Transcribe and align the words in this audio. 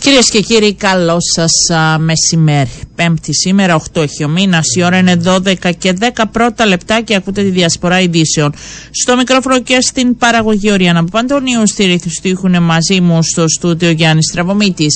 Κυρίες 0.00 0.30
και 0.30 0.40
κύριοι, 0.40 0.74
καλό 0.74 1.16
σας 1.34 1.52
μεσημέρι. 1.98 2.70
Πέμπτη 2.94 3.34
σήμερα, 3.34 3.74
8 3.74 4.02
έχει 4.02 4.24
ο 4.24 4.28
μήνας. 4.28 4.74
Η 4.76 4.82
ώρα 4.84 4.96
είναι 4.98 5.16
12 5.24 5.72
και 5.78 5.92
10 6.00 6.24
πρώτα 6.32 6.66
λεπτά 6.66 7.00
και 7.00 7.14
ακούτε 7.14 7.42
τη 7.42 7.48
διασπορά 7.48 8.00
ειδήσεων. 8.00 8.54
Στο 8.90 9.16
μικρόφωνο 9.16 9.60
και 9.60 9.80
στην 9.80 10.16
παραγωγή 10.16 10.72
Οριάννα 10.72 11.04
Παντονίου, 11.04 11.66
στη 11.66 11.84
ρύθμιση 11.84 12.20
του 12.22 12.28
ήχουν 12.28 12.62
μαζί 12.62 13.00
μου 13.00 13.22
στο 13.22 13.48
στούντιο 13.48 13.90
Γιάννης 13.90 14.30
Τραβομήτη. 14.32 14.86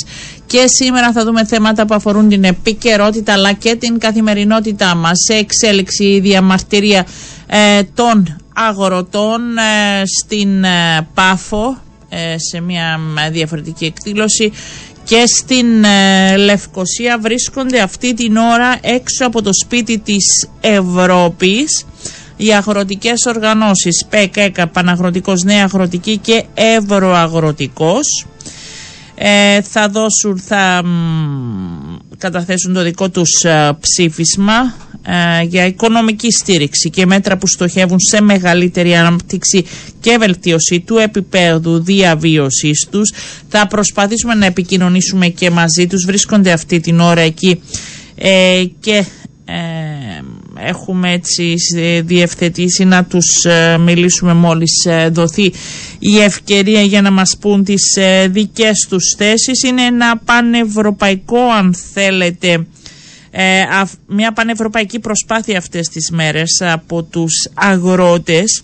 Και 0.46 0.64
σήμερα 0.66 1.12
θα 1.12 1.25
δούμε 1.25 1.45
θέματα 1.45 1.86
που 1.86 1.95
αφορούν 1.95 2.29
την 2.29 2.45
επικαιρότητα 2.45 3.32
αλλά 3.32 3.52
και 3.52 3.75
την 3.77 3.98
καθημερινότητά 3.98 4.95
μας 4.95 5.18
σε 5.27 5.34
εξέλιξη 5.39 6.05
η 6.05 6.20
διαμαρτυρία 6.20 7.06
ε, 7.47 7.83
των 7.95 8.36
αγορωτών 8.55 9.41
ε, 9.59 10.02
στην 10.23 10.64
ε, 10.64 11.09
Πάφο 11.14 11.78
ε, 12.16 12.36
σε 12.39 12.61
μια 12.61 12.98
διαφορετική 13.30 13.84
εκδήλωση 13.84 14.52
και 15.04 15.22
στην 15.26 15.84
ε, 15.84 16.36
Λευκοσία 16.36 17.18
βρίσκονται 17.18 17.80
αυτή 17.80 18.14
την 18.14 18.36
ώρα 18.36 18.78
έξω 18.80 19.27
από 19.27 19.42
το 19.42 19.50
σπίτι 19.52 19.98
της 19.98 20.48
Ευρώπης 20.60 21.86
οι 22.36 22.54
αγροτικές 22.54 23.27
οργανώσεις. 23.27 24.06
ΠΕΚ, 24.08 24.36
ΕΚΑ, 24.36 24.66
Παναγροτικός, 24.68 25.42
Νέα 25.42 25.64
Αγροτική 25.64 26.18
και 26.18 26.44
Ευρωαγροτικός. 26.54 28.27
Ε, 29.14 29.62
θα 29.62 29.88
δώσουν, 29.88 30.38
θα 30.38 30.82
καταθέσουν 32.18 32.74
το 32.74 32.82
δικό 32.82 33.08
τους 33.10 33.44
ε, 33.44 33.77
ψήφισμα. 33.80 34.55
ε, 34.55 34.94
για 35.48 35.66
οικονομική 35.66 36.30
στήριξη 36.30 36.90
και 36.90 37.06
μέτρα 37.06 37.36
που 37.36 37.47
στοχεύουν 37.47 38.00
σε 38.00 38.20
μεγαλύτερη 38.20 38.97
ανάπτυξη 38.97 39.64
και 40.00 40.16
βελτίωση 40.19 40.80
του 40.80 40.96
επίπεδου 40.96 41.83
διαβίωσης 41.83 42.86
τους. 42.91 43.12
Θα 43.48 43.66
προσπαθήσουμε 43.66 44.34
να 44.34 44.46
επικοινωνήσουμε 44.46 45.28
και 45.28 45.50
μαζί 45.50 45.86
τους. 45.86 46.05
Βρίσκονται 46.05 46.52
αυτή 46.52 46.80
την 46.80 47.00
ώρα 47.00 47.20
εκεί 47.20 47.61
και 48.80 49.05
έχουμε 50.56 51.12
έτσι 51.12 51.55
διευθετήσει 52.05 52.84
να 52.84 53.05
τους 53.05 53.44
ε, 53.44 53.78
μιλήσουμε 53.78 54.34
μόλις 54.34 54.84
ε, 54.84 55.08
δοθεί 55.12 55.52
η 55.98 56.18
ευκαιρία 56.20 56.83
για 56.83 57.02
να 57.02 57.11
μας 57.11 57.36
πούν 57.41 57.64
τις 57.64 57.96
ε, 57.96 58.28
δικές 58.28 58.86
τους 58.89 59.14
θέσεις 59.18 59.62
είναι 59.62 59.83
ένα 59.83 60.18
πανευρωπαϊκό 60.24 61.39
αν 61.58 61.74
θέλετε 61.92 62.66
μια 64.06 64.32
πανευρωπαϊκή 64.32 64.98
προσπάθεια 64.98 65.58
αυτές 65.58 65.88
τις 65.88 66.10
μέρες 66.10 66.60
από 66.60 67.02
τους 67.02 67.48
αγρότες 67.54 68.62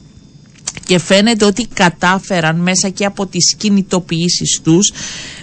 και 0.87 0.99
φαίνεται 0.99 1.45
ότι 1.45 1.67
κατάφεραν 1.75 2.57
μέσα 2.57 2.89
και 2.89 3.05
από 3.05 3.27
τις 3.27 3.55
κινητοποιήσεις 3.59 4.61
τους 4.63 4.93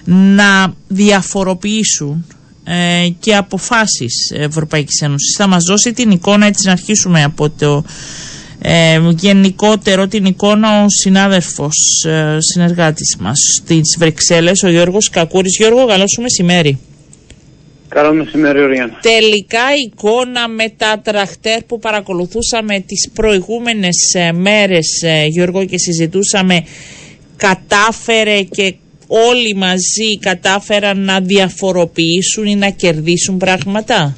να 0.05 0.73
διαφοροποιήσουν 0.87 2.25
ε, 2.63 3.07
και 3.19 3.35
αποφάσεις 3.35 4.31
Ευρωπαϊκής 4.35 5.01
Ένωσης. 5.01 5.35
Θα 5.37 5.47
μας 5.47 5.63
δώσει 5.63 5.93
την 5.93 6.11
εικόνα, 6.11 6.45
έτσι 6.45 6.65
να 6.65 6.71
αρχίσουμε 6.71 7.23
από 7.23 7.49
το 7.49 7.83
ε, 8.61 8.99
γενικότερο 9.17 10.07
την 10.07 10.25
εικόνα 10.25 10.83
ο 10.83 10.85
συνάδελφος 10.89 12.03
ε, 12.05 12.37
συνεργάτης 12.39 13.15
μας 13.19 13.37
στις 13.57 13.95
Βρυξέλλες, 13.99 14.63
ο 14.63 14.69
Γιώργος 14.69 15.09
Κακούρης. 15.09 15.57
Γιώργο, 15.57 15.85
καλό 15.85 16.07
σου 16.07 16.21
μεσημέρι. 16.21 16.79
Καλό 17.89 18.13
μεσημέρι, 18.13 18.61
Οριάννα. 18.61 18.99
Τελικά 19.01 19.65
εικόνα 19.85 20.47
με 20.47 20.73
τα 20.77 21.01
τραχτέρ 21.03 21.63
που 21.63 21.79
παρακολουθούσαμε 21.79 22.79
τις 22.79 23.09
προηγούμενες 23.13 24.13
ε, 24.13 24.31
μέρες, 24.31 25.03
Γιώργο, 25.27 25.65
και 25.65 25.77
συζητούσαμε, 25.77 26.65
κατάφερε 27.37 28.41
και 28.41 28.75
όλοι 29.07 29.55
μαζί 29.55 30.19
κατάφεραν 30.19 30.99
να 30.99 31.19
διαφοροποιήσουν 31.19 32.45
ή 32.45 32.55
να 32.55 32.69
κερδίσουν 32.69 33.37
πράγματα; 33.37 34.15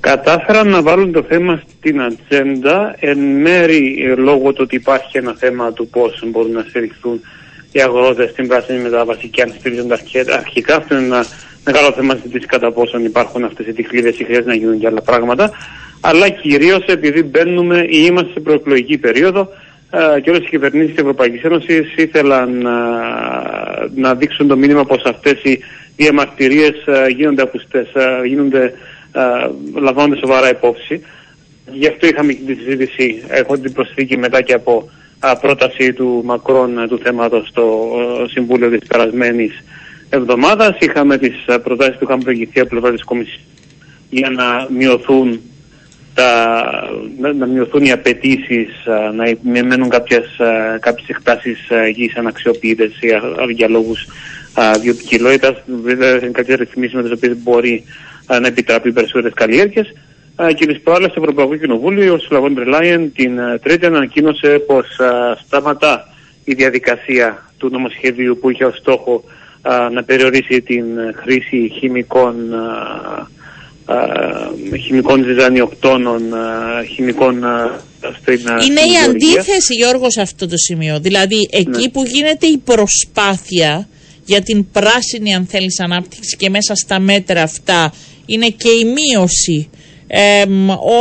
Κατάφεραν 0.00 0.68
να 0.68 0.82
βάλουν 0.82 1.12
το 1.12 1.22
θέμα 1.22 1.62
στην 1.78 2.00
ατζέντα 2.00 2.96
εν 3.00 3.18
μέρη 3.18 4.04
ε, 4.06 4.14
λόγω 4.14 4.52
του 4.52 4.60
ότι 4.62 4.74
υπάρχει 4.74 5.18
ένα 5.18 5.34
θέμα 5.38 5.72
του 5.72 5.88
πώς 5.88 6.22
μπορούν 6.26 6.52
να 6.52 6.64
στηριχθούν 6.68 7.20
οι 7.72 7.80
αγρότες 7.80 8.30
στην 8.30 8.48
πράσινη 8.48 8.78
μετάβαση 8.78 9.28
και 9.28 9.42
αν 9.42 9.54
στηρίζονται 9.58 9.98
αρχικά. 10.32 10.76
Αυτό 10.76 10.96
είναι 10.96 11.04
ένα 11.04 11.24
μεγάλο 11.64 11.92
θέμα 11.92 12.14
συζήτηση 12.14 12.46
κατά 12.46 12.72
πόσον 12.72 13.04
υπάρχουν 13.04 13.44
αυτές 13.44 13.66
οι 13.66 13.72
τυφλίδες 13.72 14.18
ή 14.18 14.24
χρειάζεται 14.24 14.48
να 14.48 14.54
γίνουν 14.54 14.78
και 14.78 14.86
άλλα 14.86 15.02
πράγματα. 15.02 15.50
Αλλά 16.00 16.28
κυρίως 16.28 16.84
επειδή 16.86 17.22
μπαίνουμε 17.22 17.78
ή 17.88 18.06
είμαστε 18.08 18.32
σε 18.32 18.40
προεκλογική 18.40 18.98
περίοδο 18.98 19.48
ε, 19.90 20.20
και 20.20 20.30
όλες 20.30 20.42
οι 20.44 20.48
κυβερνήσεις 20.48 20.90
της 20.90 20.98
Ευρωπαϊκής 20.98 21.42
Ένωσης 21.42 21.96
ήθελαν 21.96 22.58
να, 22.58 22.78
ε, 23.82 23.90
να 23.94 24.14
δείξουν 24.14 24.48
το 24.48 24.56
μήνυμα 24.56 24.84
πως 24.84 25.02
αυτές 25.04 25.42
οι 25.42 25.58
διαμαρτυρίες 25.96 26.86
ε, 26.86 27.06
γίνονται 27.08 27.42
ακουστές, 27.42 27.88
γίνονται 28.26 28.72
λαμβάνονται 29.74 30.16
σοβαρά 30.16 30.50
υπόψη. 30.50 31.02
Γι' 31.72 31.86
αυτό 31.86 32.06
είχαμε 32.06 32.32
και 32.32 32.52
τη 32.52 32.60
συζήτηση, 32.60 33.22
έχω 33.28 33.58
την 33.58 33.72
προσθήκη 33.72 34.16
μετά 34.16 34.42
και 34.42 34.52
από 34.52 34.90
πρόταση 35.40 35.92
του 35.92 36.22
Μακρόν 36.24 36.88
του 36.88 36.98
θέματος 36.98 37.48
στο 37.48 37.90
Συμβούλιο 38.30 38.70
της 38.70 38.88
περασμένης 38.88 39.64
εβδομάδας. 40.08 40.76
Είχαμε 40.78 41.18
τις 41.18 41.44
προτάσεις 41.62 41.96
που 41.96 42.04
είχαν 42.04 42.18
προηγηθεί 42.18 42.60
από 42.60 42.68
πλευρά 42.68 42.92
της 42.92 43.04
Κομισιόν 43.04 43.40
για 44.10 44.30
να 44.30 44.66
μειωθούν 44.70 45.40
τα, 46.14 46.62
να, 47.18 47.32
να 47.32 47.46
μειωθούν 47.46 47.84
οι 47.84 47.92
απαιτήσεις, 47.92 48.68
να 49.14 49.24
μένουν 49.62 49.88
κάποιες, 49.88 50.24
κάποιες 50.80 51.08
εκτάσεις 51.08 51.58
γης 51.94 52.16
αναξιοποιητές 52.16 52.98
για, 53.00 53.22
για 53.50 53.68
λόγους 53.68 54.06
βιοπικιλότητας. 54.80 55.62
Βέβαια 55.82 56.10
είναι 56.10 56.30
κάποιες 56.30 56.58
ρυθμίσεις 56.58 56.94
με 56.94 57.02
τις 57.02 57.12
οποίες 57.12 57.36
μπορεί 57.42 57.84
να 58.40 58.46
επιτραπεί 58.46 58.92
περισσότερες 58.92 59.32
καλλιέργειες. 59.34 59.92
Και 60.56 60.66
τις 60.66 60.80
προάλλες 60.80 61.10
στο 61.10 61.20
Ευρωπαϊκό 61.20 61.56
Κοινοβούλιο, 61.56 62.14
ο 62.14 62.18
Σλαβόν 62.18 62.52
Μπρελάιεν 62.52 63.12
την 63.12 63.38
Τρίτη 63.62 63.86
ανακοίνωσε 63.86 64.62
πως 64.66 64.86
σταματά 65.46 66.08
η 66.44 66.54
διαδικασία 66.54 67.50
του 67.58 67.68
νομοσχεδίου 67.70 68.38
που 68.40 68.50
είχε 68.50 68.64
ως 68.64 68.76
στόχο 68.76 69.24
να 69.92 70.04
περιορίσει 70.04 70.62
την 70.62 70.84
χρήση 71.14 71.72
χημικών 71.78 72.34
χημικών 74.84 75.24
ζυζανιοκτώνων, 75.24 76.22
χημικών 76.94 77.44
στην 78.20 78.40
Είναι 78.68 78.80
η 78.80 78.96
αντίθεση 79.08 79.74
Γιώργος 79.74 80.12
σε 80.12 80.20
αυτό 80.20 80.48
το 80.48 80.56
σημείο. 80.56 81.00
Δηλαδή 81.00 81.48
εκεί 81.50 81.82
ναι. 81.82 81.88
που 81.88 82.02
γίνεται 82.06 82.46
η 82.46 82.58
προσπάθεια 82.58 83.88
για 84.24 84.40
την 84.40 84.70
πράσινη 84.70 85.34
αν 85.34 85.46
θέλεις 85.46 85.80
ανάπτυξη 85.80 86.36
και 86.36 86.50
μέσα 86.50 86.74
στα 86.74 87.00
μέτρα 87.00 87.42
αυτά 87.42 87.92
είναι 88.26 88.48
και 88.48 88.68
η 88.68 88.84
μείωση 88.84 89.70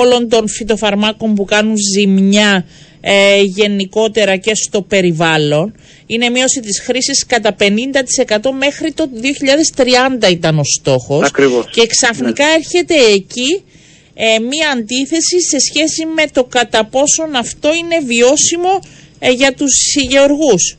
όλων 0.02 0.30
των 0.30 0.50
φυτοφαρμάκων 0.50 1.36
που 1.36 1.46
κάνουν 1.46 1.76
ζημιά 1.94 2.66
ε, 3.02 3.42
γενικότερα 3.42 4.36
και 4.38 4.56
στο 4.56 4.82
περιβάλλον 4.82 5.76
είναι 6.06 6.30
μείωση 6.30 6.60
της 6.60 6.80
χρήσης 6.80 7.26
κατά 7.26 7.56
50% 7.60 7.66
μέχρι 8.58 8.92
το 8.92 9.10
2030 10.26 10.32
ήταν 10.32 10.60
ο 10.60 10.64
στόχος. 10.64 11.32
Και 11.72 11.88
ξαφνικά 11.88 12.46
ναι. 12.46 12.54
έρχεται 12.54 12.96
εκεί 13.14 13.64
ε, 14.14 14.40
μία 14.40 14.70
αντίθεση 14.70 15.42
σε 15.50 15.60
σχέση 15.60 16.06
με 16.06 16.24
το 16.32 16.44
κατά 16.44 16.86
πόσον 16.86 17.36
αυτό 17.36 17.70
είναι 17.74 18.00
βιώσιμο 18.06 18.80
ε, 19.20 19.32
για 19.32 19.54
τους 19.54 19.96
γεωργούς. 20.10 20.78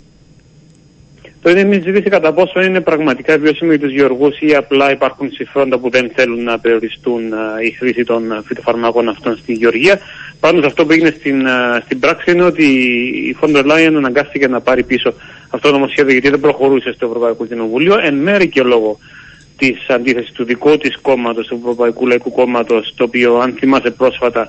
Το 1.47 1.53
είναι 1.53 1.65
μια 1.65 1.81
ζήτηση 1.85 2.11
κατά 2.11 2.33
πόσο 2.33 2.63
είναι 2.63 2.81
πραγματικά 2.81 3.39
βιώσιμο 3.39 3.71
για 3.71 3.81
τους 3.81 3.93
γεωργούς 3.93 4.41
ή 4.41 4.55
απλά 4.55 4.93
υπάρχουν 4.93 5.31
συμφέροντα 5.33 5.79
που 5.79 5.91
δεν 5.91 6.11
θέλουν 6.15 6.43
να 6.43 6.59
περιοριστούν 6.59 7.23
η 7.65 7.71
χρήση 7.71 8.05
των 8.05 8.43
φυτοφαρμάκων 8.47 9.09
αυτών 9.09 9.37
στη 9.37 9.53
γεωργία. 9.53 9.99
Πάντω 10.41 10.67
αυτό 10.67 10.87
που 10.87 10.93
έγινε 10.93 11.15
στην, 11.19 11.47
στην 11.85 11.99
πράξη 11.99 12.31
είναι 12.31 12.43
ότι 12.43 12.65
η 13.29 13.37
Φόντερ 13.39 13.65
Λάιεν 13.65 13.97
αναγκάστηκε 13.97 14.49
να 14.49 14.61
πάρει 14.61 14.83
πίσω 14.83 15.15
αυτό 15.51 15.69
το 15.69 15.75
νομοσχέδιο 15.75 16.13
γιατί 16.13 16.29
δεν 16.29 16.41
προχωρούσε 16.41 16.93
στο 16.93 17.07
Ευρωπαϊκό 17.07 17.47
Κοινοβούλιο 17.47 17.99
εν 18.03 18.15
μέρη 18.15 18.49
και 18.49 18.63
λόγω 18.63 18.99
της 19.59 19.87
αντίθεσης 19.89 20.33
του 20.33 20.45
δικού 20.45 20.77
της 20.77 20.99
κόμματος, 21.03 21.47
του 21.47 21.59
Ευρωπαϊκού 21.63 22.07
Λαϊκού 22.07 22.33
Κόμματος, 22.33 22.95
το 22.97 23.05
οποίο 23.05 23.39
αν 23.39 23.55
θυμάσαι 23.59 23.91
πρόσφατα 23.91 24.49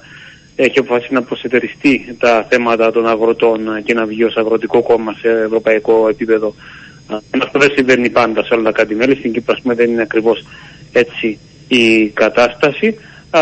έχει 0.56 0.80
αποφασίσει 0.80 1.14
να 1.14 1.22
προσετεριστεί 1.22 2.16
τα 2.20 2.46
θέματα 2.50 2.92
των 2.92 3.08
αγροτών 3.08 3.84
και 3.84 3.94
να 3.94 4.06
βγει 4.06 4.24
ως 4.24 4.36
αγροτικό 4.38 4.82
κόμμα 4.82 5.16
σε 5.22 5.30
ευρωπαϊκό 5.30 6.08
επίπεδο 6.10 6.56
αυτό 7.42 7.60
δεν 7.60 7.72
συμβαίνει 7.76 8.10
πάντα 8.10 8.44
σε 8.44 8.54
όλα 8.54 8.64
τα 8.64 8.72
κάτι 8.72 8.96
μέλη. 8.96 9.16
Στην 9.16 9.34
Κύπρο, 9.34 9.56
πούμε, 9.62 9.74
δεν 9.74 9.90
είναι 9.90 10.02
ακριβώς 10.02 10.44
έτσι 10.92 11.40
η 11.68 12.08
κατάσταση. 12.08 12.98
Α, 13.30 13.42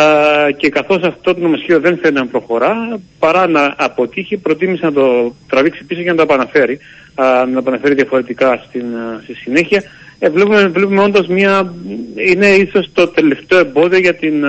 και 0.58 0.70
καθώς 0.70 1.04
αυτό 1.04 1.34
το 1.34 1.40
νομοσχέδιο 1.40 1.80
δεν 1.80 1.98
θέλει 1.98 2.14
να 2.14 2.28
προχωρά, 2.28 3.00
παρά 3.20 3.48
να 3.48 3.74
αποτύχει, 3.78 4.38
προτίμησε 4.38 4.86
να 4.86 4.92
το 4.92 5.36
τραβήξει 5.48 5.84
πίσω 5.84 6.02
και 6.02 6.10
να 6.10 6.16
το 6.16 6.22
επαναφέρει, 6.22 6.80
α, 7.16 7.46
να 7.46 7.52
το 7.52 7.58
επαναφέρει 7.58 7.94
διαφορετικά 7.94 8.64
στην, 8.68 8.86
στη 9.24 9.34
συνέχεια. 9.34 9.84
Ε, 10.20 10.30
βλέπουμε, 10.30 10.68
βλέπουμε 10.68 11.02
όντως 11.02 11.28
μια, 11.28 11.74
είναι 12.16 12.48
ίσως 12.48 12.90
το 12.94 13.08
τελευταίο 13.08 13.60
εμπόδιο 13.60 14.00
για 14.00 14.16
την, 14.16 14.44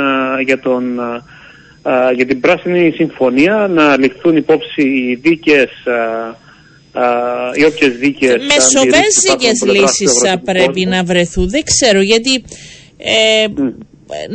για 0.45 0.59
τον, 0.59 1.01
για 2.15 2.27
την 2.27 2.41
πράσινη 2.41 2.91
συμφωνία 2.91 3.71
να 3.75 3.99
ληφθούν 3.99 4.37
υπόψη 4.37 4.83
οι 4.83 5.15
δίκαιες 5.23 5.71
ή 7.55 7.65
όποιες 7.65 7.97
δίκαιες. 7.97 8.35
Μεσοβέζικε 8.47 9.51
λύσεις 9.81 10.13
θα 10.25 10.41
πρέπει 10.45 10.85
να 10.85 11.05
βρεθούν. 11.05 11.51
Δεν 11.51 11.63
ξέρω 11.65 12.01
γιατί. 12.01 12.45
Ε, 12.99 13.47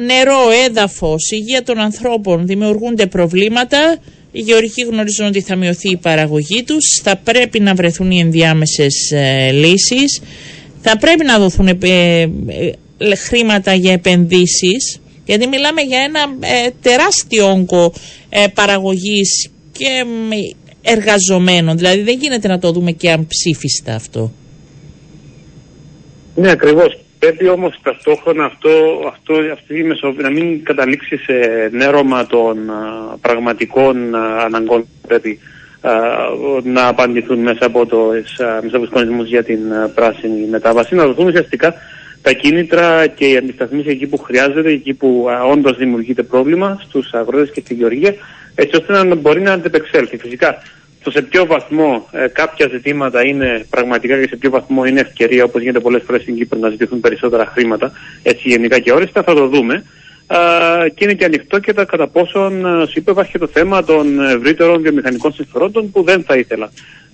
Νερό, 0.05 0.49
έδαφος, 0.65 1.31
υγεία 1.31 1.63
των 1.63 1.77
ανθρώπων 1.79 2.45
δημιουργούνται 2.45 3.05
προβλήματα. 3.05 3.97
Οι 4.31 4.39
γεωργοί 4.39 4.83
γνωρίζουν 4.89 5.25
ότι 5.25 5.41
θα 5.41 5.55
μειωθεί 5.55 5.89
η 5.89 5.97
παραγωγή 5.97 6.63
τους, 6.63 6.99
θα 7.03 7.15
πρέπει 7.15 7.59
να 7.59 7.73
βρεθούν 7.73 8.11
οι 8.11 8.19
ενδιάμεσες 8.19 9.11
ε, 9.11 9.51
λύσεις, 9.51 10.21
θα 10.81 10.97
πρέπει 10.97 11.25
να 11.25 11.39
δοθούν 11.39 11.67
ε, 11.67 11.77
ε, 11.81 13.15
χρήματα 13.15 13.73
για 13.73 13.91
επενδύσεις, 13.91 14.99
γιατί 15.25 15.47
μιλάμε 15.47 15.81
για 15.81 15.99
ένα 15.99 16.19
τεράστιο 16.81 17.49
όγκο 17.49 17.93
παραγωγής 18.53 19.49
και 19.71 20.05
εργαζομένων, 20.81 21.77
δηλαδή 21.77 22.01
δεν 22.01 22.17
γίνεται 22.19 22.47
να 22.47 22.59
το 22.59 22.71
δούμε 22.71 22.91
και 22.91 23.11
αμψήφιστα 23.11 23.95
αυτό. 23.95 24.31
Ναι, 26.35 26.51
ακριβώς. 26.51 26.99
Πρέπει 27.19 27.47
όμως 27.47 27.79
ταυτόχρονα 27.83 28.45
αυτό, 28.45 28.69
αυτό, 29.07 29.33
αυτή 29.53 29.77
η 29.77 29.83
μεσο, 29.83 30.13
να 30.17 30.29
μην 30.29 30.63
καταλήξει 30.63 31.17
σε 31.17 31.33
νέρωμα 31.71 32.25
των 32.25 32.57
πραγματικών 33.21 34.15
αναγκών 34.15 34.87
πρέπει 35.07 35.39
να 36.63 36.87
απαντηθούν 36.87 37.39
μέσα 37.39 37.65
από, 37.65 37.85
το, 37.85 37.97
μέσα 38.61 38.77
από 38.77 38.87
τους 38.87 39.27
για 39.27 39.43
την 39.43 39.59
πράσινη 39.95 40.47
μετάβαση, 40.47 40.95
να 40.95 41.05
δοθούν 41.05 41.27
ουσιαστικά 41.27 41.73
τα 42.21 42.31
κίνητρα 42.31 43.07
και 43.07 43.25
οι 43.25 43.37
αντισταθμίσεις 43.37 43.91
εκεί 43.91 44.07
που 44.07 44.17
χρειάζεται, 44.17 44.69
εκεί 44.69 44.93
που 44.93 45.27
όντως 45.51 45.77
δημιουργείται 45.77 46.23
πρόβλημα 46.23 46.81
στους 46.87 47.13
αγρότες 47.13 47.51
και 47.51 47.61
στη 47.65 47.73
γεωργία, 47.73 48.15
έτσι 48.55 48.75
ώστε 48.75 49.03
να 49.03 49.15
μπορεί 49.15 49.41
να 49.41 49.53
αντεπεξέλθει. 49.53 50.17
Φυσικά 50.17 50.61
το 51.03 51.11
σε 51.11 51.21
ποιο 51.21 51.45
βαθμό 51.45 52.07
ε, 52.11 52.27
κάποια 52.27 52.67
ζητήματα 52.71 53.25
είναι 53.25 53.65
πραγματικά 53.69 54.19
και 54.19 54.27
σε 54.27 54.35
ποιο 54.35 54.49
βαθμό 54.49 54.85
είναι 54.85 54.99
ευκαιρία, 54.99 55.43
όπως 55.43 55.61
γίνεται 55.61 55.79
πολλές 55.79 56.03
φορές 56.05 56.21
στην 56.21 56.35
Κύπρο, 56.35 56.59
να 56.59 56.69
ζητηθούν 56.69 56.99
περισσότερα 56.99 57.45
χρήματα, 57.45 57.91
έτσι 58.23 58.47
γενικά 58.49 58.79
και 58.79 58.91
όριστα, 58.91 59.23
θα 59.23 59.33
το 59.33 59.47
δούμε. 59.47 59.83
και 60.93 61.03
είναι 61.03 61.13
και 61.13 61.25
ανοιχτό 61.25 61.59
και 61.59 61.73
τα 61.73 61.85
κατά 61.85 62.07
πόσον, 62.07 62.61
σου 62.87 62.99
είπε, 62.99 63.11
υπάρχει 63.11 63.31
και 63.31 63.37
το 63.37 63.47
θέμα 63.47 63.83
των 63.83 64.19
ευρύτερων 64.19 64.81
βιομηχανικών 64.81 65.33
συμφερόντων 65.33 65.91
που 65.91 66.03
δεν 66.03 66.23
θα 66.23 66.35
ήθελα 66.35 66.69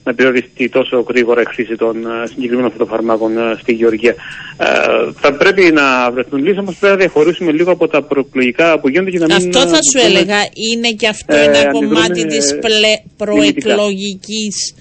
να 0.08 0.14
περιοριστεί 0.14 0.70
τόσο 0.70 1.06
γρήγορα 1.10 1.42
η 1.42 1.46
χρήση 1.46 1.76
των 1.76 1.96
uh, 2.06 2.30
συγκεκριμένων 2.30 2.72
φυτοφαρμάκων 2.72 3.32
uh, 3.38 3.58
στη 3.62 3.74
Γεωργία. 3.74 4.16
Uh, 4.16 5.12
θα 5.22 5.34
πρέπει 5.34 5.72
να 5.72 6.12
βρεθούν 6.12 6.40
λύσεις, 6.44 6.58
όμως 6.58 6.76
πρέπει 6.76 6.94
να 6.94 7.00
διαχωρίσουμε 7.00 7.52
λίγο 7.52 7.72
από 7.72 7.88
τα 7.88 8.02
προεκλογικά 8.02 8.80
που 8.80 8.90
γίνονται 8.90 9.12
και 9.12 9.18
να 9.18 9.26
μην. 9.26 9.36
Αυτό 9.36 9.60
θα 9.60 9.80
σου 9.90 10.06
έλεγα. 10.08 10.38
Είναι 10.72 10.92
και 10.92 11.08
αυτό 11.08 11.36
ε, 11.36 11.44
ένα 11.44 11.72
κομμάτι 11.72 12.26
της 12.26 12.56
προεκλογικής 13.18 14.76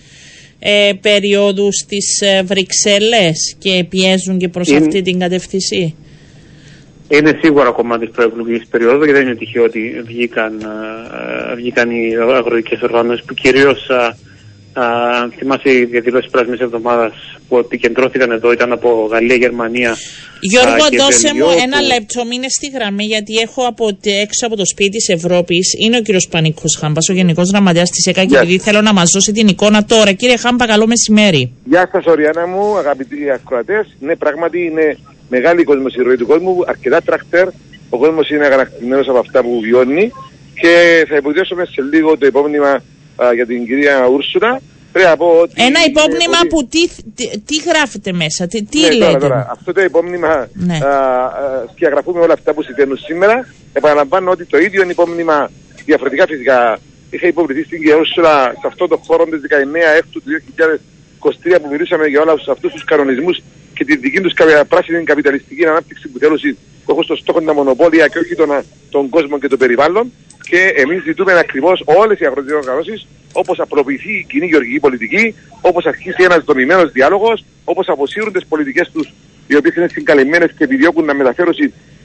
ε, 0.59 0.93
περίοδου 1.01 1.69
στις 1.73 2.21
ε, 2.21 2.43
Βρυξέλλες 2.43 3.57
και 3.59 3.87
πιέζουν 3.89 4.39
και 4.39 4.49
προς 4.49 4.71
αυτή 4.73 5.03
την 5.03 5.19
κατευθυνσή. 5.19 5.95
Είναι 7.09 7.39
σίγουρα 7.43 7.71
κομμάτι 7.71 8.07
της 8.07 8.15
προεκλογικής 8.15 8.69
περίοδου 8.69 9.05
γιατί 9.05 9.13
δεν 9.13 9.27
είναι 9.27 9.37
τυχαίο 9.37 9.65
ότι 9.65 10.03
βγήκαν, 10.07 10.53
βγήκαν 11.57 11.91
οι 11.91 12.15
αγροτικές 12.35 12.81
οργανώσεις 12.83 13.25
που 13.25 13.35
κυρίως 13.35 13.89
αν 14.81 15.33
θυμάσαι 15.37 15.73
οι 15.73 15.85
διαδηλώσεις 15.85 16.31
πράσινης 16.31 16.61
εβδομάδας 16.61 17.13
που 17.49 17.59
επικεντρώθηκαν 17.59 18.31
εδώ, 18.31 18.53
ήταν 18.53 18.73
από 18.73 19.09
Γαλλία, 19.11 19.37
Γερμανία. 19.37 19.97
Γιώργο, 20.41 20.87
δώσε 20.99 21.35
μου 21.35 21.47
ένα 21.63 21.81
λεπτό, 21.81 22.25
μείνε 22.25 22.49
στη 22.49 22.67
γραμμή, 22.75 23.05
γιατί 23.05 23.37
έχω 23.37 23.67
από, 23.67 23.99
έξω 24.23 24.47
από 24.47 24.57
το 24.57 24.67
σπίτι 24.67 24.91
της 24.91 25.09
Ευρώπης. 25.09 25.75
Είναι 25.79 25.97
ο 25.97 26.01
κύριος 26.01 26.29
Πανίκο 26.29 26.63
Χάμπας, 26.81 27.09
ο 27.09 27.13
Γενικός 27.13 27.51
Γραμματέας 27.51 27.91
της 27.91 28.07
ΕΚΑ, 28.07 28.25
και 28.25 28.37
επειδή 28.37 28.59
θέλω 28.59 28.81
να 28.81 28.93
μας 28.93 29.11
δώσει 29.11 29.33
την 29.33 29.49
εικόνα 29.49 29.85
τώρα. 29.85 30.13
Κύριε 30.13 30.37
Χάμπα, 30.37 30.67
καλό 30.67 30.87
μεσημέρι. 30.87 31.53
Γεια 31.65 31.89
σας, 31.93 32.05
Οριάννα 32.07 32.47
μου, 32.47 32.77
αγαπητοί 32.77 33.31
ακροατές. 33.31 33.97
Ναι, 34.01 34.17
πράγματι 34.17 34.65
είναι 34.65 34.99
μεγάλη 35.29 35.65
κόσμο 35.65 35.87
η 35.99 36.03
ροή 36.03 36.17
του 36.17 36.27
κόσμου, 36.27 36.57
αρκετά 36.67 37.01
τρακτέρ. 37.03 37.49
Ο 37.91 37.99
κόσμος 37.99 38.31
είναι 38.31 38.45
αγανακτημένος 38.45 39.09
από 39.09 39.19
αυτά 39.19 39.43
που 39.43 39.61
βιώνει. 39.61 40.13
Και 40.61 41.05
θα 41.09 41.17
υποθέσουμε 41.17 41.65
σε 41.65 41.83
λίγο 41.93 42.19
το 42.19 42.27
υπόμνημα 43.17 43.35
για 43.35 43.47
την 43.47 43.67
κυρία 43.67 44.07
Ούρσουνα. 44.07 44.61
ότι 45.41 45.53
Ένα 45.57 45.81
υπόμνημα 45.85 46.39
που 46.49 46.67
τι, 46.67 46.89
τι, 47.45 47.57
γράφετε 47.67 48.13
μέσα, 48.13 48.47
τι, 48.47 48.65
τι 48.65 48.81
ναι, 48.81 48.91
λέτε; 48.91 49.05
Τώρα, 49.05 49.19
τώρα. 49.19 49.47
Αυτό 49.51 49.73
το 49.73 49.83
υπόμνημα 49.83 50.49
ναι. 50.53 50.79
διαγραφούμε 51.75 52.21
όλα 52.21 52.33
αυτά 52.33 52.55
που 52.55 52.63
συμβαίνουν 52.63 52.97
σήμερα. 52.97 53.47
Επαναλαμβάνω 53.73 54.31
ότι 54.31 54.45
το 54.45 54.59
ίδιο 54.59 54.83
υπόμνημα 54.89 55.51
διαφορετικά 55.85 56.27
φυσικά 56.27 56.79
είχε 57.11 57.27
υποβληθεί 57.27 57.63
στην 57.65 57.79
κυρία 57.79 57.97
Ούρσουνα 57.97 58.55
σε 58.61 58.67
αυτό 58.67 58.89
το 58.89 59.01
χώρο 59.07 59.25
τη 59.25 59.37
19 59.51 59.97
Έκτου 59.97 60.23
του 60.23 60.31
2023 61.29 61.59
που 61.63 61.69
μιλήσαμε 61.71 62.07
για 62.07 62.21
όλου 62.21 62.51
αυτούς 62.51 62.73
τους 62.73 62.85
κανονισμούς 62.85 63.43
και 63.75 63.85
τη 63.85 63.97
δική 63.97 64.21
τους 64.21 64.33
πράσινη 64.69 65.05
καπιταλιστική 65.05 65.67
ανάπτυξη 65.67 66.09
που 66.09 66.19
θέλουν 66.19 66.39
που 66.85 66.93
έχουν 66.93 67.05
στο 67.05 67.17
στόχο 67.17 67.41
τα 67.41 67.55
μονοπόλια 67.55 68.09
και 68.09 68.19
όχι 68.19 68.35
τον, 68.35 68.49
τον 68.91 69.09
κόσμο 69.09 69.39
και 69.39 69.49
το 69.49 69.57
περιβάλλον. 69.57 70.13
Και 70.49 70.73
εμείς 70.77 71.03
ζητούμε 71.03 71.33
ακριβώς 71.39 71.83
όλες 71.85 72.19
οι 72.19 72.27
αγροτικέ 72.27 72.55
οργανώσει 72.55 73.07
όπως 73.33 73.61
απλοποιηθεί 73.61 74.13
η 74.13 74.27
κοινή 74.29 74.47
γεωργική 74.47 74.81
πολιτική, 74.81 75.35
όπως 75.61 75.85
αρχίσει 75.87 76.23
ένας 76.23 76.45
δομημένος 76.45 76.93
διάλογος, 76.93 77.45
όπως 77.65 77.89
αποσύρουν 77.89 78.33
τις 78.33 78.47
πολιτικές 78.47 78.91
τους 78.91 79.13
οι 79.47 79.57
οποίες 79.57 79.75
είναι 79.75 79.89
συγκαλυμμένες 79.89 80.51
και 80.57 80.65
επιδιώκουν 80.65 81.05
να 81.05 81.15
μεταφέρουν 81.15 81.55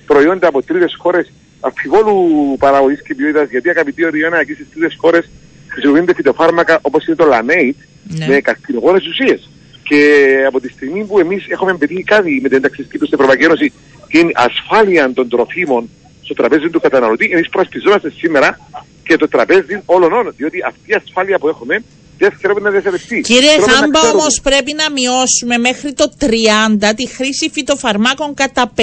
προϊόντα 0.05 0.47
από 0.47 0.63
τρίτες 0.63 0.95
χώρες 0.97 1.31
αμφιβόλου 1.59 2.55
παραγωγής 2.59 3.01
και 3.01 3.15
ποιότητας. 3.15 3.49
Γιατί 3.49 3.69
αγαπητοί 3.69 4.05
Οριάννα, 4.05 4.39
εκεί 4.39 4.53
στις 4.53 4.67
τρίτες 4.73 4.95
χώρες 4.97 5.29
χρησιμοποιούνται 5.67 6.13
φυτοφάρμακα 6.13 6.79
όπως 6.81 7.05
είναι 7.05 7.15
το 7.15 7.25
Λανέιτ 7.25 7.75
ναι. 8.17 8.27
με 8.27 8.41
καρκινογόνες 8.41 9.07
ουσίες. 9.07 9.49
Και 9.83 10.33
από 10.47 10.59
τη 10.59 10.69
στιγμή 10.69 11.05
που 11.05 11.19
εμείς 11.19 11.45
έχουμε 11.47 11.77
πετύχει 11.77 12.03
κάτι 12.03 12.39
με 12.41 12.47
την 12.47 12.57
ένταξη 12.57 12.83
στην 12.83 12.99
Ευρωπαϊκή 13.11 13.43
Ένωση 13.43 13.73
την 14.07 14.29
ασφάλεια 14.33 15.13
των 15.13 15.29
τροφίμων 15.29 15.89
στο 16.23 16.33
τραπέζι 16.33 16.69
του 16.69 16.79
καταναλωτή, 16.79 17.29
εμείς 17.33 17.49
προσπιζόμαστε 17.49 18.09
σήμερα 18.09 18.59
και 19.03 19.17
το 19.17 19.27
τραπέζι 19.27 19.81
όλων 19.85 20.11
όλων. 20.13 20.33
Διότι 20.37 20.57
αυτή 20.67 20.91
η 20.91 20.93
ασφάλεια 20.93 21.39
που 21.39 21.47
έχουμε 21.47 21.83
δεν 22.17 22.31
θέλουμε 22.39 22.59
να 22.59 22.69
διαθετευτεί. 22.69 23.21
Κύριε 23.21 23.55
Χάμπα, 23.67 23.99
όμως 24.13 24.39
πρέπει 24.43 24.73
να 24.73 24.91
μειώσουμε 24.91 25.57
μέχρι 25.57 25.93
το 25.93 26.05
30 26.19 26.93
τη 26.95 27.07
χρήση 27.07 27.49
φυτοφαρμάκων 27.51 28.33
κατά 28.33 28.71
50%. 28.75 28.81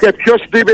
Και 0.00 0.12
ποιο 0.12 0.34
είπε, 0.44 0.72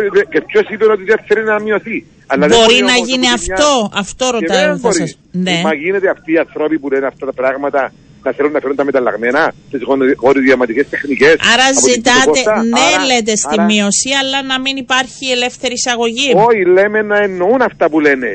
είπε 0.73 0.85
ότι 0.95 1.05
δεν 1.05 1.19
θέλει 1.27 1.45
να 1.45 1.61
μειωθεί. 1.61 2.07
Αλλά 2.27 2.47
μπορεί 2.47 2.81
να 2.83 2.97
γίνει 3.09 3.29
αυτό, 3.39 3.91
αυτό 3.95 4.31
ρωτάω. 4.31 4.93
Ναι. 5.31 5.61
Μα 5.65 5.75
γίνεται 5.75 6.09
αυτοί 6.09 6.33
οι 6.33 6.39
άνθρωποι 6.39 6.79
που 6.79 6.89
λένε 6.91 7.07
αυτά 7.07 7.27
τα 7.27 7.33
πράγματα 7.33 7.93
να 8.29 8.33
θέλουν 8.37 8.53
να 8.53 8.61
φέρουν 8.61 8.77
τα 8.77 8.85
μεταλλαγμένα, 8.85 9.53
τι 9.71 9.79
γοριδιαματικέ 10.25 10.85
τεχνικές. 10.85 11.37
Άρα 11.53 11.67
ζητάτε, 11.87 12.41
ναι, 12.75 12.81
άρα, 12.95 13.05
λέτε 13.07 13.37
στη 13.37 13.57
άρα... 13.59 13.65
μείωση, 13.65 14.11
αλλά 14.21 14.39
να 14.43 14.57
μην 14.61 14.77
υπάρχει 14.77 15.27
ελεύθερη 15.37 15.75
εισαγωγή. 15.81 16.29
Όχι, 16.49 16.65
λέμε 16.77 17.03
να 17.03 17.19
εννοούν 17.27 17.61
αυτά 17.63 17.85
που 17.91 18.01
λένε. 18.01 18.35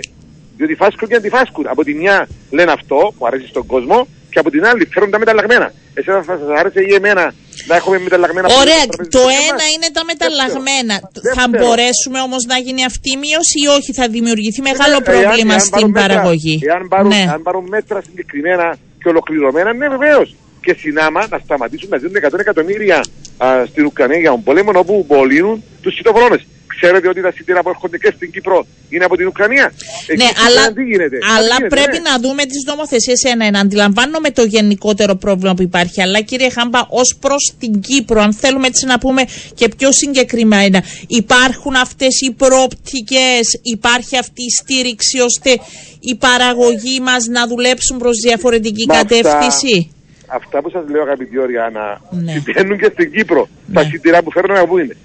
Διότι 0.58 0.76
φάσκουν 0.76 1.08
και 1.08 1.16
αντιφάσκουν. 1.16 1.66
Από 1.68 1.84
τη 1.84 1.94
μια 1.94 2.28
λένε 2.58 2.72
αυτό 2.72 3.14
που 3.18 3.26
αρέσει 3.26 3.48
στον 3.48 3.66
κόσμο 3.66 4.08
και 4.32 4.40
από 4.40 4.50
την 4.50 4.66
άλλη 4.66 4.86
φέρουν 4.94 5.10
τα 5.10 5.20
μεταλλαγμένα. 5.20 5.74
Εσένα 5.94 6.22
θα 6.24 6.38
σας 6.38 6.60
άρεσε 6.60 6.82
ή 6.90 6.94
εμένα 6.94 7.34
να 7.68 7.76
έχουμε 7.76 8.00
μεταλλαγμένα 8.00 8.48
Ωραία, 8.62 8.84
το 9.16 9.24
ένα 9.50 9.66
είναι 9.74 9.90
τα 9.98 10.04
μεταλλαγμένα. 10.12 10.96
Θα 11.38 11.46
μπορέσουμε 11.50 12.20
όμως 12.28 12.44
να 12.52 12.58
γίνει 12.58 12.84
αυτή 12.86 13.10
η 13.16 13.18
μείωση 13.18 13.58
ή 13.66 13.68
όχι, 13.78 13.94
θα 13.94 14.08
δημιουργηθεί 14.08 14.62
μεγάλο 14.62 14.98
πρόβλημα 15.02 15.60
στην 15.60 15.92
παραγωγή. 15.92 16.60
Εάν 16.70 16.88
πάρουν 16.88 17.64
ναι. 17.64 17.70
μέτρα 17.76 18.02
συγκεκριμένα 18.08 18.78
και 19.02 19.10
ολοκληρωμένα, 19.10 19.74
ναι 19.74 19.88
βεβαίως. 19.88 20.36
Και 20.62 20.74
συνάμα 20.74 21.28
να 21.30 21.40
σταματήσουν 21.44 21.90
να 21.90 21.98
δίνουν 21.98 22.16
100 22.16 22.40
εκατομμύρια 22.40 23.04
α, 23.38 23.66
στην 23.66 23.86
Ουκρανία 23.86 24.18
για 24.18 24.30
τον 24.30 24.44
πόλεμο 24.44 24.72
όπου 24.76 25.06
πολύνουν 25.06 25.64
τους 25.82 25.94
σιτοχρόνε. 25.94 26.42
Ξέρετε 26.82 27.08
ότι 27.08 27.22
τα 27.22 27.32
σιτήρα 27.32 27.62
που 27.62 27.70
έρχονται 27.70 27.98
και 27.98 28.12
στην 28.16 28.32
Κύπρο 28.32 28.66
είναι 28.90 29.06
από 29.06 29.16
την 29.18 29.28
Ουκρανία; 29.28 29.74
ναι, 30.18 30.30
αλλά, 30.46 30.74
τι 30.74 30.84
γίνεται, 30.84 31.18
αλλά 31.38 31.56
γίνεται, 31.58 31.76
πρέπει 31.76 31.98
ναι. 32.02 32.10
να 32.10 32.20
δούμε 32.20 32.44
τις 32.46 32.64
νομοθεσίες 32.66 33.24
ένα-ένα. 33.24 33.60
Αντιλαμβάνομαι 33.60 34.32
το 34.32 34.44
γενικότερο 34.44 35.16
πρόβλημα 35.16 35.54
που 35.54 35.62
υπάρχει. 35.62 36.02
Αλλά 36.02 36.22
κύριε 36.22 36.50
Χάμπα, 36.50 36.80
ως 36.90 37.18
προς 37.20 37.54
την 37.60 37.82
Κύπρο, 37.82 38.22
αν 38.22 38.34
θέλουμε 38.34 38.68
έτσι 38.68 38.86
να 38.86 38.98
πούμε 39.00 39.22
και 39.54 39.68
πιο 39.78 39.92
συγκεκριμένα, 39.92 40.84
υπάρχουν 41.08 41.76
αυτές 41.76 42.22
οι 42.22 42.32
προοπτικές, 42.32 43.60
υπάρχει 43.62 44.18
αυτή 44.18 44.44
η 44.44 44.52
στήριξη 44.60 45.20
ώστε 45.20 45.52
η 46.00 46.16
παραγωγή 46.16 47.00
μας 47.00 47.26
να 47.26 47.48
δουλέψουν 47.48 47.98
προς 47.98 48.16
διαφορετική 48.28 48.86
Μα 48.88 48.96
κατεύθυνση; 48.96 49.76
Αυτά, 50.22 50.36
αυτά 50.36 50.62
που 50.62 50.70
σας 50.70 50.84
λέω, 50.90 51.02
αγαπητή 51.02 51.38
Ωριάννα, 51.38 52.02
ναι. 52.10 52.34
και 52.76 52.90
στην 52.94 53.12
Κύπρο. 53.12 53.50
Ναι. 53.66 53.74
Τα 53.74 53.84
σιτηρά 53.90 54.24
που 54.24 54.32
φέρνουν 54.32 54.58
από 54.58 54.68
πού 54.68 54.78
είναι. 54.78 54.96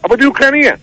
Από 0.00 0.16
την 0.16 0.26
Ουκρανία. 0.26 0.78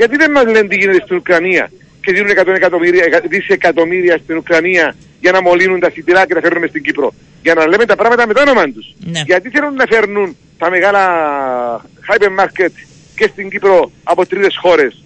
Γιατί 0.00 0.16
δεν 0.16 0.30
μας 0.30 0.44
λένε 0.44 0.68
τι 0.68 0.76
γίνεται 0.76 1.02
στην 1.04 1.16
Ουκρανία 1.16 1.70
και 2.00 2.12
δίνουν 2.12 2.30
100 2.30 2.46
εκατομμύρια, 2.46 3.22
δισεκατομμύρια 3.28 4.18
στην 4.22 4.36
Ουκρανία 4.36 4.94
για 5.20 5.32
να 5.32 5.42
μολύνουν 5.42 5.80
τα 5.80 5.90
σιτηρά 5.90 6.26
και 6.26 6.34
να 6.34 6.40
φέρνουν 6.40 6.68
στην 6.68 6.82
Κύπρο. 6.82 7.14
Για 7.42 7.54
να 7.54 7.66
λέμε 7.66 7.84
τα 7.84 7.96
πράγματα 7.96 8.26
με 8.26 8.32
το 8.32 8.40
όνομα 8.40 8.64
τους. 8.64 8.94
Ναι. 8.98 9.22
Γιατί 9.26 9.48
θέλουν 9.50 9.74
να 9.74 9.84
φέρνουν 9.88 10.36
τα 10.58 10.70
μεγάλα 10.70 11.04
hypermarket 12.08 12.74
και 13.16 13.26
στην 13.32 13.50
Κύπρο 13.50 13.90
από 14.02 14.26
τρίτες 14.26 14.56
χώρες. 14.60 15.04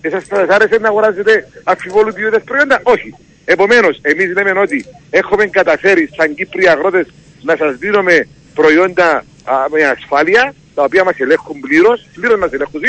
Εσάς 0.00 0.24
θα 0.24 0.36
σας 0.36 0.48
άρεσε 0.48 0.78
να 0.78 0.88
αγοράζετε 0.88 1.48
αμφιβόλου 1.64 2.12
ποιότητας 2.12 2.42
προϊόντα; 2.44 2.80
Όχι. 2.82 3.14
Επομένως, 3.44 3.98
εμείς 4.02 4.32
λέμε 4.34 4.60
ότι 4.60 4.84
έχουμε 5.10 5.46
καταφέρει 5.46 6.10
σαν 6.16 6.34
Κύπροι 6.34 6.68
αγρότες 6.68 7.06
να 7.42 7.56
σας 7.56 7.76
δίνουμε 7.76 8.28
προϊόντα 8.54 9.24
α, 9.44 9.54
με 9.70 9.84
ασφάλεια, 9.84 10.54
τα 10.74 10.82
οποία 10.82 11.04
μας 11.04 11.14
ελέγχουν 11.18 11.60
πλήρως, 11.60 12.06
πλήρως 12.14 12.38
μας 12.38 12.52
ελέγχουν. 12.52 12.80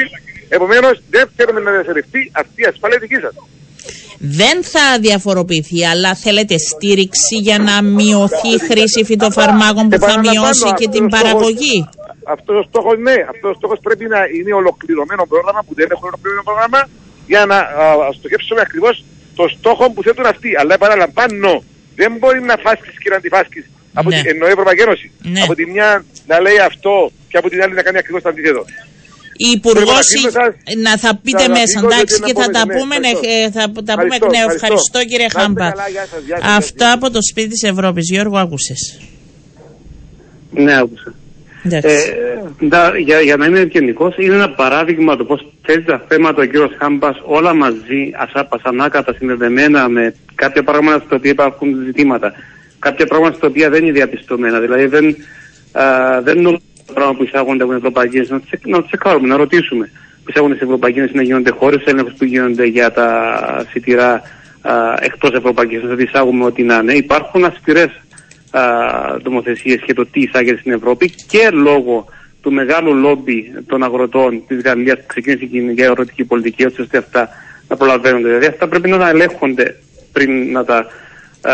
Επομένως, 0.58 1.02
δεν 1.10 1.26
θέλουμε 1.36 1.60
να 1.60 1.72
διασυρευτεί 1.72 2.32
αυτή 2.34 2.62
η 2.62 2.66
ασφάλεια 2.66 2.98
δική 2.98 3.16
σας 3.16 3.34
δεν 4.24 4.64
θα 4.64 4.86
διαφοροποιηθεί, 5.00 5.86
αλλά 5.86 6.16
θέλετε 6.16 6.56
στήριξη 6.58 7.36
για 7.48 7.58
να 7.58 7.82
μειωθεί 7.82 8.50
η 8.58 8.60
χρήση 8.68 9.04
φυτοφαρμάκων 9.06 9.90
που 9.90 10.00
θα 10.00 10.20
μειώσει 10.20 10.70
και 10.80 10.88
την 10.88 11.08
παραγωγή; 11.08 11.90
Αυτός 12.24 12.56
ο 12.62 12.64
στόχος, 12.70 12.98
ναι, 13.00 13.16
αυτός 13.34 13.52
ο 13.52 13.56
στόχος 13.58 13.80
πρέπει 13.82 14.06
να 14.08 14.20
είναι 14.36 14.54
ολοκληρωμένο 14.54 15.24
πρόγραμμα 15.32 15.62
που 15.68 15.74
δεν 15.80 15.88
έχουμε 15.92 16.08
ολοκληρωμένο 16.12 16.44
πρόγραμμα 16.50 16.82
για 17.32 17.46
να 17.52 17.58
στοχεύσουμε 18.18 18.62
ακριβώς 18.68 19.04
το 19.36 19.46
στόχο 19.56 19.92
που 19.92 20.04
θέτουν 20.04 20.26
αυτοί. 20.26 20.50
Αλλά 20.60 20.74
επαναλαμβάνω, 20.74 21.64
δεν 21.96 22.12
μπορεί 22.20 22.42
να 22.42 22.56
φάσκεις 22.64 22.98
και 23.02 23.10
να 23.10 23.16
αντιφάσκεις 23.16 23.66
από 23.94 24.10
ναι. 24.10 24.16
την 24.16 24.26
εννοεί 24.32 24.52
Ευρωπαϊκή 24.58 24.82
Ένωση. 24.82 25.12
Ναι. 25.22 25.42
Από 25.42 25.56
τη 25.56 25.66
μια 25.74 26.06
να 26.28 26.40
λέει 26.46 26.60
αυτό 26.70 27.12
και 27.30 27.38
από 27.38 27.50
την 27.50 27.62
άλλη 27.64 27.74
να 27.74 27.82
κάνει 27.82 27.98
ακριβώς 27.98 28.22
το 28.22 28.30
αντίθετο 28.30 28.64
η 29.48 29.50
Υπουργός 29.56 30.08
να 30.84 30.98
θα 30.98 31.20
πείτε 31.24 31.48
μέσα, 31.48 31.80
εντάξει, 31.84 32.22
και 32.26 32.34
θα 32.34 32.48
τα 32.50 32.64
πούμε, 32.74 32.96
θα 33.52 33.84
τα 33.84 33.94
πούμε 34.02 34.16
εκ 34.16 34.22
νέου. 34.22 34.50
Ευχαριστώ 34.56 35.00
κύριε 35.10 35.28
Χάμπα. 35.38 35.72
Αυτά 36.58 36.92
από 36.92 37.10
το 37.10 37.20
σπίτι 37.30 37.48
της 37.48 37.64
Ευρώπης. 37.64 38.10
Γιώργο, 38.10 38.38
άκουσες. 38.38 39.00
Ναι, 40.52 40.78
άκουσα. 40.78 41.14
Ε, 41.64 41.82
για, 43.06 43.20
για 43.20 43.38
να 43.38 43.46
είμαι 43.46 43.60
ευγενικός, 43.60 44.18
είναι 44.18 44.34
ένα 44.34 44.50
παράδειγμα 44.50 45.16
το 45.16 45.24
πώς 45.26 45.46
θέτει 45.62 45.84
τα 45.84 46.06
θέματα 46.08 46.42
ο 46.42 46.46
κύριος 46.46 46.72
Χάμπας 46.80 47.16
όλα 47.26 47.54
μαζί, 47.54 48.12
ασάπασανάκατα, 48.16 49.14
συνδεδεμένα 49.18 49.90
με 49.90 50.16
κάποια 50.36 50.64
πράγματα 50.64 51.04
στα 51.06 51.16
οποία 51.16 51.32
υπάρχουν 51.32 51.84
ζητήματα. 51.86 52.34
Κάποια 52.80 53.06
πράγματα 53.06 53.36
στα 53.36 53.48
οποία 53.48 53.70
δεν 53.70 53.84
είναι 53.84 53.92
διαπιστωμένα. 53.92 54.60
Δηλαδή 54.60 54.86
δεν, 54.86 55.16
α, 55.72 56.22
δεν 56.22 56.62
πράγματα 56.92 57.18
που 57.18 57.24
εισάγονται 57.24 57.64
από 57.64 57.72
την 57.72 57.78
Ευρωπαϊκή 57.78 58.16
Ένωση, 58.18 58.34
να 58.64 58.80
τους 58.80 58.88
τσεκάρουμε, 58.88 59.28
να 59.28 59.38
ρωτήσουμε. 59.38 59.92
Που 60.24 60.30
εισάγονται 60.30 60.56
στην 60.56 60.68
Ευρωπαϊκή 60.68 60.98
Ένωσης 60.98 61.16
να 61.16 61.22
γίνονται 61.22 61.52
χώρες 61.52 61.84
έλεγχου 61.86 62.14
που 62.18 62.26
γίνονται 62.26 62.66
για 62.66 62.92
τα 62.92 63.66
σιτηρά 63.70 64.22
εκτός 65.00 65.32
Ευρωπαϊκής 65.34 65.78
Ένωσης, 65.78 65.96
δηλαδή 65.96 66.10
εισάγουμε 66.10 66.46
ό,τι 66.46 66.64
να 66.64 66.76
είναι. 66.76 66.94
Υπάρχουν 66.94 67.44
αυστηρές 67.44 67.90
νομοθεσίες 69.24 69.82
και 69.86 69.94
το 69.94 70.06
τι 70.06 70.20
εισάγεται 70.20 70.60
στην 70.60 70.72
Ευρώπη 70.72 71.10
και 71.28 71.50
λόγω 71.52 72.06
του 72.42 72.52
μεγάλου 72.52 72.94
λόμπι 72.94 73.54
των 73.68 73.84
αγροτών 73.84 74.44
της 74.48 74.62
Γαλλίας 74.62 74.98
που 74.98 75.06
ξεκίνησε 75.08 75.48
η 75.76 75.84
αγροτική 75.84 76.24
πολιτική, 76.24 76.66
ώστε 76.66 76.98
αυτά 76.98 77.30
να 77.68 77.76
προλαβαίνονται. 77.76 78.28
Δηλαδή 78.28 78.46
αυτά 78.46 78.68
πρέπει 78.68 78.90
να 78.90 79.10
ελέγχονται 79.10 79.76
πριν 80.12 80.52
να 80.52 80.66
τα 80.66 80.86
α, 81.42 81.54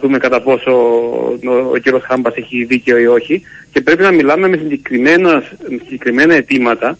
δούμε 0.00 0.18
κατά 0.18 0.40
πόσο 0.40 0.72
ο, 0.72 1.70
ο 1.72 1.76
κύριος 1.76 2.02
Χάμπας 2.02 2.34
έχει 2.36 2.64
δίκαιο 2.64 2.98
ή 2.98 3.06
όχι 3.06 3.42
και 3.72 3.80
πρέπει 3.80 4.02
να 4.02 4.10
μιλάμε 4.10 4.48
με 4.48 4.56
συγκεκριμένα, 4.56 5.32
με 5.68 5.78
συγκεκριμένα 5.84 6.34
αιτήματα 6.34 6.98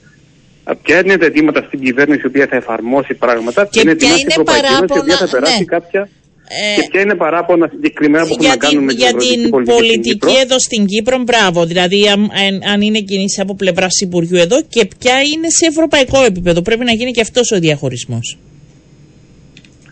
ποια 0.83 0.99
είναι 0.99 1.17
τα 1.17 1.27
αιτήματα 1.27 1.63
στην 1.67 1.81
κυβέρνηση 1.81 2.21
η 2.25 2.27
οποία 2.27 2.47
θα 2.47 2.57
εφαρμόσει 2.57 3.15
πράγματα 3.15 3.69
και 3.71 3.81
ποια 3.81 4.09
είναι, 4.09 4.17
είναι 4.37 4.45
παράπονα, 4.45 4.95
η 4.97 4.99
οποία 4.99 5.17
θα 5.17 5.29
περάσει 5.29 5.59
ναι. 5.59 5.65
κάποια 5.65 6.09
ε, 6.49 6.81
και 6.81 6.89
ποια 6.91 7.01
είναι 7.01 7.15
παράπονα 7.15 7.69
συγκεκριμένα 7.73 8.27
που 8.27 8.33
έχουν 8.33 8.47
να 8.47 8.57
κάνουν 8.57 8.85
με 8.85 8.93
για 8.93 9.15
την 9.15 9.51
πολιτική, 9.51 9.73
πολιτική 9.73 10.37
εδώ 10.43 10.59
στην 10.59 10.87
Κύπρο, 10.87 11.19
μπράβο. 11.19 11.67
Δηλαδή, 11.67 12.09
αν, 12.09 12.31
αν 12.73 12.81
είναι 12.81 13.01
κινήσεις 13.01 13.39
από 13.41 13.55
πλευράς 13.55 14.01
Υπουργείου 14.01 14.37
εδώ 14.37 14.63
και 14.69 14.89
ποια 14.99 15.21
είναι 15.21 15.49
σε 15.51 15.67
ευρωπαϊκό 15.69 16.25
επίπεδο. 16.25 16.63
Πρέπει 16.63 16.85
να 16.85 16.93
γίνει 16.93 17.11
και 17.11 17.21
αυτός 17.21 17.51
ο 17.53 17.59
διαχωρισμός. 17.59 18.39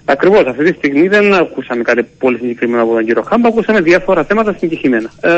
Ακριβώς. 0.08 0.44
Αυτή 0.46 0.64
τη 0.64 0.76
στιγμή 0.76 1.08
δεν 1.08 1.34
ακούσαμε 1.34 1.82
κάτι 1.82 2.02
πολύ 2.18 2.38
συγκεκριμένο 2.38 2.82
από 2.82 2.94
τον 2.94 3.04
κύριο 3.04 3.22
Χάμπα, 3.22 3.48
ακούσαμε 3.48 3.80
διάφορα 3.80 4.24
θέματα 4.24 4.56
συγκεκριμένα. 4.58 5.10
Ε, 5.20 5.30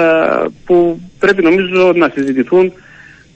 που 0.65 1.01
πρέπει 1.19 1.43
νομίζω 1.43 1.93
να 1.95 2.11
συζητηθούν 2.15 2.73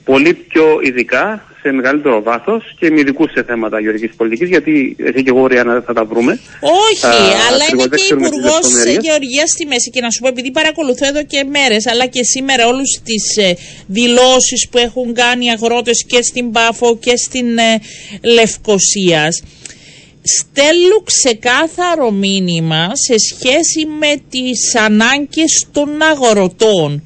πολύ 0.03 0.33
πιο 0.33 0.79
ειδικά, 0.81 1.45
σε 1.61 1.71
μεγαλύτερο 1.71 2.21
βάθος 2.21 2.75
και 2.79 2.91
με 2.91 2.99
ειδικούς 2.99 3.31
σε 3.31 3.43
θέματα 3.43 3.79
γεωργικής 3.79 4.15
πολιτικής, 4.15 4.49
γιατί 4.49 4.95
εσύ 4.99 5.23
και 5.23 5.29
εγώ 5.29 5.47
Ριάννα 5.47 5.83
θα 5.85 5.93
τα 5.93 6.05
βρούμε. 6.05 6.39
Όχι, 6.59 7.05
αλλά 7.49 7.63
είναι 7.71 7.87
και 7.95 8.13
υπουργός 8.13 8.65
Γεωργίας 9.01 9.49
στη 9.49 9.65
μέση. 9.65 9.89
Και 9.89 10.01
να 10.01 10.09
σου 10.09 10.19
πω, 10.21 10.27
επειδή 10.27 10.51
παρακολουθώ 10.51 11.07
εδώ 11.07 11.23
και 11.23 11.43
μέρες, 11.43 11.87
αλλά 11.87 12.05
και 12.05 12.23
σήμερα 12.23 12.67
όλους 12.67 12.89
τις 13.03 13.37
ε, 13.37 13.55
δηλώσεις 13.87 14.67
που 14.71 14.77
έχουν 14.77 15.13
κάνει 15.13 15.45
οι 15.45 15.49
αγρότες 15.49 16.05
και 16.07 16.21
στην 16.21 16.51
Πάφο 16.51 16.97
και 16.97 17.13
στην 17.17 17.57
ε, 17.57 17.79
Λευκοσίας 18.23 19.43
στέλνουν 20.23 21.03
ξεκάθαρο 21.03 22.11
μήνυμα 22.11 22.89
σε 22.93 23.15
σχέση 23.17 23.85
με 23.99 24.21
τις 24.29 24.75
ανάγκες 24.75 25.67
των 25.71 26.01
αγορωτών 26.01 27.03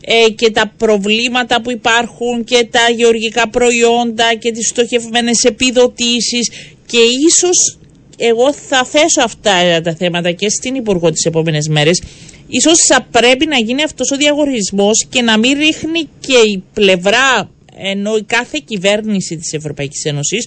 ε, 0.00 0.30
και 0.30 0.50
τα 0.50 0.72
προβλήματα 0.76 1.60
που 1.60 1.70
υπάρχουν 1.70 2.44
και 2.44 2.68
τα 2.70 2.90
γεωργικά 2.96 3.48
προϊόντα 3.48 4.34
και 4.34 4.52
τις 4.52 4.68
στοχευμένες 4.68 5.44
επιδοτήσεις 5.44 6.50
και 6.86 6.98
ίσως 7.26 7.78
εγώ 8.16 8.52
θα 8.52 8.84
θέσω 8.84 9.22
αυτά 9.22 9.80
τα 9.82 9.94
θέματα 9.94 10.32
και 10.32 10.48
στην 10.48 10.74
Υπουργό 10.74 11.10
τις 11.10 11.24
επόμενες 11.24 11.68
μέρες 11.68 12.02
ίσως 12.48 12.76
θα 12.88 13.06
πρέπει 13.10 13.46
να 13.46 13.58
γίνει 13.58 13.82
αυτός 13.82 14.10
ο 14.10 14.16
διαγωνισμός 14.16 15.06
και 15.08 15.22
να 15.22 15.38
μην 15.38 15.58
ρίχνει 15.58 16.08
και 16.20 16.36
η 16.36 16.62
πλευρά 16.74 17.50
ενώ 17.76 18.16
η 18.16 18.22
κάθε 18.22 18.58
κυβέρνηση 18.64 19.36
της 19.36 19.52
Ευρωπαϊκής 19.52 20.04
Ένωσης 20.04 20.46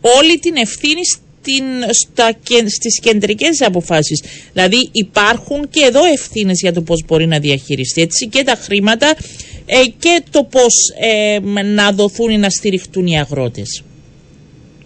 όλη 0.00 0.38
την 0.38 0.56
ευθύνη 0.56 1.00
την, 1.42 1.64
στα, 1.90 2.38
στις 2.66 3.00
κεντρικές 3.00 3.60
αποφάσεις. 3.66 4.22
Δηλαδή 4.52 4.88
υπάρχουν 4.92 5.68
και 5.70 5.80
εδώ 5.84 6.00
ευθύνες 6.12 6.60
για 6.60 6.72
το 6.72 6.80
πώς 6.82 7.04
μπορεί 7.06 7.26
να 7.26 7.38
διαχειριστεί 7.38 8.02
έτσι 8.02 8.28
και 8.28 8.42
τα 8.44 8.54
χρήματα 8.54 9.06
ε, 9.66 9.86
και 9.98 10.22
το 10.30 10.44
πώς 10.50 10.74
ε, 11.00 11.38
να 11.62 11.92
δοθούν 11.92 12.30
ή 12.30 12.38
να 12.38 12.50
στηριχτούν 12.50 13.06
οι 13.06 13.18
αγρότες. 13.18 13.82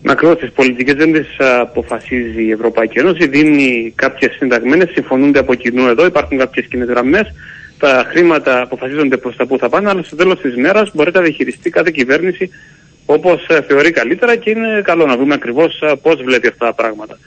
Ακριβώ 0.07 0.37
τις 0.37 0.51
πολιτικές 0.51 0.95
δεν 0.95 1.13
τις 1.13 1.29
αποφασίζει 1.39 2.43
η 2.43 2.51
Ευρωπαϊκή 2.51 2.99
Ένωση. 2.99 3.27
Δίνει 3.27 3.93
κάποιες 3.95 4.35
συνταγμένες, 4.39 4.91
συμφωνούνται 4.93 5.39
από 5.39 5.55
κοινού 5.55 5.87
εδώ, 5.89 6.07
υπάρχουν 6.07 6.39
κάποιες 6.39 6.67
κοινές 6.67 6.89
γραμμές. 6.89 7.33
Τα 7.79 8.07
χρήματα 8.09 8.61
αποφασίζονται 8.63 9.17
προς 9.17 9.37
τα 9.37 9.47
που 9.47 9.59
θα 9.59 9.69
πάνε, 9.69 9.89
αλλά 9.89 10.03
στο 10.03 10.17
τέλος 10.17 10.41
της 10.41 10.57
μέρας 10.57 10.91
μπορεί 10.95 11.11
να 11.15 11.21
διαχειριστεί 11.21 11.71
κάθε 11.71 11.91
κυβέρνηση 11.91 12.51
όπως 13.07 13.47
ε, 13.49 13.63
θεωρεί 13.63 13.91
καλύτερα 13.91 14.37
και 14.37 14.51
είναι 14.51 14.81
καλό 14.85 15.07
να 15.07 15.17
δούμε 15.17 15.35
ακριβώς 15.35 15.81
ε, 15.83 15.93
πώς 16.03 16.23
βλέπει 16.23 16.47
αυτά 16.49 16.67
τα 16.67 16.75
πράγματα 16.75 17.19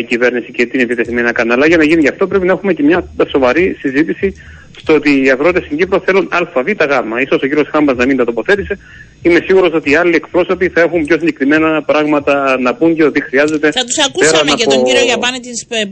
η 0.00 0.04
κυβέρνηση 0.04 0.52
και 0.52 0.64
τι 0.66 0.70
είναι 0.74 0.82
επιτεθειμένη 0.82 1.26
να 1.26 1.32
κάνει. 1.32 1.52
Αλλά 1.52 1.66
για 1.66 1.76
να 1.76 1.84
γίνει 1.84 2.00
γι' 2.00 2.08
αυτό 2.08 2.26
πρέπει 2.26 2.46
να 2.46 2.52
έχουμε 2.52 2.72
και 2.72 2.82
μια 2.82 3.08
σοβαρή 3.30 3.76
συζήτηση 3.80 4.34
στο 4.78 4.94
ότι 4.94 5.24
οι 5.24 5.30
αγρότες 5.30 5.64
στην 5.64 5.78
Κύπρο 5.78 6.00
θέλουν 6.04 6.28
ΑΒ 6.30 6.68
γ. 6.68 7.28
σω 7.28 7.34
ο 7.34 7.46
κύριος 7.46 7.68
Χάμπας 7.70 7.96
να 7.96 8.06
μην 8.06 8.16
τα 8.16 8.24
τοποθέτησε. 8.24 8.78
Είμαι 9.22 9.40
σίγουρος 9.44 9.72
ότι 9.72 9.90
οι 9.90 9.94
άλλοι 9.94 10.14
εκπρόσωποι 10.14 10.68
θα 10.68 10.80
έχουν 10.80 11.04
πιο 11.04 11.18
συγκεκριμένα 11.18 11.82
πράγματα 11.82 12.58
να 12.60 12.74
πούν 12.74 12.94
και 12.94 13.04
ότι 13.04 13.22
χρειάζεται. 13.22 13.70
Θα 13.70 13.84
τους 13.84 13.98
ακούσαμε 13.98 14.50
και 14.56 14.66
τον 14.66 14.84
κύριο 14.84 15.02
Γιαπάνη 15.02 15.38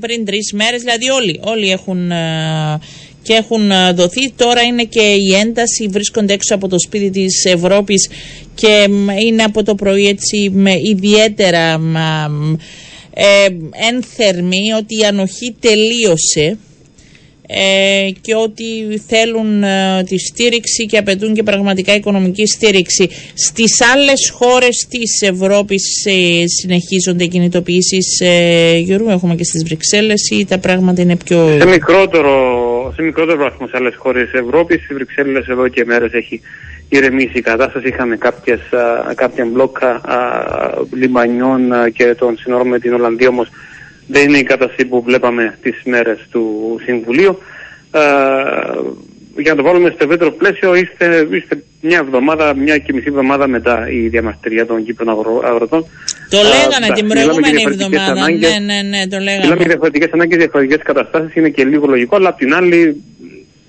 πριν 0.01 0.25
τρεις 0.25 0.53
μέρες. 0.53 0.81
Δηλαδή 0.81 1.11
όλοι, 1.11 1.41
όλοι 1.45 1.71
έχουν 1.71 2.11
ε, 2.11 2.81
και 3.23 3.33
έχουν 3.33 3.71
ε, 3.71 3.93
δοθεί. 3.93 4.31
Τώρα 4.37 4.61
είναι 4.61 4.85
και 4.85 5.03
η 5.03 5.35
ένταση, 5.35 5.89
βρίσκονται 5.91 6.33
έξω 6.33 6.55
από 6.55 6.69
το 6.69 6.77
σπίτι 6.79 7.11
της 7.11 7.45
Ευρώπης 7.45 8.11
και 8.55 8.89
είναι 9.27 9.43
από 9.43 9.63
το 9.63 9.75
πρωί 9.75 10.07
έτσι 10.07 10.51
με 10.55 10.73
ιδιαίτερα 10.83 11.81
ε, 13.15 13.47
ένθερμοι 13.91 14.73
ότι 14.73 14.99
η 14.99 15.05
ανοχή 15.05 15.57
τελείωσε 15.61 16.59
ε, 17.55 18.11
και 18.21 18.35
ότι 18.35 18.65
θέλουν 19.07 19.63
ε, 19.63 20.03
τη 20.09 20.19
στήριξη 20.19 20.87
και 20.87 20.99
απαιτούν 20.99 21.35
και 21.35 21.43
πραγματικά 21.43 21.95
οικονομική 21.95 22.47
στήριξη. 22.47 23.09
Στις 23.35 23.81
άλλες 23.95 24.31
χώρες 24.35 24.87
της 24.89 25.23
Ευρώπης 25.23 26.05
ε, 26.07 26.45
συνεχίζονται 26.47 27.27
κινητοποιήσεις, 27.27 28.21
ε, 28.21 28.77
Γιώργο, 28.79 29.11
έχουμε 29.11 29.35
και 29.35 29.45
στις 29.45 29.65
Βρυξέλλες 29.65 30.31
ή 30.31 30.47
τα 30.47 30.59
πράγματα 30.59 31.03
είναι 31.03 31.17
πιο... 31.17 31.57
Σε 31.59 31.67
μικρότερο, 31.67 32.33
σε 32.97 33.03
μικρότερο 33.03 33.39
βαθμό 33.39 33.67
σε 33.67 33.77
άλλες 33.77 33.95
χώρες 33.97 34.31
της 34.31 34.41
Ευρώπης, 34.41 34.77
στις 34.77 34.97
Βρυξέλλες 34.97 35.47
εδώ 35.47 35.69
και 35.69 35.85
μέρες 35.85 36.13
έχει 36.13 36.41
ηρεμήσει 36.89 37.39
η 37.39 37.41
κατάσταση. 37.41 37.89
Είχαμε 37.89 38.17
κάποιες, 38.17 38.61
κάποια 39.15 39.45
μπλόκα 39.45 40.01
λιμανιών 40.93 41.61
και 41.93 42.15
των 42.19 42.37
συνόρων 42.39 42.69
με 42.69 42.79
την 42.79 42.95
Ολλανδία 42.95 43.29
όμως 43.29 43.49
δεν 44.13 44.29
είναι 44.29 44.39
η 44.39 44.43
κατάσταση 44.43 44.85
που 44.85 45.03
βλέπαμε 45.03 45.59
τις 45.63 45.83
μέρες 45.85 46.19
του 46.31 46.45
Συμβουλίου. 46.85 47.39
Ε, 47.91 48.01
για 49.37 49.51
να 49.51 49.57
το 49.57 49.63
βάλουμε 49.63 49.93
στο 49.95 50.05
ευρύτερο 50.05 50.31
πλαίσιο, 50.31 50.75
είστε, 50.75 51.29
είστε 51.31 51.63
μια 51.81 51.99
εβδομάδα, 51.99 52.55
μια 52.55 52.79
και 52.79 52.93
μισή 52.93 53.07
εβδομάδα 53.09 53.47
μετά 53.49 53.91
η 53.91 54.09
διαμαρτυρία 54.09 54.67
των 54.67 54.85
Κύπρων 54.85 55.09
αγροτών. 55.45 55.87
Το 56.29 56.39
λέγανε 56.53 56.95
την 56.95 57.07
προηγούμενη 57.09 57.63
εβδομάδα. 57.67 58.31
Ναι, 58.31 58.49
ναι, 58.69 58.89
ναι, 58.89 59.07
το 59.07 59.19
λέγανε. 59.19 59.43
Μιλάμε 59.43 59.57
για 59.59 59.67
διαφορετικές 59.67 60.13
ανάγκες, 60.13 60.39
διαφορετικές 60.39 60.83
καταστάσεις, 60.83 61.35
είναι 61.35 61.49
και 61.49 61.65
λίγο 61.65 61.87
λογικό, 61.87 62.17
αλλά 62.17 62.29
απ' 62.29 62.39
την 62.39 62.55
άλλη 62.55 63.03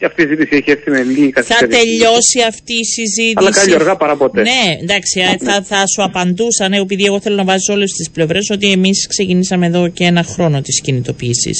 και 0.04 0.10
αυτή 0.10 0.22
η 0.22 0.28
συζήτηση 0.28 0.56
έχει 0.56 0.72
έρθει 0.72 0.90
με 0.90 1.04
λίγη 1.04 1.32
Θα 1.32 1.68
τελειώσει 1.68 2.40
αυτή 2.48 2.74
η 2.74 2.84
συζήτηση. 2.84 3.34
Αλλά 3.36 3.52
καλή 3.52 3.74
αργά 3.74 3.96
παρά 3.96 4.16
ποτέ. 4.16 4.42
Ναι, 4.42 4.78
εντάξει, 4.82 5.20
ναι. 5.20 5.52
Θα, 5.52 5.64
θα 5.64 5.88
σου 5.88 6.04
απαντούσα, 6.04 6.68
ναι, 6.68 6.78
επειδή 6.78 7.04
εγώ 7.04 7.20
θέλω 7.22 7.36
να 7.36 7.44
βάζω 7.44 7.74
όλες 7.74 7.92
τις 7.92 8.10
πλευρές, 8.10 8.50
ότι 8.50 8.72
εμείς 8.72 9.08
ξεκινήσαμε 9.08 9.66
εδώ 9.66 9.88
και 9.88 10.04
ένα 10.04 10.24
χρόνο 10.24 10.62
τις 10.62 10.82
κινητοποίηση. 10.82 11.52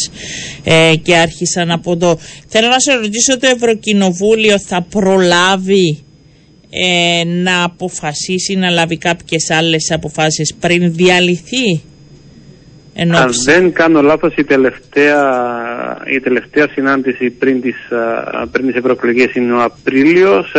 Ε, 0.64 0.94
και 1.02 1.16
άρχισαν 1.16 1.72
από 1.72 1.92
εδώ. 1.92 2.20
Θέλω 2.48 2.68
να 2.68 2.80
σε 2.80 2.94
ρωτήσω, 2.94 3.40
το 3.40 3.48
Ευρωκοινοβούλιο 3.48 4.60
θα 4.60 4.86
προλάβει 4.90 6.04
ε, 6.70 7.24
να 7.24 7.64
αποφασίσει 7.64 8.56
να 8.56 8.70
λάβει 8.70 8.98
κάποιες 8.98 9.50
άλλες 9.50 9.92
αποφάσεις 9.92 10.54
πριν 10.60 10.94
διαλυθεί; 10.94 11.82
Αν 12.96 13.30
δεν 13.46 13.74
κάνω 13.74 14.02
λάθος 14.02 14.36
η 14.36 14.44
τελευταία, 14.44 15.24
η 16.06 16.20
τελευταία 16.20 16.68
συνάντηση 16.72 17.30
πριν 17.30 17.62
τις, 17.62 17.76
πριν 18.52 18.68
τις 18.68 18.76
ευρωεκλογές 18.76 19.34
είναι 19.34 19.54
ο 19.54 19.62
Απρίλιος. 19.62 20.52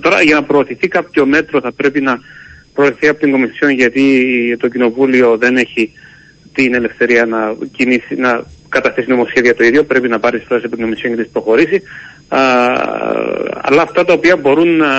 Τώρα 0.00 0.22
για 0.22 0.34
να 0.34 0.42
προωθηθεί 0.42 0.88
κάποιο 0.88 1.26
μέτρο 1.26 1.60
θα 1.60 1.72
πρέπει 1.72 2.00
να 2.00 2.18
προωθηθεί 2.74 3.08
από 3.08 3.20
την 3.20 3.30
Κομισιόν 3.30 3.70
γιατί 3.70 4.56
το 4.58 4.68
Κοινοβούλιο 4.68 5.36
δεν 5.36 5.56
έχει 5.56 5.92
την 6.52 6.74
ελευθερία 6.74 7.26
να, 7.26 7.56
κινήσει, 7.76 8.14
να 8.14 8.42
καταθέσει 8.68 9.10
νομοσχέδια 9.10 9.54
το 9.54 9.64
ίδιο. 9.64 9.84
Πρέπει 9.84 10.08
να 10.08 10.18
πάρει 10.18 10.38
τις 10.38 10.50
από 10.50 10.76
την 10.76 10.80
Κομισιόν 10.80 11.16
και 11.16 11.22
τις 11.22 11.32
προχωρήσει. 11.32 11.82
Α, 12.28 12.40
αλλά 13.62 13.82
αυτά 13.82 14.04
τα 14.04 14.12
οποία 14.12 14.36
μπορούν 14.36 14.76
να 14.76 14.92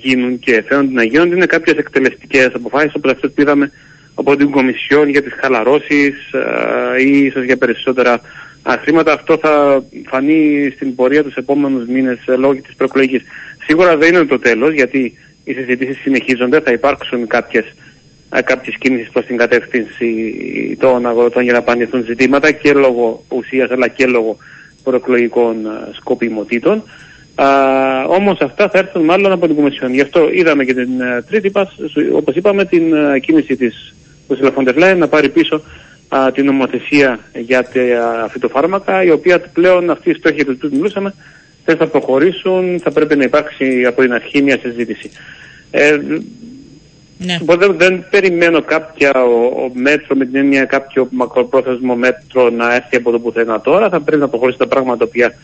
γίνουν 0.00 0.38
και 0.38 0.64
φαίνονται 0.68 0.92
να 0.92 1.04
γίνονται 1.04 1.34
είναι 1.34 1.46
κάποιες 1.46 1.76
εκτελεστικές 1.76 2.50
αποφάσεις 2.54 2.94
όπως 2.94 3.12
αυτό 3.12 3.30
που 3.30 3.40
είδαμε 3.40 3.70
από 4.14 4.36
την 4.36 4.50
Κομισιόν 4.50 5.08
για 5.08 5.22
τις 5.22 5.32
χαλαρώσεις 5.40 6.32
ε, 6.32 7.02
ή 7.02 7.24
ίσως 7.24 7.44
για 7.44 7.56
περισσότερα 7.56 8.20
χρήματα. 8.82 9.12
Αυτό 9.12 9.36
θα 9.36 9.84
φανεί 10.06 10.72
στην 10.74 10.94
πορεία 10.94 11.22
τους 11.22 11.34
επόμενους 11.34 11.86
μήνες 11.86 12.18
ε, 12.26 12.36
λόγω 12.36 12.54
της 12.54 12.74
προεκλογικής. 12.74 13.22
Σίγουρα 13.66 13.96
δεν 13.96 14.14
είναι 14.14 14.24
το 14.24 14.38
τέλος 14.38 14.72
γιατί 14.72 15.18
οι 15.44 15.52
συζητήσεις 15.52 15.98
συνεχίζονται, 16.02 16.60
θα 16.60 16.72
υπάρξουν 16.72 17.26
κάποιες, 17.26 17.64
ε, 18.30 18.42
κάποιες 18.42 18.76
κίνησεις 18.78 19.10
προς 19.10 19.26
την 19.26 19.36
κατεύθυνση 19.36 20.36
των 20.80 21.06
αγροτών 21.06 21.42
για 21.42 21.52
να 21.52 21.58
απαντηθούν 21.58 22.04
ζητήματα 22.04 22.52
και 22.52 22.72
λόγω 22.72 23.24
ουσίας 23.28 23.70
αλλά 23.70 23.88
και 23.88 24.06
λόγω 24.06 24.36
προεκλογικών 24.82 25.56
σκοπιμοτήτων. 25.92 26.82
Uh, 27.36 28.06
Όμως 28.08 28.40
αυτά 28.40 28.68
θα 28.68 28.78
έρθουν 28.78 29.04
μάλλον 29.04 29.32
από 29.32 29.46
την 29.46 29.56
Κομισιόν. 29.56 29.94
Γι' 29.94 30.00
αυτό 30.00 30.30
είδαμε 30.32 30.64
και 30.64 30.74
την 30.74 30.88
uh, 31.00 31.22
τρίτη, 31.28 31.52
όπως 32.14 32.34
είπαμε, 32.34 32.64
την 32.64 32.92
uh, 32.94 33.20
κίνηση 33.20 33.56
της 33.56 33.94
του 34.28 34.36
Σιλαφοντεφλάιν 34.36 34.98
να 34.98 35.08
πάρει 35.08 35.28
πίσω 35.28 35.62
α, 36.08 36.32
την 36.32 36.44
νομοθεσία 36.44 37.18
για 37.34 37.62
τα 37.62 38.28
φυτοφάρμακα, 38.30 39.02
η 39.02 39.10
οποία 39.10 39.40
πλέον 39.40 39.90
αυτή 39.90 40.10
η 40.10 40.14
στόχη 40.14 40.44
του 40.44 40.70
μιλούσαμε 40.72 41.14
δεν 41.64 41.76
θα 41.76 41.86
προχωρήσουν, 41.86 42.80
θα 42.82 42.90
πρέπει 42.90 43.16
να 43.16 43.24
υπάρξει 43.24 43.84
από 43.84 44.00
την 44.00 44.12
αρχή 44.12 44.42
μια 44.42 44.58
συζήτηση. 44.62 45.10
Ε, 45.70 45.96
ναι. 47.18 47.38
δεν, 47.56 47.76
δεν 47.76 48.04
περιμένω 48.10 48.62
κάποια 48.62 49.12
ο, 49.14 49.44
ο 49.44 49.70
μέτρο 49.74 50.16
με 50.16 50.24
την 50.24 50.36
έννοια 50.36 50.64
κάποιο 50.64 51.08
μακροπρόθεσμο 51.10 51.94
μέτρο 51.94 52.50
να 52.50 52.74
έρθει 52.74 52.96
από 52.96 53.10
το 53.10 53.18
πουθενά 53.18 53.60
τώρα. 53.60 53.88
Θα 53.88 54.00
πρέπει 54.00 54.20
να 54.20 54.28
προχωρήσει 54.28 54.58
τα 54.58 54.66
πράγματα 54.66 54.98
τα 54.98 55.04
οποία 55.04 55.34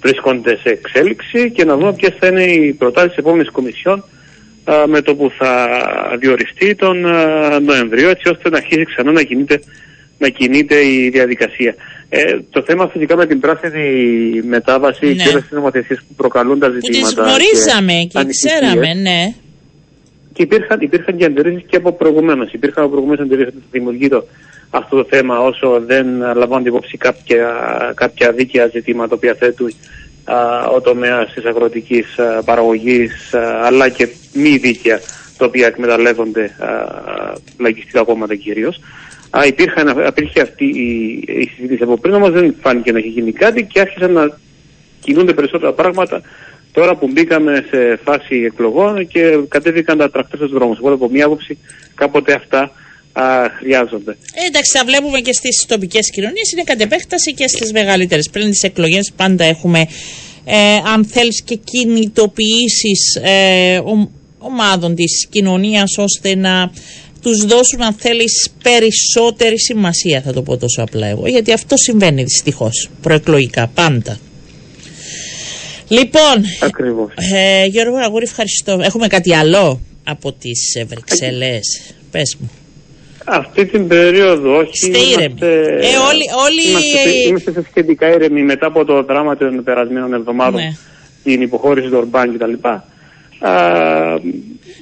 βρίσκονται 0.00 0.56
σε 0.56 0.68
εξέλιξη 0.68 1.50
και 1.50 1.64
να 1.64 1.76
δούμε 1.76 1.92
ποιες 1.92 2.14
θα 2.18 2.26
είναι 2.26 2.42
οι 2.42 2.72
προτάσεις 2.72 3.08
της 3.08 3.18
επόμενης 3.18 3.50
Κομισιόν 3.50 4.04
με 4.86 5.00
το 5.00 5.14
που 5.14 5.30
θα 5.38 5.68
διοριστεί 6.18 6.74
τον 6.74 7.00
Νοεμβρίο 7.64 8.08
έτσι 8.08 8.28
ώστε 8.28 8.50
να 8.50 8.56
αρχίσει 8.56 8.84
ξανά 8.84 9.12
να 9.12 9.22
κινείται, 9.22 9.60
να 10.18 10.28
κινείται 10.28 10.86
η 10.86 11.08
διαδικασία. 11.10 11.74
Ε, 12.08 12.38
το 12.50 12.62
θέμα 12.62 12.88
φυσικά 12.88 13.16
με 13.16 13.26
την 13.26 13.40
πράσινη 13.40 13.88
μετάβαση 14.42 15.06
ναι. 15.06 15.12
και 15.12 15.28
όλες 15.28 15.42
τις 15.42 15.50
νομοθεσίες 15.50 15.98
που 16.08 16.14
προκαλούν 16.14 16.58
τα 16.58 16.68
ζητήματα. 16.70 17.00
Που 17.00 17.14
τις 17.14 17.14
γνωρίζαμε 17.14 17.92
και, 17.92 18.18
και 18.18 18.26
ξέραμε, 18.30 18.94
ναι. 18.94 19.34
Και 20.32 20.42
υπήρχαν, 20.42 20.80
υπήρχαν 20.80 21.16
και 21.16 21.24
αντιρρήσεις 21.24 21.64
και 21.66 21.76
από 21.76 21.92
προηγουμένως. 21.92 22.52
Υπήρχαν 22.52 22.82
από 22.84 22.92
προηγουμένως 22.92 23.24
αντιρρήσεις 23.24 23.54
ότι 23.56 23.66
δημιουργεί 23.70 24.08
το, 24.08 24.26
αυτό 24.70 24.96
το 24.96 25.06
θέμα 25.10 25.38
όσο 25.40 25.82
δεν 25.86 26.06
λαμβάνονται 26.18 26.68
υπόψη 26.68 26.96
κάποια, 26.96 27.52
κάποια 27.94 28.32
δίκαια 28.32 28.66
ζητήματα 28.66 29.08
τα 29.08 29.14
οποία 29.14 29.34
θέτουν 29.34 29.72
ο 30.74 30.80
τομέας 30.80 31.32
της 31.32 31.44
αγροτικής 31.44 32.06
παραγωγής 32.44 33.34
αλλά 33.62 33.88
και 33.88 34.08
μη 34.34 34.56
δίκαια 34.56 35.00
τα 35.38 35.46
οποία 35.46 35.66
εκμεταλλεύονται 35.66 36.56
λαϊκιστικά 37.58 38.02
κόμματα 38.02 38.34
κυρίως. 38.34 38.80
υπήρχε 39.46 40.40
αυτή 40.40 40.64
η, 40.64 41.22
η 41.26 41.50
συζήτηση 41.56 41.82
από 41.82 41.98
πριν, 41.98 42.14
όμως 42.14 42.30
δεν 42.30 42.54
φάνηκε 42.60 42.92
να 42.92 42.98
έχει 42.98 43.08
γίνει 43.08 43.32
κάτι 43.32 43.64
και 43.64 43.80
άρχισαν 43.80 44.12
να 44.12 44.38
κινούνται 45.00 45.32
περισσότερα 45.32 45.72
πράγματα 45.72 46.22
τώρα 46.74 46.96
που 46.96 47.08
μπήκαμε 47.12 47.64
σε 47.70 48.00
φάση 48.04 48.36
εκλογών 48.44 49.06
και 49.06 49.38
κατέβηκαν 49.48 49.98
τα 49.98 50.10
τρακτέρ 50.10 50.38
στους 50.38 50.50
δρόμους. 50.50 50.78
Οπότε 50.78 50.94
από 50.94 51.08
μία 51.08 51.24
άποψη 51.24 51.58
κάποτε 51.94 52.32
αυτά 52.32 52.70
α, 53.12 53.24
χρειάζονται. 53.58 54.10
Ε, 54.10 54.46
εντάξει, 54.46 54.78
θα 54.78 54.84
βλέπουμε 54.84 55.18
και 55.20 55.32
στις 55.32 55.66
τοπικές 55.68 56.10
κοινωνίες, 56.10 56.52
είναι 56.52 56.62
κατ' 56.62 56.80
επέκταση 56.80 57.34
και 57.34 57.48
στις 57.48 57.72
μεγαλύτερες. 57.72 58.28
Πριν 58.32 58.50
τις 58.50 58.62
εκλογές 58.62 59.12
πάντα 59.16 59.44
έχουμε, 59.44 59.80
ε, 60.44 60.56
αν 60.94 61.04
θέλεις, 61.04 61.42
και 61.42 61.54
κινητοποιήσεις 61.54 63.20
ε, 63.22 63.80
ομάδων 64.44 64.94
της 64.94 65.26
κοινωνίας 65.30 65.98
ώστε 65.98 66.34
να 66.34 66.70
τους 67.22 67.44
δώσουν 67.44 67.82
αν 67.82 67.94
θέλεις 67.94 68.50
περισσότερη 68.62 69.60
σημασία 69.60 70.22
θα 70.22 70.32
το 70.32 70.42
πω 70.42 70.56
τόσο 70.56 70.82
απλά 70.82 71.06
εγώ 71.06 71.26
γιατί 71.26 71.52
αυτό 71.52 71.76
συμβαίνει 71.76 72.22
δυστυχώς 72.22 72.90
προεκλογικά 73.02 73.70
πάντα 73.74 74.18
Λοιπόν, 75.88 76.44
Ακριβώς. 76.60 77.12
Ε, 77.34 77.66
Γιώργο 77.66 77.96
Αγούρη 77.96 78.24
ευχαριστώ. 78.24 78.80
Έχουμε 78.82 79.06
κάτι 79.06 79.34
άλλο 79.34 79.80
από 80.04 80.32
τις 80.32 80.84
Βρυξέλλες; 80.86 81.94
Πες 82.10 82.36
μου. 82.40 82.50
Αυτή 83.24 83.66
την 83.66 83.88
περίοδο 83.88 84.56
όχι. 84.56 84.70
Είστε 84.72 84.98
ήρεμοι. 84.98 85.38
Ε, 85.40 85.96
όλοι, 86.10 86.24
όλοι... 86.44 86.68
Είμαστε, 86.70 87.10
είμαστε 87.28 87.52
σε 87.52 87.64
σχετικά 87.70 88.14
ήρεμοι 88.14 88.42
μετά 88.42 88.66
από 88.66 88.84
το 88.84 89.02
δράμα 89.02 89.36
των 89.36 89.64
περασμένων 89.64 90.14
εβδομάδων. 90.14 90.60
Ναι. 90.60 90.76
Την 91.22 91.42
υποχώρηση 91.42 91.88
του 91.88 91.96
Ορμπάν 91.96 92.38
κτλ. 92.38 92.52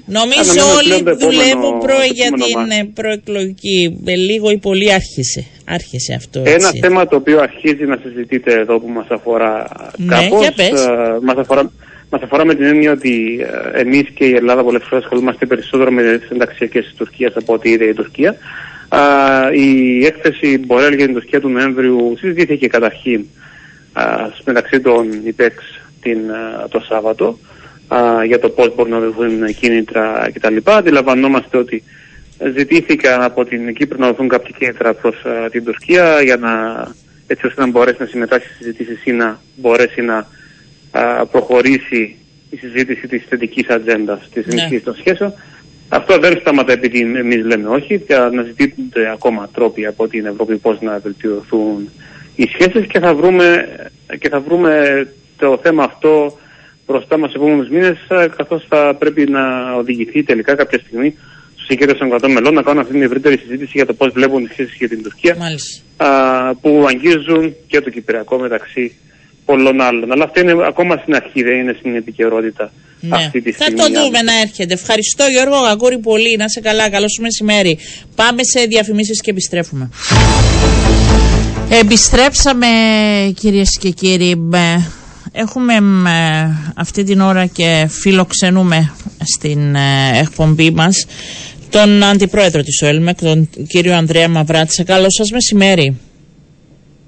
Νομίζω 0.07 0.63
όλοι 0.79 1.03
δουλεύουν 1.19 1.79
προ 1.79 1.97
για 2.13 2.31
την 2.31 2.71
ε, 2.81 2.91
προεκλογική. 2.95 4.01
Με 4.05 4.15
λίγο 4.17 4.51
ή 4.51 4.59
πολύ 4.59 4.93
άρχισε. 4.93 5.47
Άρχισε 5.65 6.15
αυτό. 6.15 6.41
Έτσι. 6.41 6.53
Ένα 6.53 6.71
θέμα 6.81 7.07
το 7.07 7.17
οποίο 7.17 7.41
αρχίζει 7.41 7.85
να 7.85 7.99
συζητείται 8.03 8.53
εδώ 8.53 8.79
που 8.79 8.89
μας 8.89 9.07
αφορά 9.09 9.69
ναι, 9.97 10.15
κάπως. 10.15 10.41
Για 10.41 10.53
πες. 10.53 10.87
μας 11.23 11.37
αφορά 11.37 11.71
Μας 12.11 12.23
αφορά 12.23 12.45
με 12.45 12.55
την 12.55 12.65
έννοια 12.65 12.93
ότι 12.93 13.47
ε, 13.75 13.81
εμείς 13.81 14.09
και 14.15 14.25
η 14.25 14.35
Ελλάδα 14.35 14.65
πολλές 14.65 14.83
φορές 14.89 15.05
ασχολούμαστε 15.05 15.47
περισσότερο 15.47 15.91
με 15.91 16.19
τις 16.19 16.31
ενταξιακές 16.31 16.85
της 16.85 16.95
Τουρκίας 16.95 17.33
από 17.37 17.53
ό,τι 17.53 17.71
είδε 17.71 17.85
η 17.85 17.95
Τουρκία. 17.95 18.37
η 19.55 20.05
έκθεση 20.05 20.59
Μπορέλ 20.59 20.95
για 20.95 21.05
την 21.05 21.15
Τουρκία 21.15 21.41
του 21.41 21.49
Νοέμβριου 21.49 22.15
συζητήθηκε 22.19 22.67
καταρχήν 22.67 23.25
μεταξύ 24.45 24.81
των 24.81 25.09
ΙΠΕΞ 25.25 25.55
την, 26.01 26.19
το 26.69 26.81
Σάββατο 26.81 27.39
για 28.27 28.39
το 28.39 28.49
πώς 28.49 28.75
μπορούν 28.75 28.93
να 28.93 28.99
δοθούν 28.99 29.55
κίνητρα 29.55 30.31
κτλ. 30.33 30.57
Αντιλαμβανόμαστε 30.65 31.57
ότι 31.57 31.83
ζητήθηκαν 32.57 33.23
από 33.23 33.45
την 33.45 33.75
Κύπρο 33.75 33.99
να 33.99 34.07
δοθούν 34.07 34.29
κάποια 34.29 34.55
κίνητρα 34.59 34.95
προς 34.95 35.17
την 35.51 35.65
Τουρκία 35.65 36.23
για 36.23 36.37
να, 36.37 36.51
έτσι 37.27 37.47
ώστε 37.47 37.61
να 37.61 37.71
μπορέσει 37.71 37.97
να 37.99 38.07
συμμετάσχει 38.07 38.47
στις 38.47 38.59
συζητήσεις 38.59 39.05
ή 39.05 39.13
να 39.13 39.41
μπορέσει 39.57 40.01
να 40.03 40.27
προχωρήσει 41.31 42.17
η 42.51 42.57
συζήτηση 42.57 43.07
της 43.07 43.25
θετικής 43.29 43.69
ατζέντας 43.69 44.29
της 44.33 44.47
ναι. 44.47 44.81
των 44.81 44.95
σχέσεων. 44.95 45.35
Αυτό 45.89 46.19
δεν 46.19 46.39
σταματά 46.41 46.73
επειδή 46.73 47.01
εμείς 47.01 47.45
λέμε 47.45 47.69
όχι 47.69 47.99
και 47.99 48.15
αναζητούνται 48.15 49.11
ακόμα 49.13 49.49
τρόποι 49.55 49.87
από 49.87 50.09
την 50.09 50.27
Ευρώπη 50.27 50.57
πώς 50.57 50.81
να 50.81 50.99
βελτιωθούν 50.99 51.91
οι 52.35 52.47
σχέσεις 52.47 52.87
και 52.87 52.99
θα 52.99 53.15
βρούμε, 53.15 53.69
και 54.19 54.29
θα 54.29 54.41
βρούμε 54.41 55.07
το 55.37 55.59
θέμα 55.63 55.85
αυτό 55.85 56.39
μπροστά 56.87 57.19
μας 57.19 57.35
επόμενους 57.35 57.69
μήνες 57.69 57.99
καθώς 58.37 58.65
θα 58.69 58.97
πρέπει 58.99 59.31
να 59.31 59.75
οδηγηθεί 59.75 60.23
τελικά 60.23 60.55
κάποια 60.55 60.79
στιγμή 60.79 61.15
στους 61.55 61.69
ηγέτες 61.69 61.99
των 61.99 62.09
κρατών 62.09 62.33
μελών 62.33 62.55
να 62.55 62.63
κάνουν 62.63 62.81
αυτή 62.81 62.93
την 62.93 63.03
ευρύτερη 63.03 63.39
συζήτηση 63.39 63.71
για 63.75 63.87
το 63.87 63.93
πώς 63.95 64.13
βλέπουν 64.13 64.43
τις 64.43 64.53
σχέσεις 64.53 64.75
για 64.79 64.89
την 64.89 65.03
Τουρκία 65.03 65.37
α, 65.97 66.55
που 66.55 66.85
αγγίζουν 66.89 67.55
και 67.67 67.81
το 67.81 67.91
Κυπριακό 67.91 68.39
μεταξύ 68.39 68.97
πολλών 69.45 69.81
άλλων. 69.81 70.13
Αλλά 70.13 70.25
αυτό 70.25 70.41
είναι 70.41 70.55
ακόμα 70.67 70.97
στην 70.97 71.15
αρχή, 71.15 71.43
δεν 71.43 71.57
είναι 71.59 71.77
στην 71.79 71.95
επικαιρότητα 71.97 72.73
ναι. 73.01 73.17
αυτή 73.17 73.41
τη 73.41 73.53
στιγμή. 73.53 73.81
Θα 73.81 73.87
το 73.87 74.01
δούμε 74.01 74.23
να 74.23 74.33
έρχεται. 74.41 74.75
Ευχαριστώ 74.75 75.25
Γιώργο 75.31 75.57
Γαγκούρη 75.57 75.99
πολύ. 75.99 76.37
Να 76.37 76.49
σε 76.49 76.61
καλά. 76.61 76.91
Καλό 76.91 77.09
σου 77.09 77.23
μεσημέρι. 77.23 77.79
Πάμε 78.15 78.41
σε 78.43 78.65
διαφημίσεις 78.65 79.21
και 79.21 79.31
επιστρέφουμε. 79.31 79.91
Επιστρέψαμε 81.81 82.67
κυρίες 83.41 83.79
και 83.81 83.91
κύριοι. 83.91 84.37
Έχουμε 85.33 85.75
αυτή 86.77 87.05
την 87.05 87.21
ώρα 87.21 87.47
και 87.47 87.87
φιλοξενούμε 87.91 88.93
στην 89.37 89.75
ε, 89.75 90.19
εκπομπή 90.21 90.71
μας 90.71 91.07
τον 91.71 92.03
Αντιπρόεδρο 92.03 92.63
της 92.63 92.83
ΟΕΛΜΕΚ, 92.83 93.19
τον 93.21 93.49
κύριο 93.69 93.95
Ανδρέα 93.95 94.29
Μαυράτσα. 94.29 94.85
Καλό 94.85 95.11
σας 95.11 95.31
μεσημέρι. 95.31 95.97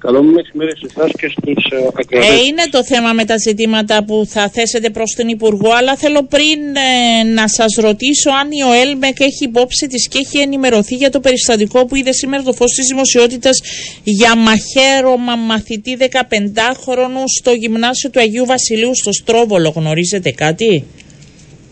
Καλό 0.05 0.23
μεσημέρι 0.23 0.71
σε 0.77 0.87
εσάς 0.90 1.11
και 1.19 1.29
στους 1.29 1.64
ακροατές. 2.01 2.29
Ε, 2.29 2.45
είναι 2.47 2.64
το 2.71 2.85
θέμα 2.85 3.12
με 3.12 3.25
τα 3.25 3.37
ζητήματα 3.37 4.05
που 4.05 4.27
θα 4.29 4.49
θέσετε 4.49 4.90
προς 4.90 5.14
τον 5.17 5.29
Υπουργό, 5.29 5.71
αλλά 5.71 5.97
θέλω 5.97 6.23
πριν 6.23 6.61
ε, 6.77 7.23
να 7.23 7.49
σας 7.49 7.75
ρωτήσω 7.75 8.31
αν 8.31 8.51
η 8.51 8.62
ΟΕΛΜΕΚ 8.62 9.21
έχει 9.21 9.45
υπόψη 9.45 9.87
της 9.87 10.09
και 10.09 10.19
έχει 10.19 10.38
ενημερωθεί 10.38 10.95
για 10.95 11.11
το 11.11 11.21
περιστατικό 11.21 11.87
που 11.87 11.97
είδε 11.97 12.12
σήμερα 12.12 12.43
το 12.43 12.53
φως 12.53 12.73
της 12.73 12.87
δημοσιότητας 12.87 13.61
για 14.05 14.37
μαχαίρωμα 14.37 15.37
μαθητή 15.37 15.97
15χρονου 16.01 17.25
στο 17.38 17.51
γυμνάσιο 17.53 18.11
του 18.11 18.21
Αγίου 18.21 18.47
Βασιλείου 18.47 18.95
στο 18.95 19.12
Στρόβολο. 19.12 19.73
Γνωρίζετε 19.77 20.31
κάτι; 20.31 20.85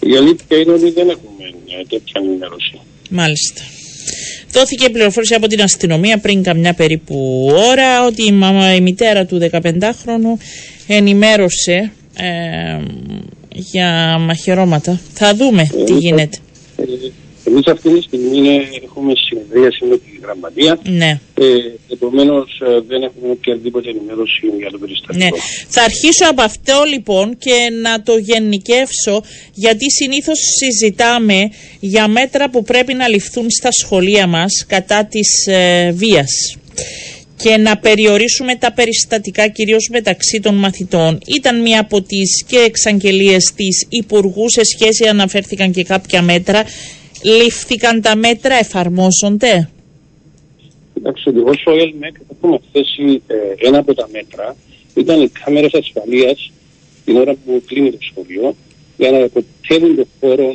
Η 0.01 0.17
αλήθεια 0.17 0.57
είναι 0.59 0.73
ότι 0.73 0.91
δεν 0.91 1.09
έχουμε 1.09 1.45
ε, 1.81 1.85
τέτοια 1.89 2.21
ενημέρωση. 2.25 2.81
Μάλιστα. 3.11 3.63
Δόθηκε 4.53 4.91
πληροφόρηση 4.91 5.35
από 5.35 5.47
την 5.47 5.63
αστυνομία 5.63 6.19
πριν 6.19 6.43
καμιά 6.43 6.75
περίπου 6.75 7.49
ώρα 7.71 8.07
ότι 8.07 8.25
η, 8.25 8.33
μαμά, 8.33 8.75
η 8.75 8.81
μητέρα 8.81 9.27
του 9.27 9.49
15χρονου 9.53 10.41
ενημέρωσε 10.87 11.93
ε, 12.17 12.79
για 13.53 14.19
μαχαιρώματα. 14.19 15.01
Θα 15.13 15.35
δούμε 15.35 15.71
τι 15.85 15.93
γίνεται. 15.93 16.39
Ε, 17.45 17.51
Εμείς 17.51 17.67
αυτή 17.67 17.89
τη 17.95 18.03
στιγμή 18.03 18.69
έχουμε 18.85 19.13
συνεδρίαση 19.27 19.85
με 19.85 19.97
τη 19.97 20.11
γραμματεία. 20.23 20.79
Ναι. 20.85 21.21
Ε, 21.35 21.47
Επομένως 21.93 22.61
ε, 22.61 22.81
δεν 22.89 23.03
έχουμε 23.03 23.31
οποιαδήποτε 23.31 23.89
ενημέρωση 23.91 24.47
για 24.59 24.71
το 24.71 24.79
περιστατικό. 24.79 25.25
Ναι. 25.25 25.29
Θα 25.69 25.83
αρχίσω 25.83 26.25
από 26.31 26.43
αυτό 26.43 26.83
λοιπόν 26.93 27.37
και 27.39 27.55
να 27.83 28.03
το 28.03 28.17
γενικεύσω 28.17 29.23
γιατί 29.55 29.91
συνήθως 29.91 30.39
συζητάμε 30.59 31.51
για 31.81 32.09
μέτρα 32.09 32.51
που 32.51 32.63
πρέπει 32.63 32.95
να 32.95 33.09
ληφθούν 33.09 33.51
στα 33.51 33.69
σχολεία 33.73 34.27
μας 34.27 34.65
κατά 34.69 35.05
της 35.05 35.47
ε, 35.47 35.91
βίας 35.95 36.57
και 37.37 37.57
να 37.57 37.77
περιορίσουμε 37.77 38.57
τα 38.57 38.73
περιστατικά 38.73 39.49
κυρίως 39.49 39.89
μεταξύ 39.91 40.41
των 40.41 40.55
μαθητών. 40.55 41.19
Ήταν 41.27 41.61
μία 41.63 41.81
από 41.81 42.03
τις 42.03 42.45
και 42.47 42.57
εξαγγελίες 42.57 43.53
της 43.57 43.87
Υπουργού 43.89 44.51
σε 44.51 44.65
σχέση 44.65 45.05
αναφέρθηκαν 45.09 45.73
και 45.73 45.83
κάποια 45.85 46.23
μέτρα 46.23 46.65
Λήφθηκαν 47.23 48.01
τα 48.01 48.17
μέτρα, 48.17 48.55
εφαρμόζονται. 48.55 49.69
Κοιτάξτε, 50.95 51.31
εγώ 51.31 51.55
στο 51.55 51.71
ΕΛΜΕΚ 51.71 52.17
έχουμε 52.33 52.59
θέσει 52.73 53.23
ε, 53.27 53.67
ένα 53.67 53.79
από 53.79 53.95
τα 53.95 54.09
μέτρα. 54.13 54.57
Ήταν 54.95 55.21
οι 55.23 55.29
κάμερες 55.29 55.75
ασφαλείας 55.75 56.53
την 57.05 57.17
ώρα 57.17 57.35
που 57.35 57.63
κλείνει 57.67 57.91
το 57.91 57.99
σχολείο 58.01 58.57
για 58.97 59.11
να 59.11 59.25
αποτελούν 59.25 59.97
το 59.97 60.07
χώρο 60.21 60.49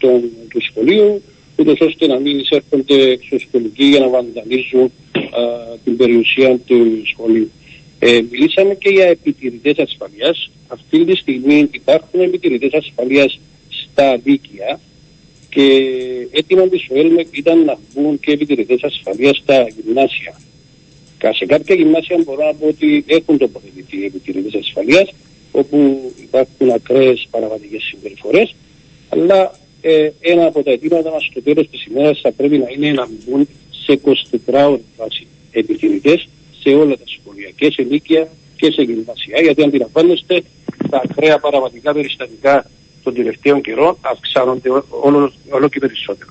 ε, 0.00 0.20
του 0.48 0.62
σχολείου 0.70 1.22
ούτως 1.56 1.80
ώστε 1.80 2.06
να 2.06 2.18
μην 2.18 2.38
εισέρχονται 2.38 3.10
εξωσχολικοί 3.10 3.84
για 3.84 4.00
να 4.00 4.08
βανταλίζουν 4.08 4.92
ε, 5.12 5.76
την 5.84 5.96
περιουσία 5.96 6.58
του 6.66 7.02
σχολείου. 7.06 7.50
Ε, 7.98 8.20
μιλήσαμε 8.30 8.74
και 8.74 8.88
για 8.88 9.06
επιτηρητές 9.06 9.78
ασφαλείας. 9.78 10.50
Αυτή 10.68 11.04
τη 11.04 11.16
στιγμή 11.16 11.68
υπάρχουν 11.70 12.20
επιτηρητές 12.20 12.72
ασφαλείας 12.72 13.40
στα 13.68 14.16
δίκαια 14.16 14.80
και 15.50 15.66
έτοιμα 16.30 16.68
της 16.68 16.86
ΟΕΛΜΕΚ 16.90 17.26
ήταν 17.36 17.64
να 17.64 17.78
μπουν 17.92 18.20
και 18.20 18.32
επιτηρητές 18.32 18.82
ασφαλείας 18.82 19.36
στα 19.36 19.66
γυμνάσια. 19.68 20.40
Σε 21.34 21.46
κάποια 21.46 21.74
γυμνάσια 21.74 22.22
μπορώ 22.24 22.46
να 22.46 22.54
πω 22.54 22.66
ότι 22.66 23.04
έχουν 23.06 23.38
τοποθετηθεί 23.38 24.04
επιτηρητές 24.04 24.54
ασφαλείας, 24.54 25.12
όπου 25.52 26.10
υπάρχουν 26.22 26.70
ακραίες 26.70 27.28
παραβατικές 27.30 27.82
συμπεριφορές, 27.82 28.54
αλλά 29.08 29.58
ε, 29.80 30.10
ένα 30.20 30.46
από 30.46 30.62
τα 30.62 30.70
αιτήματα 30.70 31.10
μας 31.10 31.24
στο 31.24 31.42
τέλος 31.42 31.68
της 31.70 31.84
ημέρας 31.84 32.20
θα 32.22 32.32
πρέπει 32.32 32.58
να 32.58 32.66
είναι 32.76 32.90
να 32.90 33.08
μπουν 33.08 33.48
σε 33.70 34.00
24 34.04 34.10
ώρε 34.52 34.80
βάση 34.96 35.26
επιτηρητές 35.50 36.28
σε 36.60 36.68
όλα 36.68 36.96
τα 36.96 37.04
σχολεία 37.06 37.50
και 37.56 37.70
σε 37.72 37.82
λύκεια 37.82 38.28
και 38.56 38.72
σε 38.72 38.82
γυμνάσια. 38.82 39.40
Γιατί 39.40 39.62
αντιλαμβάνεστε 39.62 40.42
τα 40.90 41.02
ακραία 41.04 41.38
παραβατικά 41.38 41.92
περιστατικά 41.92 42.70
των 43.02 43.14
τελευταίων 43.14 43.60
καιρών 43.60 43.96
αυξάνονται 44.00 44.68
όλο, 44.88 45.32
όλο 45.50 45.68
και 45.68 45.78
περισσότερο. 45.78 46.30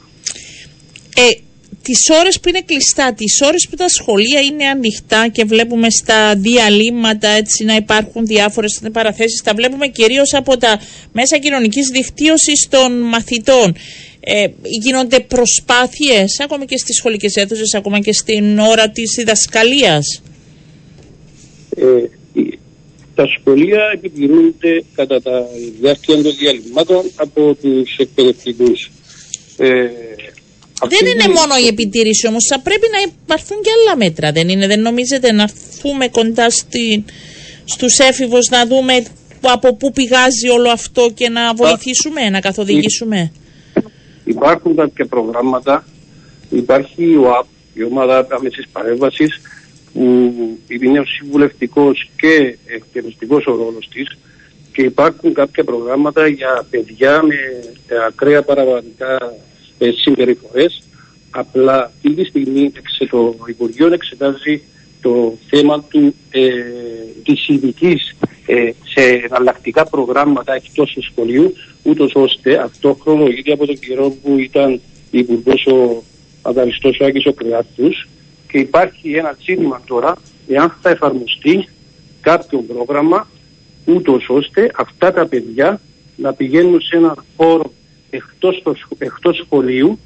Ε, 1.16 1.40
τις 1.82 2.10
ώρες 2.20 2.40
που 2.40 2.50
είναι 2.50 2.62
κλειστά, 2.62 3.14
τις 3.14 3.42
ώρες 3.42 3.68
που 3.70 3.76
τα 3.76 3.90
σχολεία 3.90 4.40
είναι 4.40 4.66
ανοιχτά 4.66 5.28
και 5.28 5.44
βλέπουμε 5.44 5.90
στα 5.90 6.36
διαλύματα 6.36 7.28
έτσι 7.28 7.64
να 7.64 7.76
υπάρχουν 7.76 8.26
διάφορες 8.26 8.82
παραθέσεις, 8.92 9.42
τα 9.44 9.54
βλέπουμε 9.56 9.88
κυρίως 9.88 10.34
από 10.34 10.58
τα 10.58 10.80
μέσα 11.12 11.38
κοινωνικής 11.38 11.88
δικτύωσης 11.88 12.68
των 12.70 13.02
μαθητών. 13.02 13.76
Ε, 14.20 14.48
γίνονται 14.64 15.20
προσπάθειες 15.20 16.40
ακόμα 16.40 16.66
και 16.66 16.78
στις 16.78 16.96
σχολικές 16.96 17.36
αίθουσες, 17.36 17.74
ακόμα 17.74 18.00
και 18.00 18.14
στην 18.14 18.60
ώρα 18.60 18.90
της 18.90 19.14
διδασκαλίας; 19.18 20.22
Ε, 21.76 21.84
τα 23.20 23.28
σχολεία 23.40 23.82
επιτηρούνται 23.94 24.84
κατά 24.96 25.22
τα 25.22 25.48
διάρκεια 25.80 26.22
των 26.24 26.34
διαλυμάτων 26.40 27.04
από 27.16 27.56
τους 27.62 27.98
εκπαιδευτικούς. 27.98 28.92
Ε, 29.58 29.68
δεν 30.94 31.06
είναι 31.12 31.28
μόνο 31.28 31.54
η 31.64 31.68
επιτήρηση 31.68 32.28
όμως, 32.28 32.46
θα 32.46 32.60
πρέπει 32.60 32.88
να 32.92 33.00
υπάρχουν 33.02 33.58
και 33.62 33.70
άλλα 33.78 33.98
μέτρα, 33.98 34.32
δεν 34.32 34.50
είναι, 34.50 34.68
δεν 34.68 34.82
νομίζετε 34.82 35.32
να 35.32 35.48
φούμε 35.80 36.08
κοντά 36.08 36.50
στη, 36.50 37.04
στους 37.66 37.98
έφηβους 37.98 38.50
να 38.50 38.66
δούμε 38.66 39.06
από 39.42 39.76
πού 39.76 39.92
πηγάζει 39.92 40.50
όλο 40.50 40.70
αυτό 40.70 41.12
και 41.14 41.30
να 41.30 41.54
βοηθήσουμε, 41.54 42.30
να 42.30 42.40
καθοδηγήσουμε; 42.40 43.32
Υπάρχουν 44.24 44.76
κάποια 44.76 45.06
προγράμματα, 45.06 45.86
υπάρχει 46.50 47.04
η 47.04 47.16
ΟΑΠ, 47.16 47.46
η 47.74 47.84
Ομάδα 47.84 48.28
Άμεσης 48.30 48.68
Παρέμβασης, 48.72 49.42
που 49.94 50.58
είναι 50.68 51.00
ο 51.00 51.06
συμβουλευτικός 51.06 52.10
και 52.18 52.58
εκτελεστικός 52.66 53.46
ο 53.46 53.56
ρόλος 53.56 53.90
της 53.94 54.18
και 54.72 54.82
υπάρχουν 54.82 55.34
κάποια 55.34 55.64
προγράμματα 55.64 56.28
για 56.28 56.66
παιδιά 56.70 57.24
με 57.24 57.36
ακραία 58.08 58.44
παραβατικά 58.44 59.36
ε, 59.78 59.92
συμπεριφορές. 59.92 60.84
Απλά 61.32 61.84
αυτή 61.84 62.14
τη 62.14 62.24
στιγμή 62.24 62.72
το 63.10 63.36
Υπουργείο 63.48 63.94
εξετάζει 63.94 64.62
το 65.02 65.38
θέμα 65.50 65.84
του, 65.84 66.16
ε, 66.30 66.50
της 67.24 67.48
ειδικής 67.48 68.16
ε, 68.46 68.72
σε 68.84 69.02
εναλλακτικά 69.30 69.86
προγράμματα 69.86 70.54
εκτός 70.54 70.92
του 70.92 71.04
σχολείου, 71.04 71.54
ούτως 71.84 72.12
ώστε 72.16 72.62
αυτό 72.64 72.98
χρονολογείται 73.02 73.52
από 73.52 73.66
τον 73.66 73.80
καιρό 73.80 74.10
που 74.10 74.38
ήταν 74.38 74.82
υπουργός 75.12 75.66
ο 75.66 76.04
Αδαριστός 76.42 77.00
ο 77.00 77.06
Άκης 77.06 77.26
ο 77.26 77.34
Κρεάτους, 77.34 78.08
και 78.52 78.58
υπάρχει 78.58 79.14
ένα 79.14 79.38
ζήτημα 79.42 79.82
τώρα 79.86 80.16
εάν 80.48 80.76
θα 80.82 80.90
εφαρμοστεί 80.90 81.68
κάποιο 82.22 82.60
πρόγραμμα 82.60 83.28
ούτως 83.86 84.30
ώστε 84.30 84.72
αυτά 84.76 85.14
τα 85.14 85.28
παιδιά 85.28 85.82
να 86.16 86.34
πηγαίνουν 86.34 86.82
σε 86.82 86.96
έναν 86.96 87.26
χώρο 87.38 87.74
εκτός, 88.10 88.64
εκτός 88.98 89.42
σχολείου 89.46 90.00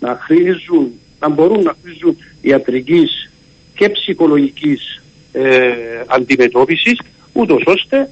να 0.00 0.18
χρήζουν, 0.22 0.92
να 1.20 1.28
μπορούν 1.28 1.62
να 1.62 1.76
χρήζουν 1.82 2.16
ιατρικής 2.40 3.30
και 3.74 3.88
ψυχολογικής 3.88 5.02
ε, 5.32 5.70
αντιμετώπισης 6.06 7.00
ούτως 7.32 7.62
ώστε 7.66 8.10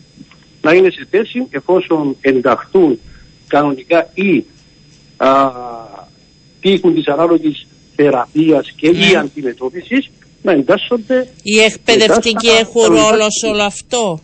να 0.62 0.72
είναι 0.72 0.90
σε 0.90 1.06
θέση 1.10 1.46
εφόσον 1.50 2.16
ενταχθούν 2.20 2.98
κανονικά 3.46 4.10
ή 4.14 4.44
α, 5.16 5.50
τύχουν 6.60 6.94
της 6.94 7.06
ανάλογης 7.06 7.66
θεραπείας 7.96 8.70
και 8.76 8.90
ναι. 8.90 9.06
ή 9.06 9.16
αντιμετώπισης 9.16 10.10
να 10.42 10.52
εντάσσονται. 10.52 11.28
Οι 11.42 11.58
εκπαιδευτικοί 11.58 12.48
έχουν 12.48 12.82
ρόλο 12.82 13.26
σε 13.40 13.46
όλο 13.46 13.62
αυτό. 13.62 14.20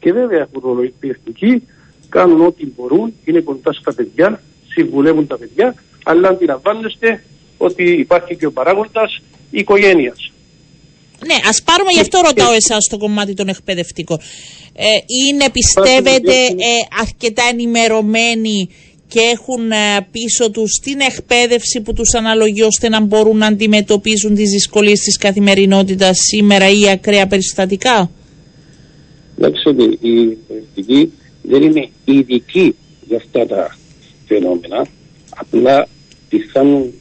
Και 0.00 0.12
βέβαια 0.12 0.40
έχουν 0.40 0.62
ρόλο 0.64 0.82
οι 0.82 0.86
εκπαιδευτικοί, 0.86 1.62
κάνουν 2.08 2.46
ό,τι 2.46 2.66
μπορούν, 2.76 3.12
είναι 3.24 3.40
κοντά 3.40 3.72
στα 3.72 3.94
παιδιά, 3.94 4.42
συμβουλεύουν 4.68 5.26
τα 5.26 5.38
παιδιά, 5.38 5.74
αλλά 6.04 6.28
αντιλαμβάνεστε 6.28 7.24
ότι 7.58 7.82
υπάρχει 7.82 8.36
και 8.36 8.46
ο 8.46 8.52
παράγοντας 8.52 9.20
οικογένειας. 9.50 10.32
Ναι, 11.26 11.34
ας 11.48 11.62
πάρουμε 11.62 11.92
γι' 11.92 12.00
αυτό 12.00 12.20
ρωτάω 12.24 12.52
εσάς 12.52 12.86
το 12.90 12.96
κομμάτι 12.96 13.34
των 13.34 13.48
εκπαιδευτικών. 13.48 14.18
Ε, 14.72 14.86
είναι, 15.26 15.50
πιστεύετε, 15.50 16.34
ε, 16.46 17.00
αρκετά 17.00 17.42
ενημερωμένοι 17.50 18.68
και 19.08 19.20
έχουν 19.20 19.70
ε, 19.70 20.06
πίσω 20.10 20.50
τους 20.50 20.72
την 20.82 21.00
εκπαίδευση 21.00 21.80
που 21.80 21.92
τους 21.92 22.14
αναλογεί 22.14 22.62
ώστε 22.62 22.88
να 22.88 23.00
μπορούν 23.00 23.36
να 23.36 23.46
αντιμετωπίζουν 23.46 24.34
τις 24.34 24.50
δυσκολίες 24.50 24.98
της 25.00 25.18
καθημερινότητας 25.18 26.16
σήμερα 26.18 26.68
ή 26.70 26.90
ακραία 26.90 27.26
περιστατικά; 27.26 28.10
Κοιτάξτε, 29.34 29.70
οι 30.00 30.20
εκπαιδευτικοί 30.20 31.12
δεν 31.42 31.62
είναι 31.62 31.88
ειδικοί 32.04 32.74
για 33.06 33.16
αυτά 33.16 33.46
τα 33.46 33.76
φαινόμενα, 34.26 34.86
απλά 35.28 35.88
πιθανούν 36.28 36.92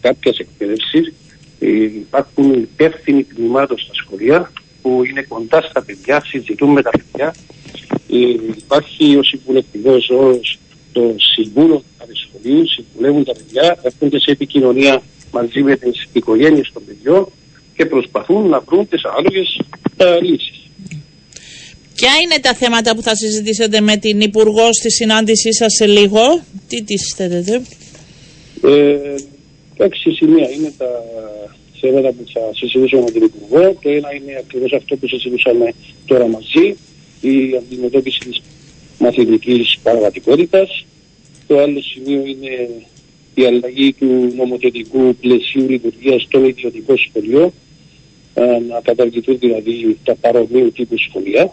κάποια 0.00 0.34
εκπαίδευση. 0.38 1.14
Ε, 1.60 1.82
υπάρχουν 1.82 2.52
υπεύθυνοι 2.52 3.24
τμήματων 3.24 3.78
στα 3.78 3.94
σχολεία 3.94 4.52
που 4.82 5.02
είναι 5.10 5.22
κοντά 5.28 5.62
στα 5.62 5.84
παιδιά, 5.84 6.22
συζητούν 6.24 6.70
με 6.70 6.82
τα 6.82 6.90
παιδιά. 6.90 7.34
Ε, 8.10 8.16
υπάρχει 8.56 9.16
ο 9.16 9.22
συμβουλευτικός 9.22 10.10
όρο 10.10 10.40
το 10.92 11.14
συμβούλων 11.16 11.82
σχολείου, 12.12 12.64
συμβουλεύουν 12.68 13.24
τα 13.24 13.32
παιδιά, 13.32 13.78
έρχονται 13.82 14.20
σε 14.20 14.30
επικοινωνία 14.30 15.02
μαζί 15.32 15.62
με 15.62 15.76
τις 15.76 16.08
οικογένειες 16.12 16.70
των 16.72 16.84
παιδιών 16.84 17.28
και 17.76 17.86
προσπαθούν 17.86 18.48
να 18.48 18.60
βρουν 18.60 18.88
τις 18.88 19.04
ανάλογες 19.04 19.60
ε, 19.96 20.20
λύσεις. 20.20 20.56
Ποια 21.94 22.10
είναι 22.22 22.38
τα 22.40 22.54
θέματα 22.54 22.94
που 22.94 23.02
θα 23.02 23.16
συζητήσετε 23.16 23.80
με 23.80 23.96
την 23.96 24.20
Υπουργό 24.20 24.72
στη 24.72 24.90
συνάντησή 24.90 25.52
σας 25.52 25.72
σε 25.72 25.86
λίγο, 25.86 26.42
τι 26.68 26.82
της 26.82 27.14
θέλετε. 27.16 27.62
Ε, 28.62 29.14
έξι 29.76 30.10
σημεία 30.10 30.50
είναι 30.50 30.72
τα 30.78 30.90
θέματα 31.80 32.08
που 32.08 32.24
θα 32.32 32.40
συζητήσουμε 32.54 33.02
με 33.02 33.10
την 33.10 33.22
Υπουργό. 33.22 33.76
Το 33.82 33.88
ένα 33.88 34.14
είναι 34.14 34.42
ακριβώς 34.44 34.72
αυτό 34.72 34.96
που 34.96 35.08
συζητούσαμε 35.08 35.74
τώρα 36.06 36.26
μαζί, 36.26 36.76
η 37.20 37.56
αντιμετώπιση 37.56 38.18
της 38.18 38.40
μαθητικής 38.98 39.78
παραγωγικότητας. 39.82 40.86
Το 41.46 41.58
άλλο 41.58 41.80
σημείο 41.82 42.26
είναι 42.26 42.70
η 43.34 43.44
αλλαγή 43.44 43.92
του 43.92 44.32
νομοθετικού 44.36 45.14
πλαισίου 45.20 45.68
λειτουργίας 45.68 46.22
στο 46.22 46.44
ιδιωτικό 46.44 46.96
σχολείο, 46.96 47.52
να 48.68 48.80
καταργηθούν 48.82 49.38
δηλαδή 49.38 49.98
τα 50.04 50.14
παρομοίου 50.14 50.72
τύπου 50.72 50.98
σχολεία. 50.98 51.52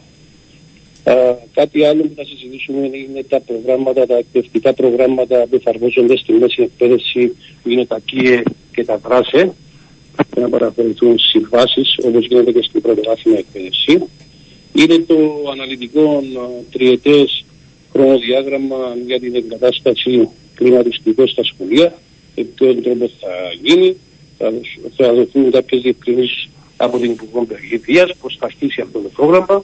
κάτι 1.53 1.85
άλλο 1.85 2.01
που 2.01 2.13
θα 2.15 2.25
συζητήσουμε 2.25 2.85
είναι 2.85 3.23
τα 3.29 3.39
προγράμματα, 3.39 4.05
τα 4.05 4.17
εκπαιδευτικά 4.17 4.73
προγράμματα 4.73 5.45
που 5.49 5.55
εφαρμόζονται 5.55 6.17
στη 6.17 6.31
μέση 6.31 6.61
εκπαίδευση, 6.61 7.35
που 7.63 7.69
είναι 7.69 7.85
τα 7.85 7.99
ΚΙΕ 8.05 8.43
και 8.73 8.83
τα 8.83 8.99
ΤΡΑΣΕ, 8.99 9.53
να 10.37 10.49
παραχωρηθούν 10.49 11.19
συμβάσεις 11.19 11.97
όπως 12.03 12.25
γίνεται 12.25 12.51
και 12.51 12.61
στην 12.61 12.81
πρωτοβάθμια 12.81 13.37
εκπαίδευση. 13.37 14.03
Είναι 14.75 14.97
το 14.99 15.43
αναλυτικό 15.51 16.23
τριετές 16.71 17.45
χρονοδιάγραμμα 17.91 18.75
για 19.05 19.19
την 19.19 19.35
εγκατάσταση 19.35 20.29
κλιματιστικό 20.55 21.27
στα 21.27 21.43
σχολεία, 21.43 21.93
με 22.35 22.43
ποιον 22.43 22.83
τρόπο 22.83 23.09
θα 23.19 23.27
γίνει, 23.61 23.95
θα, 24.37 24.53
θα 24.95 25.13
δοθούν 25.13 25.51
κάποιες 25.51 25.81
διευκρινήσεις 25.81 26.49
από 26.77 26.97
την 26.97 27.11
Υπουργό 27.11 27.45
Παιδεία, 27.45 28.15
πώς 28.21 28.35
θα 28.39 28.45
αρχίσει 28.45 28.81
αυτό 28.81 28.99
το 28.99 29.09
πρόγραμμα. 29.09 29.63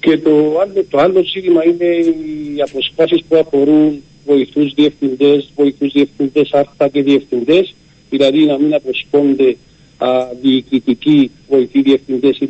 Και 0.00 0.18
το 0.18 0.58
άλλο, 0.60 0.84
το 0.90 0.98
άλλο 0.98 1.24
ζήτημα 1.24 1.64
είναι 1.64 1.84
οι 1.84 2.60
αποσπάσεις 2.68 3.24
που 3.28 3.36
αφορούν 3.36 4.02
βοηθούς 4.26 4.74
διευθυντές, 4.74 5.50
βοηθούς 5.56 5.92
διευθυντές, 5.92 6.52
άρθρα 6.52 6.88
και 6.88 7.02
διευθυντές, 7.02 7.74
δηλαδή 8.10 8.44
να 8.44 8.58
μην 8.58 8.74
αποσπώνται 8.74 9.56
διοικητικοί 10.40 11.30
βοηθοί 11.48 11.82
διευθυντές 11.82 12.38
ή 12.38 12.46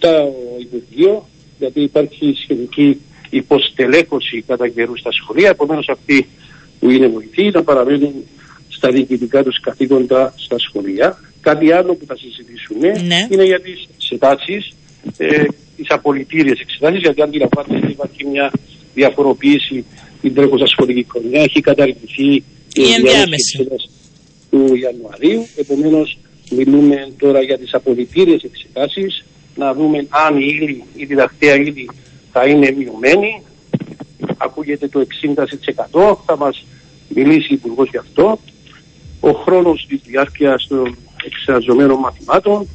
διευθυντέ 0.00 0.26
στα 0.26 0.28
Υπουργείο, 0.58 1.28
γιατί 1.58 1.80
υπάρχει 1.82 2.34
σχετική 2.42 3.00
υποστελέχωση 3.30 4.44
κατά 4.46 4.68
καιρού 4.68 4.96
στα 4.96 5.12
σχολεία. 5.12 5.48
Επομένως, 5.48 5.88
αυτοί 5.88 6.28
που 6.80 6.90
είναι 6.90 7.08
βοηθοί 7.08 7.50
να 7.50 7.62
παραμένουν 7.62 8.12
στα 8.68 8.88
διοικητικά 8.90 9.42
τους 9.42 9.60
καθήκοντα 9.60 10.34
στα 10.36 10.58
σχολεία. 10.58 11.18
Κάτι 11.40 11.72
άλλο 11.72 11.94
που 11.94 12.06
θα 12.06 12.16
συζητήσουμε 12.16 12.88
ναι. 13.06 13.26
είναι 13.30 13.44
για 13.44 13.60
τις 13.60 13.88
εξετάσεις, 13.94 14.72
ε, 15.16 15.44
τις 15.76 15.86
απολυτήριες 15.88 16.60
εξετάσεις, 16.60 17.00
γιατί 17.00 17.22
αντιλαμβάνεστε 17.22 17.76
ότι 17.76 17.92
υπάρχει 17.92 18.26
μια 18.26 18.50
διαφοροποίηση 18.94 19.84
την 20.20 20.34
τρέχουσα 20.34 20.66
σχολική 20.66 21.06
χρονιά. 21.10 21.42
Έχει 21.42 21.60
καταργηθεί 21.60 22.34
η 22.74 22.92
ενδιάμεση 22.96 23.68
του 24.50 24.74
Ιανουαρίου. 24.74 25.46
Επομένως, 25.56 26.18
μιλούμε 26.50 27.12
τώρα 27.18 27.42
για 27.42 27.58
τις 27.58 27.74
απολυτήριες 27.74 28.42
εξετάσεις, 28.42 29.24
να 29.54 29.74
δούμε 29.74 30.06
αν 30.10 30.36
η 30.36 30.56
ύλη, 30.60 30.84
η 30.94 31.04
διδακτέα 31.04 31.54
ύλη 31.54 31.90
θα 32.32 32.46
είναι 32.46 32.70
μειωμένη. 32.70 33.42
Ακούγεται 34.36 34.88
το 34.88 35.00
60%. 35.00 36.16
Θα 36.26 36.36
μας 36.36 36.64
μιλήσει 37.08 37.52
η 37.52 37.54
Υπουργός 37.54 37.88
γι' 37.90 37.96
αυτό. 37.96 38.38
Ο 39.20 39.30
χρόνος 39.30 39.86
της 39.88 40.00
διάρκειας 40.04 40.66
των 40.68 40.96
εξαζωμένων 41.24 41.98
μαθημάτων. 41.98 42.68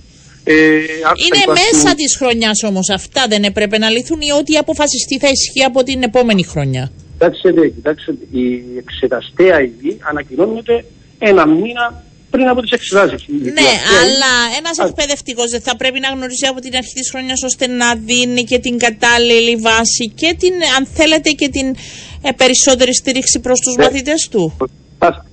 Ε, 0.43 0.53
είναι 0.55 1.43
μέσα 1.47 1.95
της 1.95 2.15
χρονιάς 2.17 2.63
όμως 2.63 2.89
αυτά 2.89 3.25
δεν 3.29 3.43
έπρεπε 3.43 3.77
να 3.77 3.89
λυθούν 3.89 4.21
ή 4.21 4.31
ό,τι 4.39 4.57
αποφασιστεί 4.57 5.19
θα 5.19 5.27
ισχύει 5.27 5.63
από 5.63 5.83
την 5.83 6.03
επόμενη 6.03 6.43
χρονιά. 6.43 6.91
Κοιτάξτε, 7.11 7.69
κοιτάξτε 7.69 8.15
η 8.31 8.63
εξεταστέα 8.77 9.61
υγιή 9.61 9.97
ανακοινώνεται 10.09 10.85
ένα 11.19 11.47
μήνα 11.47 12.03
πριν 12.29 12.47
από 12.47 12.61
τις 12.61 12.71
εξετάσει. 12.71 13.25
Ναι, 13.57 13.71
αλλά 14.01 14.33
ένας 14.59 14.77
εκπαιδευτικός 14.77 15.49
δεν 15.49 15.61
θα 15.61 15.75
πρέπει 15.75 15.99
να 15.99 16.09
γνωρίζει 16.09 16.45
από 16.45 16.59
την 16.59 16.75
αρχή 16.75 16.93
της 16.93 17.09
χρονιάς 17.09 17.43
ώστε 17.43 17.67
να 17.67 17.95
δίνει 17.95 18.43
και 18.43 18.59
την 18.59 18.77
κατάλληλη 18.77 19.55
βάση 19.55 20.11
και 20.15 20.35
την, 20.39 20.53
αν 20.77 20.85
θέλετε, 20.85 21.29
και 21.31 21.49
την 21.49 21.75
ε, 22.21 22.31
περισσότερη 22.31 22.93
στήριξη 22.95 23.39
προς 23.39 23.59
τους 23.59 23.75
ναι. 23.75 23.83
μαθητές 23.83 24.27
του. 24.31 24.57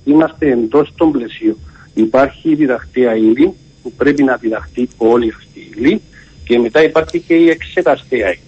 Είμαστε 0.03 0.51
εντός 0.51 0.93
των 0.97 1.11
πλαισίων. 1.11 1.57
Υπάρχει 1.93 2.55
διδακτέα 2.55 3.15
ύλη 3.15 3.53
που 3.83 3.91
πρέπει 3.91 4.23
να 4.23 4.35
διδαχθεί 4.35 4.87
όλη 4.97 5.33
αυτή 5.37 5.59
η 5.59 5.73
ύλη 5.77 6.01
και 6.43 6.59
μετά 6.59 6.83
υπάρχει 6.83 7.19
και 7.19 7.33
η 7.33 7.49
εξεταστέα 7.49 8.29
ύλη. 8.29 8.39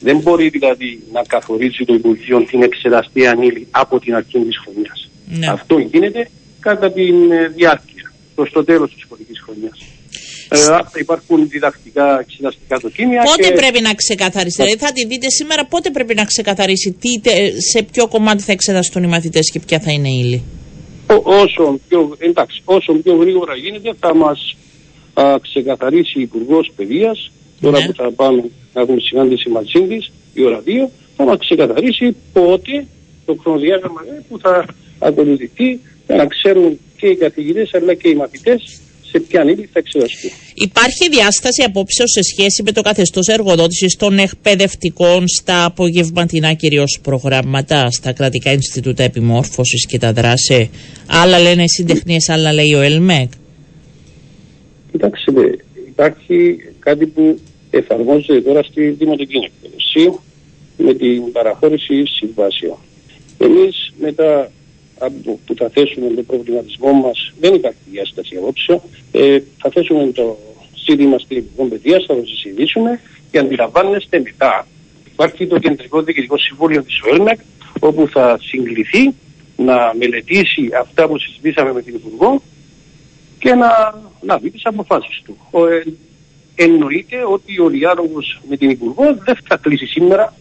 Δεν 0.00 0.18
μπορεί 0.18 0.48
δηλαδή 0.48 1.02
να 1.12 1.22
καθορίζει 1.22 1.84
το 1.84 1.94
Υπουργείο 1.94 2.44
την 2.44 2.62
εξεταστέα 2.62 3.34
ύλη 3.40 3.66
από 3.70 4.00
την 4.00 4.14
αρχή 4.14 4.38
της 4.38 4.58
χρονιάς. 4.58 5.08
Ναι. 5.28 5.50
Αυτό 5.50 5.78
γίνεται 5.78 6.30
κατά 6.60 6.92
τη 6.92 7.02
ε, 7.02 7.48
διάρκεια, 7.48 8.12
προς 8.34 8.50
το 8.50 8.64
τέλος 8.64 8.94
της 8.94 9.02
σχολικής 9.02 9.40
χρονιάς. 9.40 9.78
Ε, 10.50 11.00
υπάρχουν 11.00 11.48
διδακτικά 11.48 12.18
εξεταστικά 12.20 12.78
δοκίμια. 12.78 13.22
Πότε 13.22 13.48
και... 13.48 13.54
πρέπει 13.54 13.80
να 13.80 13.94
ξεκαθαρίσει, 13.94 14.62
δηλαδή 14.62 14.84
θα 14.84 14.92
τη 14.92 15.06
δείτε 15.06 15.30
σήμερα, 15.30 15.66
πότε 15.66 15.90
πρέπει 15.90 16.14
να 16.14 16.24
ξεκαθαρίσει 16.24 16.92
τι, 16.92 17.30
σε 17.72 17.82
ποιο 17.82 18.08
κομμάτι 18.08 18.42
θα 18.42 18.52
εξεταστούν 18.52 19.02
οι 19.02 19.06
μαθητές 19.06 19.50
και 19.50 19.60
ποια 19.66 19.80
θα 19.80 19.92
είναι 19.92 20.08
η 20.08 20.20
ύλη; 20.24 20.42
όσο, 21.22 21.80
πιο, 21.88 22.16
εντάξει, 22.18 22.62
όσο 22.64 22.92
πιο 22.92 23.16
γρήγορα 23.16 23.54
γίνεται 23.56 23.92
θα 24.00 24.14
μας 24.14 24.56
ξεκαθαρίσει 25.42 26.18
η 26.18 26.22
Υπουργός 26.22 26.72
Παιδείας, 26.76 27.30
τώρα 27.60 27.78
ναι. 27.78 27.86
που 27.86 27.92
θα 27.94 28.12
πάμε 28.12 28.50
να 28.72 28.80
έχουμε 28.80 29.00
συνάντηση 29.00 29.48
μαζί 29.48 29.80
της, 29.88 30.10
η 30.34 30.44
ώρα 30.44 30.62
2, 30.66 30.88
θα 31.16 31.24
μας 31.24 31.38
ξεκαθαρίσει 31.38 32.16
πότε 32.32 32.86
το 33.24 33.36
χρονοδιάγραμμα 33.40 34.00
που 34.28 34.38
θα 34.38 34.66
ακολουθηθεί 34.98 35.80
για 36.08 36.16
να 36.16 36.26
ξέρουν 36.26 36.78
και 36.96 37.06
οι 37.06 37.16
καθηγητές 37.16 37.74
αλλά 37.74 37.94
και 37.94 38.08
οι 38.08 38.14
μαθητές 38.14 38.80
σε 39.10 39.20
ποια 39.20 39.42
ύλη 39.42 39.68
θα 39.72 39.78
εξεταστούν. 39.78 40.30
Υπάρχει 40.54 41.08
διάσταση 41.10 41.62
απόψεως 41.62 42.10
σε 42.10 42.22
σχέση 42.22 42.62
με 42.62 42.72
το 42.72 42.82
καθεστώς 42.82 43.26
εργοδότησης 43.26 43.96
των 43.96 44.18
εκπαιδευτικών 44.18 45.28
στα 45.28 45.64
απογευματινά 45.64 46.52
κυρίως 46.52 46.98
προγράμματα, 47.02 47.90
στα 47.90 48.12
κρατικά 48.12 48.52
Ινστιτούτα 48.52 49.02
Επιμόρφωσης 49.02 49.86
και 49.86 49.98
τα 49.98 50.12
δράση. 50.12 50.70
Άλλα 51.06 51.38
λένε 51.38 51.62
οι 51.62 51.68
συντεχνίες, 51.68 52.28
άλλα 52.28 52.52
λέει 52.52 52.74
ο 52.74 52.80
ΕΛΜΕΚ. 52.80 53.30
Κοιτάξτε, 54.92 55.32
υπάρχει 55.88 56.56
κάτι 56.78 57.06
που 57.06 57.38
εφαρμόζεται 57.70 58.40
τώρα 58.40 58.62
στη 58.62 58.90
δημοτική 58.90 59.36
εκπαίδευση 59.36 60.18
με 60.76 60.94
την 60.94 61.32
παραχώρηση 61.32 62.06
συμβάσεων. 62.06 62.76
Εμείς 63.38 63.92
μετά 64.00 64.50
που 65.46 65.54
θα 65.56 65.68
θέσουμε 65.68 66.08
τον 66.08 66.26
προβληματισμό 66.26 66.92
μας, 66.92 67.32
δεν 67.40 67.54
υπάρχει 67.54 67.78
διάσταση 67.90 68.36
απόψε. 68.36 68.80
Ε, 69.12 69.38
θα 69.58 69.70
θέσουμε 69.70 70.12
το 70.12 70.38
ζήτημα 70.86 71.18
στην 71.18 71.36
Υπουργό 71.36 71.68
Παιδείας, 71.68 72.04
θα 72.06 72.14
το 72.14 72.22
συζητήσουμε 72.26 73.00
και 73.30 73.38
αντιλαμβάνεστε 73.38 74.20
μετά. 74.20 74.66
Υπάρχει 75.12 75.46
το 75.46 75.58
Κεντρικό 75.58 76.02
Διοικητικό 76.02 76.38
Συμβούλιο 76.38 76.82
της 76.82 77.00
ΟΕΛΜΕΚ, 77.02 77.38
όπου 77.80 78.08
θα 78.08 78.38
συγκληθεί 78.42 79.14
να 79.56 79.94
μελετήσει 79.98 80.70
αυτά 80.80 81.08
που 81.08 81.18
συζητήσαμε 81.18 81.72
με 81.72 81.82
την 81.82 81.94
Υπουργό 81.94 82.42
και 83.38 83.54
να, 83.54 84.00
να 84.20 84.38
δει 84.38 84.50
τις 84.50 84.64
αποφάσεις 84.64 85.22
του. 85.24 85.36
Ε, 85.52 85.90
εννοείται 86.64 87.16
ότι 87.32 87.60
ο 87.60 87.68
διάλογος 87.68 88.40
με 88.48 88.56
την 88.56 88.70
Υπουργό 88.70 89.04
δεν 89.24 89.36
θα 89.48 89.56
κλείσει 89.56 89.86
σήμερα 89.86 90.34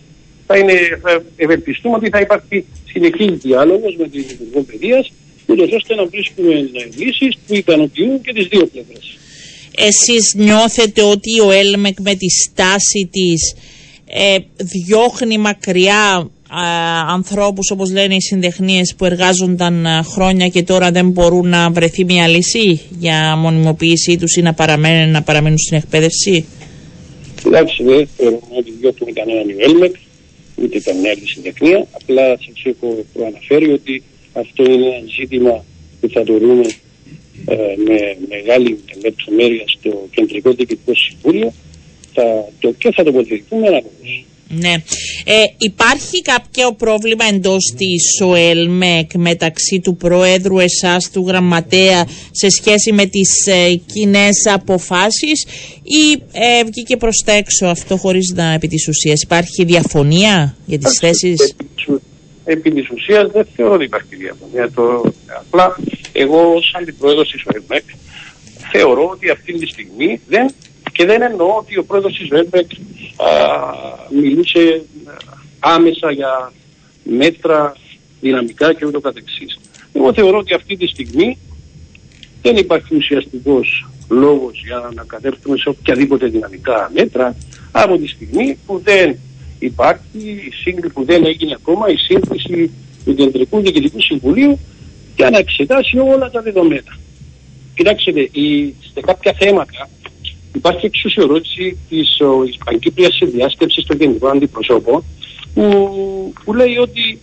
θα 0.48 0.58
είναι, 0.58 0.74
θα 1.02 1.24
ευελπιστούμε 1.36 1.96
ότι 1.96 2.10
θα 2.10 2.20
υπάρχει 2.20 2.66
συνεχή 2.92 3.32
διάλογος 3.32 3.96
με 4.00 4.08
την 4.08 4.24
Υπουργό 4.30 4.62
Παιδείας, 4.62 5.12
ούτως 5.46 5.70
ώστε 5.72 5.96
να 5.96 6.06
βρίσκουμε 6.06 6.54
λύσεις 6.98 7.38
που 7.48 7.56
ικανοποιούν 7.56 8.22
και 8.22 8.34
τις 8.34 8.48
δύο 8.48 8.66
πλευρές. 8.66 9.18
Εσείς 9.78 10.34
νιώθετε 10.36 11.02
ότι 11.02 11.40
ο 11.40 11.52
Έλμεκ 11.52 12.00
με 12.00 12.16
τη 12.16 12.30
στάση 12.30 13.10
της 13.12 13.56
ε, 14.10 14.38
διώχνει 14.56 15.38
μακριά 15.38 16.30
ε, 16.52 17.12
ανθρώπους 17.14 17.72
όπως 17.72 17.92
λένε 17.92 18.16
οι 18.16 18.22
συντεχνίες 18.22 18.94
που 18.98 19.06
εργάζονταν 19.06 19.86
ε, 19.86 20.02
χρόνια 20.04 20.48
και 20.48 20.64
τώρα 20.64 20.92
δεν 20.92 21.10
μπορούν 21.10 21.50
να 21.50 21.72
βρεθεί 21.72 22.06
μια 22.06 22.28
λύση 22.28 22.82
για 23.00 23.36
μονιμοποίησή 23.36 24.18
τους 24.18 24.36
ή 24.36 24.42
να 24.42 24.54
παραμένουν, 24.54 25.12
να 25.12 25.22
παραμένουν 25.22 25.58
στην 25.58 25.78
εκπαίδευση; 25.78 26.46
Κοιτάξτε, 27.44 27.84
δεν 27.84 28.08
θεωρούμε 28.18 28.56
ότι 28.58 28.72
διώχνει 28.80 29.14
κανέναν 29.14 29.48
ο 29.50 29.56
Έλμεκ 29.58 29.96
ούτε 30.62 30.80
καμιά 30.80 31.12
άλλη 31.12 31.28
συντεχνία. 31.28 31.88
Απλά 31.92 32.38
σας 32.38 32.64
έχω 32.64 33.06
προαναφέρει 33.14 33.72
ότι 33.72 34.04
αυτό 34.34 34.64
είναι 34.64 34.86
ένα 34.86 35.06
ζήτημα 35.20 35.66
που 36.02 36.10
θα 36.10 36.24
το 36.24 36.38
δούμε 36.38 36.66
ε, 37.46 37.56
με 37.86 38.18
μεγάλη 38.30 38.80
λεπτομέρεια 39.04 39.64
στο 39.68 40.08
Κεντρικό 40.12 40.52
Διοικητικό 40.52 40.96
Συμβούλιο 40.96 41.54
θα, 42.14 42.46
το, 42.60 42.72
και 42.72 42.92
θα 42.92 43.04
τοποθετηθούμε 43.04 43.68
αναλόγω. 43.68 43.92
Ναι. 44.50 44.74
Ε, 45.26 45.44
υπάρχει 45.58 46.22
κάποιο 46.22 46.74
πρόβλημα 46.74 47.26
εντός 47.26 47.74
της 47.78 48.22
ΟΕΛΜΕΚ 48.22 49.14
μεταξύ 49.16 49.80
του 49.84 49.96
Προέδρου 49.96 50.60
εσάς, 50.60 51.12
του 51.12 51.24
Γραμματέα 51.28 52.08
σε 52.32 52.50
σχέση 52.50 52.92
με 52.92 53.06
τις 53.06 53.48
ε, 53.48 53.74
κοινές 53.76 54.46
αποφάσεις 54.54 55.46
ή 55.84 56.12
ε, 56.32 56.64
βγήκε 56.64 56.98
προς 56.98 57.24
τα 57.26 57.32
έξω 57.32 57.66
αυτό 57.66 57.98
χωρίς 57.98 58.34
να 58.36 58.54
επί 58.54 58.68
της 58.68 58.88
ουσίας; 58.88 59.22
Υπάρχει 59.22 59.64
διαφωνία 59.64 60.58
για 60.66 60.78
τις 60.78 60.98
θέσεις; 61.00 61.56
Επί 62.44 62.72
της 62.72 62.90
ουσίας 62.90 63.32
δεν 63.32 63.48
θεωρώ 63.56 63.74
ότι 63.74 63.84
υπάρχει 63.84 64.16
διαφωνία. 64.16 64.72
Το, 64.76 65.14
απλά 65.28 65.76
εγώ 66.12 66.62
σαν 66.72 66.86
την 66.86 66.98
Πρόεδρος 66.98 67.32
της 67.32 67.44
ΟΕΛΜΕΚ 67.46 67.84
θεωρώ 68.72 69.10
ότι 69.10 69.30
αυτή 69.30 69.54
τη 69.54 69.66
στιγμή 69.68 70.22
δεν 70.28 70.54
και 70.98 71.06
δεν 71.06 71.22
εννοώ 71.22 71.56
ότι 71.58 71.78
ο 71.78 71.84
πρόεδρος 71.84 72.18
της 72.18 72.28
ΒΕΜΠΕΚ 72.28 72.72
μιλούσε 74.22 74.84
άμεσα 75.60 76.12
για 76.12 76.52
μέτρα 77.04 77.76
δυναμικά 78.22 78.74
και 78.74 78.86
ούτω 78.86 79.00
καθεξής. 79.00 79.60
Εγώ 79.94 80.14
θεωρώ 80.14 80.38
ότι 80.38 80.54
αυτή 80.54 80.78
τη 80.78 80.88
στιγμή 80.88 81.38
δεν 82.42 82.56
υπάρχει 82.56 82.96
ουσιαστικός 82.96 83.88
λόγος 84.10 84.62
για 84.66 84.92
να 84.94 85.04
κατέρθουμε 85.04 85.58
σε 85.58 85.70
οποιαδήποτε 85.70 86.28
δυναμικά 86.28 86.92
μέτρα 86.94 87.36
από 87.72 87.98
τη 87.98 88.08
στιγμή 88.08 88.58
που 88.66 88.82
δεν 88.84 89.16
υπάρχει 89.60 90.20
η 90.50 90.52
σύγκριση 90.64 90.94
που 90.94 91.04
δεν 91.06 91.26
έγινε 91.26 91.54
ακόμα 91.60 91.90
η 91.90 91.96
σύγκριση 91.96 92.72
του 93.06 93.16
Κεντρικού 93.16 93.60
Διοικητικού 93.60 94.02
Συμβουλίου 94.02 94.60
για 95.16 95.30
να 95.30 95.38
εξετάσει 95.38 95.98
όλα 95.98 96.30
τα 96.32 96.42
δεδομένα. 96.42 96.98
Κοιτάξτε, 97.76 98.12
σε 98.94 99.02
κάποια 99.02 99.34
θέματα 99.40 99.90
υπάρχει 100.58 100.86
εξουσιοδότηση 100.86 101.78
της 101.90 102.18
Ισπανικής 102.50 103.16
Συνδιάσκεψη 103.16 103.84
των 103.88 103.98
Κεντρικών 103.98 104.32
Αντιπροσώπων 104.32 105.04
που, 105.54 106.34
που 106.44 106.54
λέει 106.54 106.78
ότι 106.78 107.20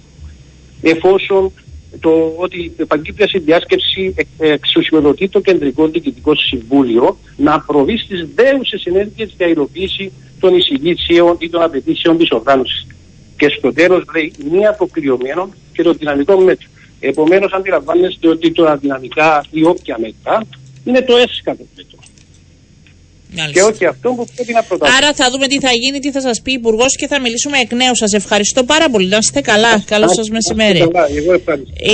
εφόσον 0.82 1.52
το 2.00 2.34
ότι 2.36 2.72
η 2.78 2.84
Παγκύπρια 2.84 3.28
Συνδιάσκεψη 3.28 4.14
εξουσιοδοτεί 4.38 5.28
το 5.28 5.40
Κεντρικό 5.40 5.88
Διοικητικό 5.88 6.34
Συμβούλιο 6.34 7.18
να 7.36 7.60
προβεί 7.60 7.96
στις 7.98 8.28
δέουσες 8.34 8.84
ενέργειες 8.84 9.34
για 9.36 9.46
υλοποίηση 9.46 10.12
των 10.40 10.56
εισηγήσεων 10.56 11.36
ή 11.38 11.48
των 11.48 11.62
απαιτήσεων 11.62 12.18
της 12.18 12.30
οργάνωσης. 12.30 12.86
Και 13.36 13.48
στο 13.58 13.72
τέλος 13.72 14.04
λέει 14.14 14.32
μη 14.50 14.66
αποκλειωμένο 14.66 15.48
και 15.72 15.82
το 15.82 15.92
δυναμικό 15.92 16.40
μέτρο. 16.40 16.68
Επομένως, 17.00 17.52
αντιλαμβάνεστε 17.52 18.28
ότι 18.28 18.52
τα 18.52 18.76
δυναμικά 18.76 19.44
ή 19.50 19.64
όποια 19.64 19.98
μέτρα 20.00 20.42
είναι 20.84 21.00
το 21.02 21.16
έσχατο 21.16 21.64
μέτρο. 21.76 21.93
Και 23.52 23.62
όχι 23.62 23.84
αυτό 23.86 24.08
που 24.10 24.26
πρέπει 24.34 24.52
να 24.52 24.62
προτάσουμε. 24.62 24.98
Άρα 24.98 25.14
θα 25.14 25.30
δούμε 25.30 25.46
τι 25.46 25.60
θα 25.60 25.70
γίνει, 25.72 25.98
τι 25.98 26.10
θα 26.10 26.20
σας 26.20 26.40
πει 26.42 26.50
ο 26.50 26.54
Υπουργός 26.54 26.96
και 26.96 27.06
θα 27.06 27.20
μιλήσουμε 27.20 27.58
εκ 27.58 27.72
νέου. 27.72 27.96
Σας 27.96 28.12
ευχαριστώ 28.12 28.64
πάρα 28.64 28.90
πολύ. 28.90 29.08
Να 29.08 29.16
είστε 29.16 29.40
καλά. 29.40 29.82
Καλό 29.86 30.08
σας 30.08 30.28
μεσημέρι. 30.28 30.78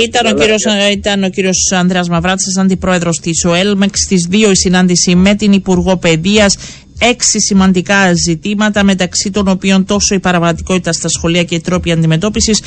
Ήταν 0.03 0.25
ο, 0.25 0.33
κύριος, 0.39 0.65
ήταν 0.91 1.23
ο 1.23 1.29
κύριος 1.29 1.71
Ανδρέας 1.71 2.09
Μαυράτης, 2.09 2.57
αντιπρόεδρος 2.57 3.19
της 3.19 3.45
ΟΕΛΜΕΚ, 3.45 3.97
στις 3.97 4.27
2 4.31 4.51
η 4.51 4.55
συνάντηση 4.55 5.15
με 5.15 5.35
την 5.35 5.51
Υπουργό 5.51 5.97
Παιδείας 5.97 6.57
έξι 7.01 7.39
σημαντικά 7.41 8.13
ζητήματα 8.13 8.83
μεταξύ 8.83 9.31
των 9.31 9.47
οποίων 9.47 9.85
τόσο 9.85 10.15
η 10.15 10.19
παραβατικότητα 10.19 10.91
στα 10.93 11.09
σχολεία 11.09 11.43
και 11.43 11.55
οι 11.55 11.61
τρόποι 11.61 11.91
αντιμετώπισης 11.91 12.61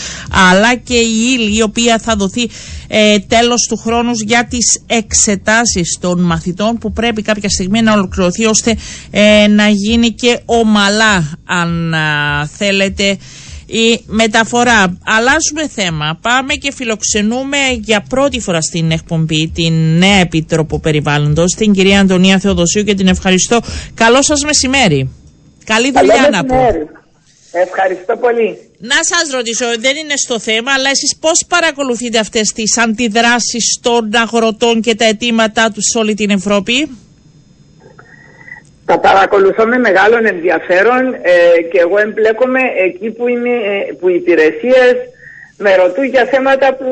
αλλά 0.51 0.75
και 0.75 0.95
η 0.95 1.37
ύλη 1.39 1.57
η 1.57 1.63
οποία 1.63 1.99
θα 1.99 2.17
δοθεί 2.17 2.49
ε, 2.89 3.19
τέλος 3.19 3.67
του 3.69 3.77
χρόνου 3.77 4.13
για 4.27 4.47
τις 4.47 4.83
εξετάσεις 4.87 5.99
των 6.01 6.21
μαθητών 6.21 6.79
που 6.79 6.93
πρέπει 6.93 7.23
κάποια 7.23 7.49
στιγμή 7.49 7.83
να 7.83 7.93
ολοκληρωθεί 7.93 8.45
ώστε 8.45 8.77
ε, 9.11 9.47
να 9.47 9.69
γίνει 9.69 10.11
και 10.11 10.41
ομαλά 10.45 11.39
αν 11.45 11.95
θέλετε 12.57 13.19
η 13.67 14.03
μεταφορά. 14.07 14.99
Αλλάζουμε 15.05 15.69
θέμα. 15.75 16.19
Πάμε 16.23 16.55
και 16.55 16.73
φιλοξενούμε 16.73 17.59
για 17.81 18.05
πρώτη 18.09 18.41
φορά 18.41 18.61
στην 18.61 18.91
εκπομπή 18.91 19.51
την 19.55 19.99
νέα 19.99 20.17
Επίτροπο 20.17 20.79
Περιβάλλοντος, 20.81 21.55
την 21.55 21.73
κυρία 21.73 22.01
Αντωνία 22.01 22.39
Θεοδοσίου 22.39 22.83
και 22.83 22.95
την 22.95 23.07
ευχαριστώ. 23.07 23.61
Καλό 23.95 24.23
σας 24.23 24.45
μεσημέρι. 24.45 25.11
Καλή 25.65 25.93
δουλειά 25.93 26.29
να 26.31 26.45
πω. 26.45 26.57
Ευχαριστώ 27.57 28.17
πολύ. 28.17 28.59
Να 28.79 28.95
σας 29.03 29.31
ρωτήσω, 29.33 29.65
δεν 29.79 29.97
είναι 29.97 30.17
στο 30.17 30.39
θέμα, 30.39 30.73
αλλά 30.73 30.91
εσείς 30.91 31.17
πώς 31.21 31.45
παρακολουθείτε 31.49 32.19
αυτές 32.19 32.53
τις 32.55 32.79
αντιδράσεις 32.79 33.79
των 33.83 34.11
αγροτών 34.15 34.81
και 34.81 34.95
τα 34.95 35.05
αιτήματά 35.05 35.71
τους 35.71 35.85
σε 35.93 35.99
όλη 35.99 36.15
την 36.15 36.31
Ευρώπη; 36.31 36.97
Τα 38.87 38.99
παρακολουθώ 38.99 39.67
με 39.67 39.79
μεγάλο 39.79 40.17
ενδιαφέρον 40.17 41.15
ε, 41.15 41.63
και 41.71 41.79
εγώ 41.81 41.99
εμπλέκομαι 41.99 42.61
εκεί 42.85 43.11
που, 43.11 43.29
είναι, 43.29 43.49
ε, 43.49 43.93
που 44.01 44.09
οι 44.09 44.15
υπηρεσίες 44.15 44.95
με 45.59 45.75
ρωτούν 45.75 46.05
για 46.05 46.25
θέματα 46.25 46.75
που 46.75 46.87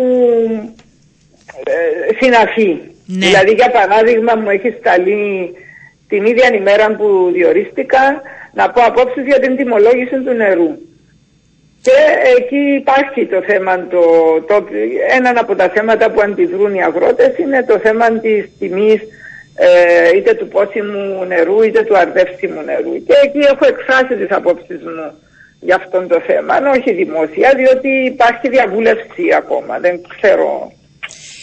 ε, 1.65 2.15
συναφή. 2.21 2.81
Ναι. 3.07 3.27
Δηλαδή 3.27 3.53
για 3.53 3.71
παράδειγμα 3.71 4.35
μου 4.35 4.51
έχεις 4.51 4.75
σταλεί 4.79 5.53
την 6.09 6.25
ίδια 6.25 6.55
ημέρα 6.55 6.97
που 6.97 7.31
διορίστηκα 7.33 8.23
να 8.53 8.71
πω 8.71 8.83
απόψεις 8.83 9.25
για 9.25 9.39
την 9.39 9.57
τιμολόγηση 9.57 10.21
του 10.25 10.33
νερού. 10.33 10.71
Και 11.83 11.99
εκεί 12.39 12.57
υπάρχει 12.57 13.27
το 13.27 13.43
θέμα, 13.47 13.87
το, 13.87 14.03
το, 14.47 14.67
ένα 15.17 15.33
από 15.41 15.55
τα 15.57 15.69
θέματα 15.69 16.11
που 16.11 16.21
αντιδρούν 16.21 16.75
οι 16.75 16.83
αγρότες 16.83 17.39
είναι 17.39 17.65
το 17.69 17.79
θέμα 17.79 18.11
της 18.11 18.51
τιμής 18.59 19.01
ε, 19.55 20.17
είτε 20.17 20.35
του 20.35 20.49
πόσιμου 20.49 21.25
νερού 21.25 21.63
είτε 21.63 21.83
του 21.83 21.97
αρδεύσιμου 21.99 22.63
νερού. 22.63 22.93
Και 23.07 23.15
εκεί 23.25 23.39
έχω 23.39 23.67
εκφράσει 23.67 24.15
τις 24.15 24.31
απόψεις 24.31 24.81
μου 24.83 25.13
για 25.61 25.77
αυτό 25.77 26.07
το 26.07 26.21
θέμα, 26.27 26.55
αν 26.55 26.67
όχι 26.67 26.93
δημόσια, 26.93 27.53
διότι 27.57 27.89
υπάρχει 27.89 28.49
διαβούλευση 28.49 29.25
ακόμα, 29.37 29.79
δεν 29.79 30.01
ξέρω. 30.17 30.73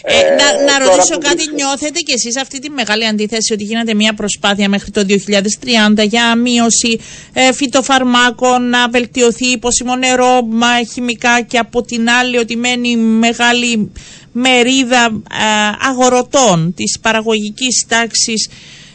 Ε, 0.02 0.18
ε, 0.18 0.34
να, 0.34 0.72
να 0.72 0.84
ρωτήσω 0.86 1.18
κάτι, 1.18 1.52
νιώθετε 1.54 2.00
κι 2.00 2.12
εσείς 2.12 2.36
αυτή 2.36 2.58
τη 2.58 2.70
μεγάλη 2.70 3.06
αντίθεση 3.06 3.52
ότι 3.52 3.64
γίνεται 3.64 3.94
μια 3.94 4.14
προσπάθεια 4.14 4.68
μέχρι 4.68 4.90
το 4.90 5.04
2030 5.08 6.08
για 6.08 6.36
μείωση 6.36 7.00
ε, 7.32 7.52
φυτοφαρμάκων, 7.52 8.68
να 8.68 8.88
βελτιωθεί 8.88 9.46
η 9.46 9.58
πόσιμο 9.58 9.96
νερό, 9.96 10.42
μα, 10.42 10.84
χημικά 10.92 11.40
και 11.40 11.58
από 11.58 11.82
την 11.82 12.10
άλλη 12.10 12.38
ότι 12.38 12.56
μένει 12.56 12.96
μεγάλη 12.96 13.92
μερίδα 14.32 15.04
ε, 15.30 15.88
αγορωτών 15.88 16.74
της 16.76 16.98
παραγωγικής 17.02 17.86
τάξης 17.88 18.48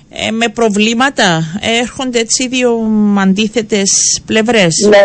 ε, 0.10 0.32
με 0.32 0.48
προβλήματα. 0.50 1.42
Έρχονται 1.82 2.20
έτσι 2.20 2.48
δύο 2.48 2.72
αντίθετες 3.20 3.90
πλευρές. 4.26 4.88
Ναι, 4.90 4.98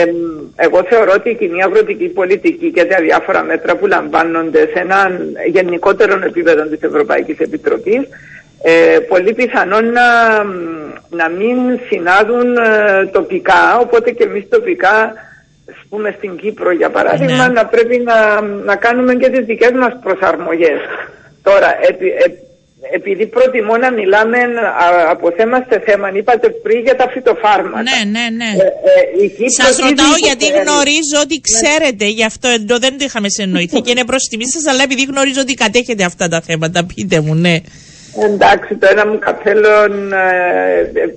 ε, 0.00 0.04
εγώ 0.56 0.84
θεωρώ 0.88 1.12
ότι 1.14 1.30
η 1.30 1.34
κοινή 1.34 1.62
αγροτική 1.62 2.08
πολιτική 2.08 2.72
και 2.72 2.84
τα 2.84 3.00
διάφορα 3.00 3.42
μέτρα 3.42 3.76
που 3.76 3.86
λαμβάνονται 3.86 4.58
σε 4.72 4.80
ένα 4.80 5.10
γενικότερο 5.52 6.20
επίπεδο 6.26 6.62
της 6.62 6.80
Ευρωπαϊκής 6.80 7.38
Επιτροπής 7.38 8.00
ε, 8.62 8.98
πολύ 9.08 9.32
πιθανόν 9.34 9.84
να, 9.92 10.02
να 11.10 11.28
μην 11.28 11.56
συνάδουν 11.88 12.56
τοπικά, 13.12 13.78
οπότε 13.80 14.10
και 14.10 14.24
εμείς 14.24 14.48
τοπικά 14.48 15.12
πούμε 15.88 16.14
στην 16.16 16.36
Κύπρο 16.36 16.70
για 16.72 16.90
παράδειγμα 16.90 17.46
ναι. 17.46 17.52
να 17.52 17.66
πρέπει 17.66 17.98
να, 17.98 18.40
να 18.40 18.76
κάνουμε 18.76 19.14
και 19.14 19.28
τις 19.28 19.44
δικές 19.44 19.72
μας 19.72 19.92
προσαρμογές. 20.02 20.80
Τώρα, 21.42 21.68
επί, 21.88 22.12
επειδή 22.92 23.26
προτιμώ 23.26 23.76
να 23.76 23.92
μιλάμε 23.92 24.38
από 25.08 25.32
θέμα 25.36 25.66
σε 25.70 25.82
θέμα, 25.86 26.10
είπατε 26.14 26.48
πριν 26.50 26.80
για 26.80 26.96
τα 26.96 27.08
φυτοφάρμακα. 27.08 27.82
Ναι, 27.82 28.10
ναι, 28.10 28.24
ναι. 28.36 28.50
Ε, 28.62 29.44
ε, 29.44 29.48
σας 29.48 29.76
ρωτάω 29.78 30.16
γιατί 30.22 30.46
γνωρίζω 30.46 31.16
ότι 31.22 31.34
ναι. 31.34 31.46
ξέρετε, 31.50 32.04
γι' 32.04 32.24
αυτό 32.24 32.48
ενώ 32.48 32.78
δεν 32.78 32.98
το 32.98 33.04
είχαμε 33.04 33.28
συνεννοηθεί 33.28 33.80
και 33.80 33.90
είναι 33.90 34.04
προς 34.04 34.22
τιμή 34.30 34.48
σας, 34.48 34.66
αλλά 34.66 34.82
επειδή 34.82 35.02
γνωρίζω 35.02 35.40
ότι 35.40 35.54
κατέχετε 35.54 36.04
αυτά 36.04 36.28
τα 36.28 36.40
θέματα, 36.40 36.86
πείτε 36.94 37.20
μου, 37.20 37.34
ναι. 37.34 37.56
Εντάξει, 38.24 38.74
το 38.76 38.86
ένα 38.90 39.06
μου 39.06 39.18
καπέλο 39.18 39.84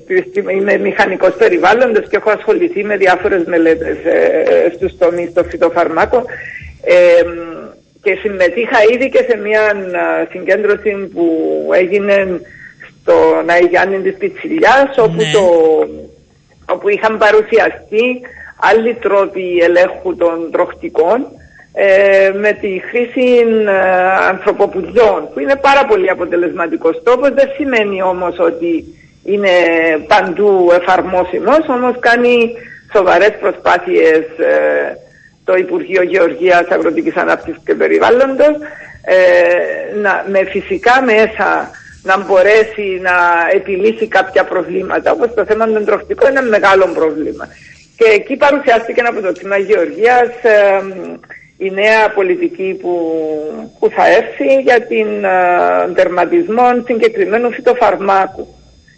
ε, 0.08 0.54
είμαι 0.56 0.78
μηχανικός 0.78 1.34
περιβάλλοντος 1.38 2.08
και 2.10 2.16
έχω 2.16 2.30
ασχοληθεί 2.30 2.84
με 2.84 2.98
διάφορες 2.98 3.44
μελέτες 3.46 3.98
ε, 4.06 4.72
στους 4.76 4.98
τομείς 4.98 5.34
των 5.34 5.46
φυτοφαρμάκων 5.46 6.24
ε, 6.84 7.24
και 8.02 8.18
συμμετείχα 8.22 8.78
ήδη 8.94 9.10
και 9.10 9.26
σε 9.30 9.38
μια 9.38 9.62
συγκέντρωση 10.30 11.10
που 11.14 11.26
έγινε 11.74 12.42
στο 13.02 13.42
Ναϊγιάννη 13.46 14.00
της 14.00 14.18
Πιτσιλιάς 14.18 14.98
όπου, 14.98 15.16
ναι. 15.16 15.32
το, 15.34 15.44
όπου 16.74 16.90
είχαν 16.90 17.18
παρουσιαστεί 17.18 18.21
άλλοι 18.60 18.94
τρόποι 18.94 19.60
ελέγχου 19.62 20.15
των 20.15 20.52
τροχτικών 20.52 21.28
ε, 21.74 22.32
με 22.34 22.52
τη 22.52 22.82
χρήση 22.90 23.38
ε, 23.67 23.72
ανθρωποπουδιών 24.30 25.30
που 25.34 25.40
είναι 25.40 25.56
πάρα 25.56 25.86
πολύ 25.86 26.10
αποτελεσματικός 26.10 27.02
τρόπος. 27.04 27.30
Δεν 27.30 27.50
σημαίνει 27.56 28.02
όμως 28.02 28.40
ότι 28.40 28.86
είναι 29.24 29.50
παντού 30.08 30.72
εφαρμόσιμος 30.82 31.67
όμως 31.67 31.96
κάνει 32.00 32.52
σοβαρές 32.94 33.34
προσπάθειες 33.40 34.19
ε, 34.38 34.98
το 35.44 35.56
Υπουργείο 35.56 36.04
Γεωργίας 36.04 36.67
Αγροτικής 36.69 37.15
Ανάπτυξης 37.15 37.63
και 37.65 37.76
Περιβάλλοντος 37.76 38.56
ε, 39.06 39.96
να, 40.02 40.26
με 40.28 40.44
φυσικά 40.44 41.02
μέσα 41.02 41.72
να 42.04 42.17
μπορέσει 42.17 43.00
να 43.02 43.15
επιλύσει 43.54 44.08
κάποια 44.08 44.44
προβλήματα. 44.44 45.12
Όπως 45.12 45.34
το 45.34 45.46
θέμα 45.46 45.65
των 45.65 45.86
τροφικών 45.86 46.30
είναι 46.30 46.40
ένα 46.40 46.50
μεγάλο 46.50 46.88
πρόβλημα. 46.94 47.48
Και 47.98 48.06
εκεί 48.06 48.36
παρουσιάστηκε 48.36 49.02
από 49.02 49.22
το 49.22 49.32
τμήμα 49.32 49.58
Γεωργίας 49.58 50.30
η 51.66 51.70
νέα 51.72 52.12
πολιτική 52.14 52.78
που, 52.82 52.94
που 53.80 53.90
θα 53.90 54.08
έρθει 54.08 54.62
για 54.62 54.82
την 54.82 55.08
uh, 55.26 55.96
τερματισμό 55.96 56.68
συγκεκριμένου 56.86 57.52
φυτοφαρμάκου. 57.52 58.48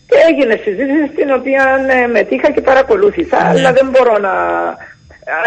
Και 0.08 0.16
έγινε 0.30 0.60
συζήτηση 0.64 1.10
στην 1.14 1.32
οποία 1.32 1.86
ε, 1.90 2.08
μετήχα 2.08 2.52
και 2.52 2.62
παρακολούθησα, 2.62 3.38
ναι. 3.38 3.50
αλλά 3.50 3.74
δεν 3.74 3.88
μπορώ 3.92 4.18
να... 4.18 4.34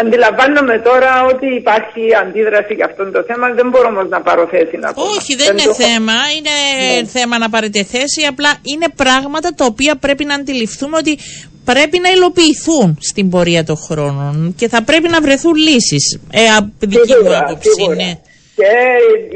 Αντιλαμβάνομαι 0.01 0.79
τώρα 0.79 1.11
ότι 1.31 1.47
υπάρχει 1.61 2.01
αντίδραση 2.21 2.73
για 2.73 2.85
αυτό 2.85 3.11
το 3.11 3.23
θέμα, 3.27 3.45
δεν 3.53 3.69
μπορώ 3.69 3.87
όμως 3.87 4.07
να 4.09 4.21
πάρω 4.21 4.47
θέση 4.47 4.77
να 4.77 4.93
πω. 4.93 5.01
Όχι, 5.01 5.35
δεν, 5.35 5.57
είναι 5.57 5.73
θέμα, 5.73 6.17
είναι 6.37 6.55
ναι. 7.01 7.07
θέμα 7.07 7.37
να 7.37 7.49
πάρετε 7.49 7.83
θέση, 7.83 8.21
απλά 8.29 8.51
είναι 8.71 8.87
πράγματα 8.95 9.49
τα 9.53 9.65
οποία 9.65 9.95
πρέπει 9.95 10.25
να 10.25 10.35
αντιληφθούμε 10.35 10.97
ότι 10.97 11.17
πρέπει 11.65 11.99
να 11.99 12.09
υλοποιηθούν 12.09 12.97
στην 13.09 13.29
πορεία 13.29 13.63
των 13.63 13.77
χρόνων 13.77 14.53
και 14.57 14.67
θα 14.67 14.83
πρέπει 14.83 15.09
να 15.09 15.21
βρεθούν 15.21 15.55
λύσεις. 15.55 16.19
Ε, 16.31 16.41
δική 16.79 17.13
μου 17.23 17.37
άποψη, 17.37 17.87
ναι. 17.95 18.11
Και 18.59 18.73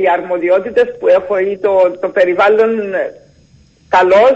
οι 0.01 0.05
αρμοδιότητες 0.17 0.87
που 0.99 1.07
έχω 1.07 1.37
ή 1.37 1.57
το, 1.61 1.71
το 2.01 2.07
περιβάλλον 2.07 2.71
καλώς 3.87 4.33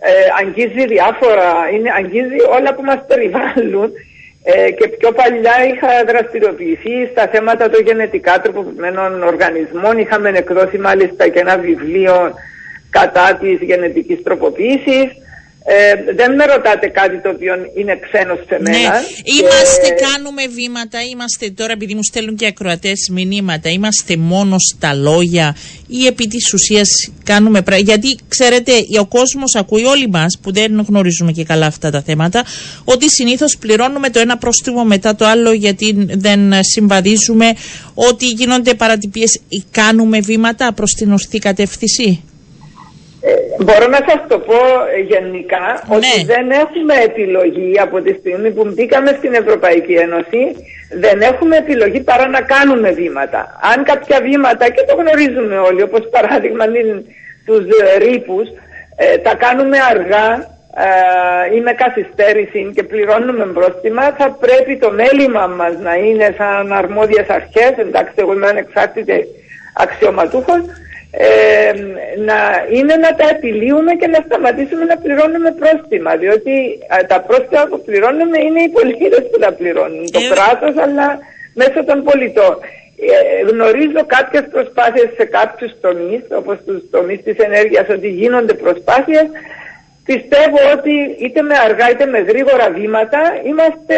ε, 0.00 0.10
αγγίζει 0.40 0.84
διάφορα, 0.94 1.48
είναι, 1.74 1.90
αγγίζει 2.00 2.38
όλα 2.56 2.74
που 2.74 2.82
μας 2.90 3.00
περιβάλλουν 3.10 3.90
ε, 4.42 4.70
και 4.70 4.88
πιο 4.88 5.12
παλιά 5.12 5.64
είχα 5.72 6.04
δραστηριοποιηθεί 6.06 7.06
στα 7.10 7.28
θέματα 7.28 7.68
των 7.68 7.82
γενετικά 7.84 8.40
τροποποιημένων 8.40 9.22
οργανισμών. 9.22 9.98
Είχαμε 9.98 10.28
εκδώσει 10.28 10.78
μάλιστα 10.78 11.28
και 11.28 11.38
ένα 11.38 11.58
βιβλίο 11.58 12.34
κατά 12.90 13.38
της 13.40 13.58
γενετικής 13.60 14.22
τροποποίησης. 14.22 15.06
Ε, 15.64 16.12
δεν 16.14 16.34
με 16.34 16.44
ρωτάτε 16.44 16.86
κάτι 16.88 17.20
το 17.22 17.28
οποίο 17.28 17.54
είναι 17.74 17.98
ξένος 18.04 18.38
σε 18.48 18.58
ναι. 18.60 18.70
μένα. 18.70 18.90
Ναι. 18.90 19.06
Είμαστε, 19.24 19.88
κάνουμε 20.10 20.46
βήματα, 20.46 20.98
είμαστε 21.12 21.50
τώρα 21.50 21.72
επειδή 21.72 21.94
μου 21.94 22.02
στέλνουν 22.02 22.36
και 22.36 22.46
ακροατές 22.46 23.10
μηνύματα, 23.12 23.68
είμαστε 23.70 24.16
μόνο 24.16 24.56
στα 24.58 24.94
λόγια 24.94 25.56
ή 25.86 26.06
επί 26.06 26.26
της 26.26 26.52
ουσίας 26.52 26.88
κάνουμε 27.24 27.62
πράγματα. 27.62 27.92
Γιατί 27.92 28.18
ξέρετε, 28.28 28.72
ο 29.00 29.06
κόσμος 29.06 29.54
ακούει 29.54 29.84
όλοι 29.84 30.08
μας 30.08 30.38
που 30.42 30.52
δεν 30.52 30.84
γνωρίζουμε 30.88 31.32
και 31.32 31.44
καλά 31.44 31.66
αυτά 31.66 31.90
τα 31.90 32.02
θέματα, 32.02 32.44
ότι 32.84 33.10
συνήθως 33.10 33.56
πληρώνουμε 33.60 34.10
το 34.10 34.18
ένα 34.18 34.38
πρόστιμο 34.38 34.84
μετά 34.84 35.14
το 35.14 35.26
άλλο 35.26 35.52
γιατί 35.52 36.06
δεν 36.08 36.52
συμβαδίζουμε, 36.60 37.52
ότι 37.94 38.26
γίνονται 38.26 38.74
παρατυπίες. 38.74 39.40
Κάνουμε 39.70 40.20
βήματα 40.20 40.72
προς 40.72 40.90
την 40.90 41.12
ορθή 41.12 41.38
κατεύθυνση. 41.38 42.22
Ε, 43.28 43.64
μπορώ 43.64 43.86
να 43.96 44.00
σας 44.08 44.20
το 44.28 44.38
πω 44.38 44.60
ε, 44.96 45.00
γενικά 45.12 45.66
ότι 45.88 46.12
ναι. 46.16 46.34
δεν 46.34 46.50
έχουμε 46.50 46.94
επιλογή 47.08 47.80
από 47.80 48.00
τη 48.00 48.12
στιγμή 48.20 48.50
που 48.50 48.64
μπήκαμε 48.74 49.10
στην 49.18 49.32
Ευρωπαϊκή 49.34 49.92
Ένωση 49.92 50.42
δεν 51.04 51.20
έχουμε 51.20 51.56
επιλογή 51.56 52.00
παρά 52.00 52.28
να 52.28 52.40
κάνουμε 52.40 52.90
βήματα. 52.90 53.40
Αν 53.72 53.84
κάποια 53.84 54.20
βήματα 54.20 54.70
και 54.70 54.84
το 54.88 54.94
γνωρίζουμε 55.00 55.58
όλοι 55.58 55.82
όπως 55.82 56.08
παράδειγμα 56.10 56.64
τους 57.46 57.64
ρήπους 57.98 58.48
ε, 58.96 59.18
τα 59.18 59.34
κάνουμε 59.34 59.78
αργά 59.90 60.28
ε, 60.86 61.54
ή 61.56 61.60
με 61.60 61.72
καθυστέρηση 61.72 62.70
και 62.74 62.82
πληρώνουμε 62.82 63.44
πρόστιμα 63.44 64.02
θα 64.18 64.36
πρέπει 64.40 64.76
το 64.76 64.90
μέλημα 64.90 65.46
μας 65.46 65.74
να 65.78 65.94
είναι 65.94 66.34
σαν 66.38 66.72
αρμόδιες 66.72 67.28
αρχές 67.28 67.72
εντάξει 67.76 68.14
εγώ 68.16 68.32
είμαι 68.32 68.48
ανεξάρτητη 68.48 69.26
αξιωματούχος 69.74 70.60
ε, 71.10 71.72
να 72.28 72.38
είναι 72.76 72.94
να 72.96 73.14
τα 73.14 73.28
επιλύουμε 73.28 73.92
και 73.94 74.06
να 74.06 74.20
σταματήσουμε 74.26 74.84
να 74.84 74.96
πληρώνουμε 74.96 75.50
πρόστιμα. 75.60 76.16
Διότι 76.16 76.78
τα 77.06 77.20
πρόστιμα 77.20 77.64
που 77.70 77.82
πληρώνουμε 77.82 78.38
είναι 78.46 78.60
οι 78.62 78.68
πολίτες 78.68 79.22
που 79.30 79.38
τα 79.38 79.52
πληρώνουν. 79.52 80.10
Το 80.10 80.20
ε, 80.24 80.28
κράτος 80.32 80.82
αλλά 80.84 81.18
μέσω 81.54 81.84
των 81.84 81.98
πολιτών. 82.08 82.58
Ε, 83.00 83.50
γνωρίζω 83.50 84.00
κάποιες 84.06 84.44
προσπάθειες 84.50 85.08
σε 85.16 85.24
κάποιους 85.24 85.72
τομείς, 85.80 86.22
όπως 86.40 86.56
τους 86.66 86.80
τομείς 86.90 87.22
της 87.22 87.36
ενέργειας, 87.36 87.86
ότι 87.88 88.08
γίνονται 88.08 88.54
προσπάθειες. 88.54 89.26
Πιστεύω 90.04 90.58
ότι 90.76 90.94
είτε 91.24 91.42
με 91.42 91.54
αργά 91.66 91.90
είτε 91.90 92.06
με 92.06 92.18
γρήγορα 92.18 92.70
βήματα 92.70 93.20
είμαστε 93.46 93.96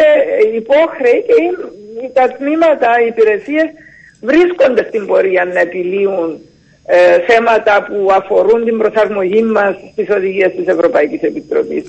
υπόχρεοι 0.55 1.19
και 1.27 2.09
τα 2.13 2.27
τμήματα, 2.37 2.89
οι 3.01 3.07
υπηρεσίες 3.07 3.67
βρίσκονται 4.21 4.83
στην 4.87 5.05
πορεία 5.05 5.45
να 5.45 5.59
επιλύουν 5.59 6.41
ε, 6.85 7.19
θέματα 7.27 7.85
που 7.87 8.11
αφορούν 8.11 8.65
την 8.65 8.77
προσαρμογή 8.77 9.41
μας 9.43 9.75
στις 9.91 10.09
οδηγίες 10.09 10.51
της 10.55 10.67
Ευρωπαϊκής 10.67 11.21
Επιτροπής. 11.21 11.83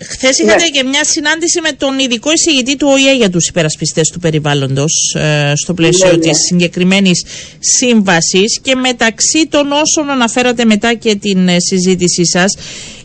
Χθε 0.00 0.28
είχατε 0.42 0.62
ναι. 0.62 0.68
και 0.68 0.82
μια 0.84 1.04
συνάντηση 1.04 1.60
με 1.60 1.72
τον 1.72 1.98
ειδικό 1.98 2.32
εισηγητή 2.32 2.76
του 2.76 2.88
ΟΗΕ 2.90 3.14
για 3.14 3.30
τους 3.30 3.48
υπερασπιστές 3.48 4.08
του 4.08 4.18
περιβάλλοντος 4.18 5.14
ε, 5.18 5.52
στο 5.56 5.74
πλαίσιο 5.74 6.06
ναι, 6.06 6.12
ναι. 6.12 6.18
της 6.18 6.38
συγκεκριμένης 6.48 7.24
σύμβασης 7.58 8.60
και 8.62 8.74
μεταξύ 8.74 9.46
των 9.50 9.72
όσων 9.72 10.10
αναφέρατε 10.10 10.64
μετά 10.64 10.94
και 10.94 11.14
την 11.14 11.48
ε, 11.48 11.56
συζήτησή 11.60 12.26
σας, 12.26 12.56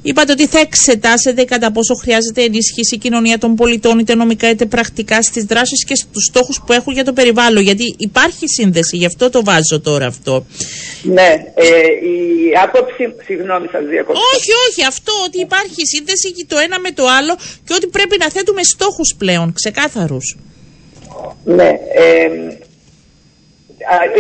είπατε 0.04 0.32
ότι 0.32 0.48
θα 0.48 0.60
εξετάσετε 0.60 1.44
κατά 1.44 1.72
πόσο 1.72 1.94
χρειάζεται 1.94 2.42
ενίσχυση 2.44 2.96
η 2.96 2.98
κοινωνία 2.98 3.38
των 3.38 3.56
πολιτών, 3.56 4.00
είτε 4.00 4.16
νομικά 4.16 4.50
είτε 4.50 4.66
πρακτικά 4.66 5.22
στις 5.22 5.44
δράσεις 5.44 5.86
και 5.86 5.96
στους 5.96 6.24
στόχους 6.30 6.62
που 6.66 6.74
έχουν 6.74 6.94
για 6.94 7.04
το 7.04 7.14
περιβάλλον. 7.14 7.64
Γιατί 7.64 7.96
υπάρχει 7.98 8.46
σύνδεση, 8.48 8.98
γι' 8.98 9.06
αυτό 9.06 9.30
το 9.30 9.44
βάζω 9.44 9.82
τώρα 9.84 10.06
αυτό. 10.06 10.46
Ναι, 11.04 11.32
ε, 11.56 11.68
η 12.12 12.18
άποψη. 12.64 13.04
Συγγνώμη, 13.24 13.68
σας 13.72 13.86
διακόπτω. 13.86 14.22
Όχι, 14.36 14.52
όχι, 14.70 14.84
αυτό 14.88 15.14
ότι 15.26 15.40
υπάρχει 15.40 15.82
σύνδεση 15.94 16.32
και 16.32 16.46
το 16.48 16.58
ένα 16.58 16.80
με 16.80 16.92
το 16.92 17.04
άλλο 17.18 17.36
και 17.66 17.74
ότι 17.74 17.88
πρέπει 17.88 18.16
να 18.20 18.32
θέτουμε 18.32 18.64
στόχους 18.64 19.16
πλέον, 19.18 19.54
ξεκάθαρους. 19.54 20.38
Ναι, 21.44 21.72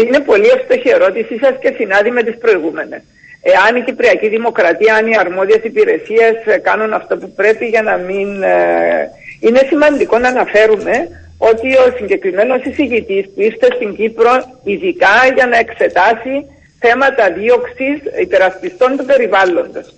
είναι 0.06 0.20
πολύ 0.20 0.48
εύστοχη 0.48 0.88
η 0.88 0.92
ερώτησή 0.92 1.38
σας 1.42 1.56
και 1.62 1.74
συνάδει 1.78 2.12
με 2.12 2.24
τις 2.24 2.38
προηγούμενες. 2.38 3.02
Εάν 3.46 3.76
η 3.76 3.82
Κυπριακή 3.82 4.28
Δημοκρατία, 4.28 4.96
αν 4.96 5.08
οι 5.08 5.18
αρμόδιες 5.18 5.64
υπηρεσίες 5.64 6.36
κάνουν 6.62 6.94
αυτό 6.94 7.18
που 7.18 7.32
πρέπει 7.32 7.66
για 7.66 7.82
να 7.82 7.98
μην... 7.98 8.44
Ε, 8.44 9.10
είναι 9.40 9.62
σημαντικό 9.68 10.18
να 10.18 10.28
αναφέρουμε 10.28 11.08
ότι 11.38 11.68
ο 11.76 11.94
συγκεκριμένος 11.98 12.64
εισηγητής 12.64 13.26
που 13.26 13.42
ήρθε 13.42 13.68
στην 13.76 13.96
Κύπρο 13.96 14.32
ειδικά 14.64 15.16
για 15.36 15.46
να 15.46 15.58
εξετάσει 15.58 16.46
θέματα 16.80 17.32
δίωξης 17.32 17.98
υπερασπιστών 18.22 18.98
του 18.98 19.06
περιβάλλοντος. 19.06 19.96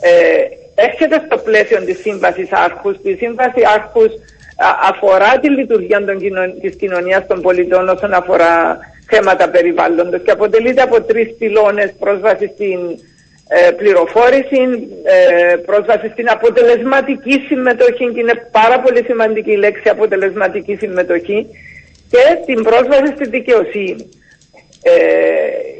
Ε, 0.00 0.10
έρχεται 0.74 1.22
στο 1.26 1.38
πλαίσιο 1.38 1.84
της 1.84 1.98
Σύμβασης 1.98 2.52
Άρχους. 2.52 2.96
Η 3.02 3.14
Σύμβαση 3.14 3.60
Άρχους 3.74 4.12
αφορά 4.90 5.38
τη 5.40 5.48
λειτουργία 5.50 6.04
των 6.04 6.18
της 6.60 6.76
κοινωνίας 6.76 7.26
των 7.26 7.40
πολιτών 7.40 7.88
όσον 7.88 8.12
αφορά 8.12 8.78
θέματα 9.10 9.50
περιβάλλοντος 9.50 10.20
και 10.24 10.30
αποτελείται 10.30 10.82
από 10.82 11.02
τρεις 11.02 11.28
πυλώνες 11.38 11.90
πρόσβαση 11.98 12.50
στην 12.54 12.78
ε, 13.48 13.70
πληροφόρηση, 13.70 14.60
ε, 15.02 15.56
πρόσβαση 15.56 16.08
στην 16.12 16.30
αποτελεσματική 16.30 17.44
συμμετοχή 17.48 18.12
και 18.12 18.20
είναι 18.20 18.48
πάρα 18.50 18.80
πολύ 18.80 19.02
σημαντική 19.04 19.50
η 19.52 19.56
λέξη 19.56 19.88
αποτελεσματική 19.88 20.74
συμμετοχή 20.76 21.46
και 22.10 22.24
την 22.46 22.62
πρόσβαση 22.62 23.12
στη 23.14 23.28
δικαιοσύνη. 23.28 24.08
Ε, 24.82 24.92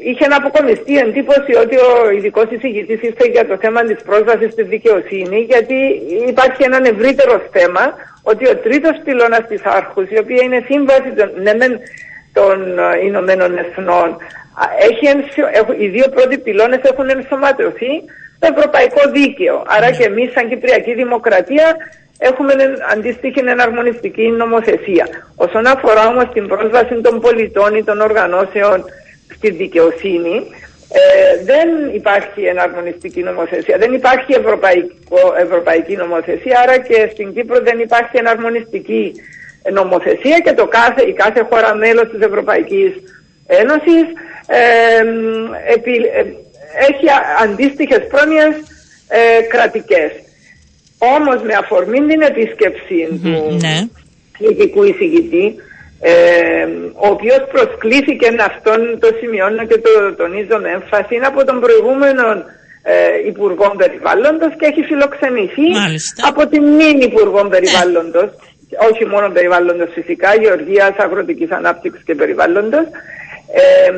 είχε 0.05 0.27
να 0.27 0.37
αποκομιστεί 0.37 0.99
εντύπωση 0.99 1.53
ότι 1.63 1.77
ο 1.77 2.11
ειδικός 2.11 2.47
εισηγητής 2.51 3.03
ήρθε 3.03 3.27
για 3.31 3.47
το 3.47 3.57
θέμα 3.61 3.83
της 3.83 4.03
πρόσβασης 4.05 4.53
στη 4.53 4.63
δικαιοσύνη, 4.63 5.39
γιατί 5.53 5.77
υπάρχει 6.29 6.63
ένα 6.63 6.81
ευρύτερο 6.83 7.49
θέμα 7.53 7.95
ότι 8.23 8.49
ο 8.49 8.57
τρίτος 8.57 9.01
πυλώνας 9.05 9.45
της 9.49 9.63
Άρχους, 9.65 10.11
η 10.11 10.19
οποία 10.19 10.43
είναι 10.45 10.65
σύμβαση 10.71 11.11
των, 11.17 11.31
ναι, 11.43 11.67
των 12.33 12.79
ε, 12.79 13.07
Ηνωμένων 13.07 13.59
Εθνών, 13.59 14.17
έχει, 14.89 15.07
οι 15.79 15.89
δύο 15.89 16.09
πρώτοι 16.09 16.39
πυλώνες 16.39 16.81
έχουν 16.83 17.09
ενσωματωθεί 17.09 17.93
στο 18.37 18.49
ευρωπαϊκό 18.57 19.11
δίκαιο. 19.13 19.63
Άρα 19.67 19.91
και 19.91 20.05
εμείς, 20.05 20.33
σαν 20.33 20.49
Κυπριακή 20.49 20.95
Δημοκρατία, 20.95 21.77
έχουμε 22.19 22.53
αντίστοιχη 22.93 23.41
εναρμονιστική 23.41 24.29
νομοθεσία. 24.29 25.07
Όσον 25.37 25.67
αφορά 25.67 26.07
όμως 26.07 26.29
την 26.33 26.47
πρόσβαση 26.47 27.01
των 27.01 27.21
πολιτών 27.21 27.75
ή 27.75 27.85
των 27.85 28.01
οργανώσεων 28.01 28.85
στη 29.35 29.51
δικαιοσύνη, 29.51 30.37
ε, 30.93 31.45
δεν 31.45 31.95
υπάρχει 31.95 32.43
εναρμονιστική 32.43 33.23
νομοθεσία, 33.23 33.79
δεν 33.79 33.93
υπάρχει 33.93 34.35
ευρωπαϊκή 35.39 35.97
νομοθεσία, 35.97 36.61
άρα 36.63 36.79
και 36.79 37.09
στην 37.13 37.35
Κύπρο 37.35 37.61
δεν 37.61 37.79
υπάρχει 37.79 38.17
εναρμονιστική 38.17 39.13
νομοθεσία 39.73 40.39
και 40.45 40.53
το 40.53 40.67
κάθε, 40.67 41.03
η 41.03 41.13
κάθε 41.13 41.47
χώρα 41.51 41.75
μέλος 41.75 42.09
της 42.11 42.21
Ευρωπαϊκής 42.21 42.93
Ένωσης 43.47 44.05
ε, 44.47 44.99
ε, 45.67 45.81
έχει 46.89 47.07
αντίστοιχες 47.43 48.07
πρόνοιες 48.11 48.55
ε, 49.09 49.43
κρατικές. 49.43 50.11
Όμως 50.99 51.43
με 51.43 51.55
αφορμή 51.55 52.01
την 52.07 52.21
επισκεψη 52.21 52.99
του 53.23 53.57
ναι. 53.61 53.77
ειδικού 54.39 54.83
εισηγητή, 54.83 55.55
ε, 56.01 56.13
ο 56.95 57.09
οποίος 57.09 57.43
προσκλήθηκε 57.53 58.29
αυτόν 58.51 58.99
το 59.01 59.09
σημειώνω 59.21 59.67
και 59.67 59.79
το 59.79 60.15
τονίζω 60.17 60.59
με 60.63 60.71
έμφαση, 60.71 61.15
είναι 61.15 61.27
από 61.27 61.45
τον 61.45 61.61
προηγούμενο 61.61 62.27
ε, 62.83 63.27
Υπουργών 63.27 63.77
Περιβάλλοντος 63.77 64.53
και 64.59 64.67
έχει 64.71 64.83
φιλοξενηθεί 64.83 65.69
από 66.31 66.47
την 66.47 66.63
νυν 66.63 67.01
Υπουργών 67.01 67.49
ναι. 67.49 67.59
Περιβάλλοντος, 68.79 68.91
όχι 68.91 69.05
μόνο 69.07 69.31
Περιβάλλοντος 69.31 69.91
φυσικά, 69.93 70.35
Γεωργίας, 70.35 70.97
Αγροτικής 70.97 71.51
Ανάπτυξης 71.51 72.05
και 72.05 72.15
Περιβάλλοντος. 72.15 72.87
Ε, 73.53 73.91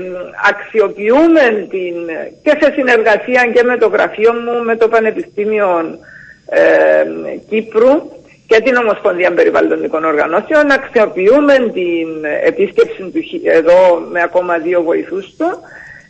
αξιοποιούμε 0.51 1.66
την, 1.70 1.97
και 2.43 2.57
σε 2.61 2.72
συνεργασία 2.72 3.51
και 3.55 3.62
με 3.62 3.76
το 3.76 3.89
γραφείο 3.89 4.33
μου, 4.33 4.64
με 4.64 4.76
το 4.76 4.89
Πανεπιστήμιο 4.89 5.99
ε, 6.47 7.05
Κύπρου 7.49 8.18
και 8.47 8.61
την 8.61 8.76
Ομοσπονδία 8.76 9.33
Περιβαλλοντικών 9.33 10.05
Οργανώσεων, 10.05 10.70
αξιοποιούμε 10.70 11.55
την 11.55 12.09
επίσκεψη 12.45 13.03
του 13.03 13.22
εδώ 13.45 14.07
με 14.11 14.22
ακόμα 14.22 14.59
δύο 14.59 14.83
βοηθούς 14.83 15.37
του 15.37 15.61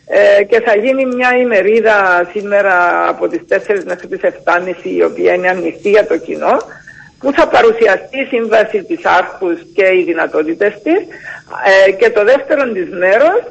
ε, 0.07 0.43
και 0.43 0.59
θα 0.59 0.77
γίνει 0.77 1.05
μια 1.05 1.37
ημερίδα 1.37 2.29
σήμερα 2.33 3.07
από 3.07 3.27
τις 3.27 3.41
4 3.49 3.57
μέχρι 3.85 4.07
τις 4.07 4.19
7.30 4.23 4.29
η 4.83 5.03
οποία 5.03 5.33
είναι 5.33 5.49
ανοιχτή 5.49 5.89
για 5.89 6.07
το 6.07 6.17
κοινό 6.17 6.57
που 7.21 7.31
θα 7.33 7.47
παρουσιαστεί 7.47 8.19
η 8.19 8.25
σύμβαση 8.25 8.83
της 8.83 9.05
Άρχους 9.05 9.59
και 9.75 9.85
οι 9.95 10.03
δυνατότητες 10.03 10.73
της. 10.83 10.99
Ε, 11.87 11.91
και 11.91 12.09
το 12.09 12.23
δεύτερο 12.23 12.71
της 12.71 12.89
μέρος 12.89 13.41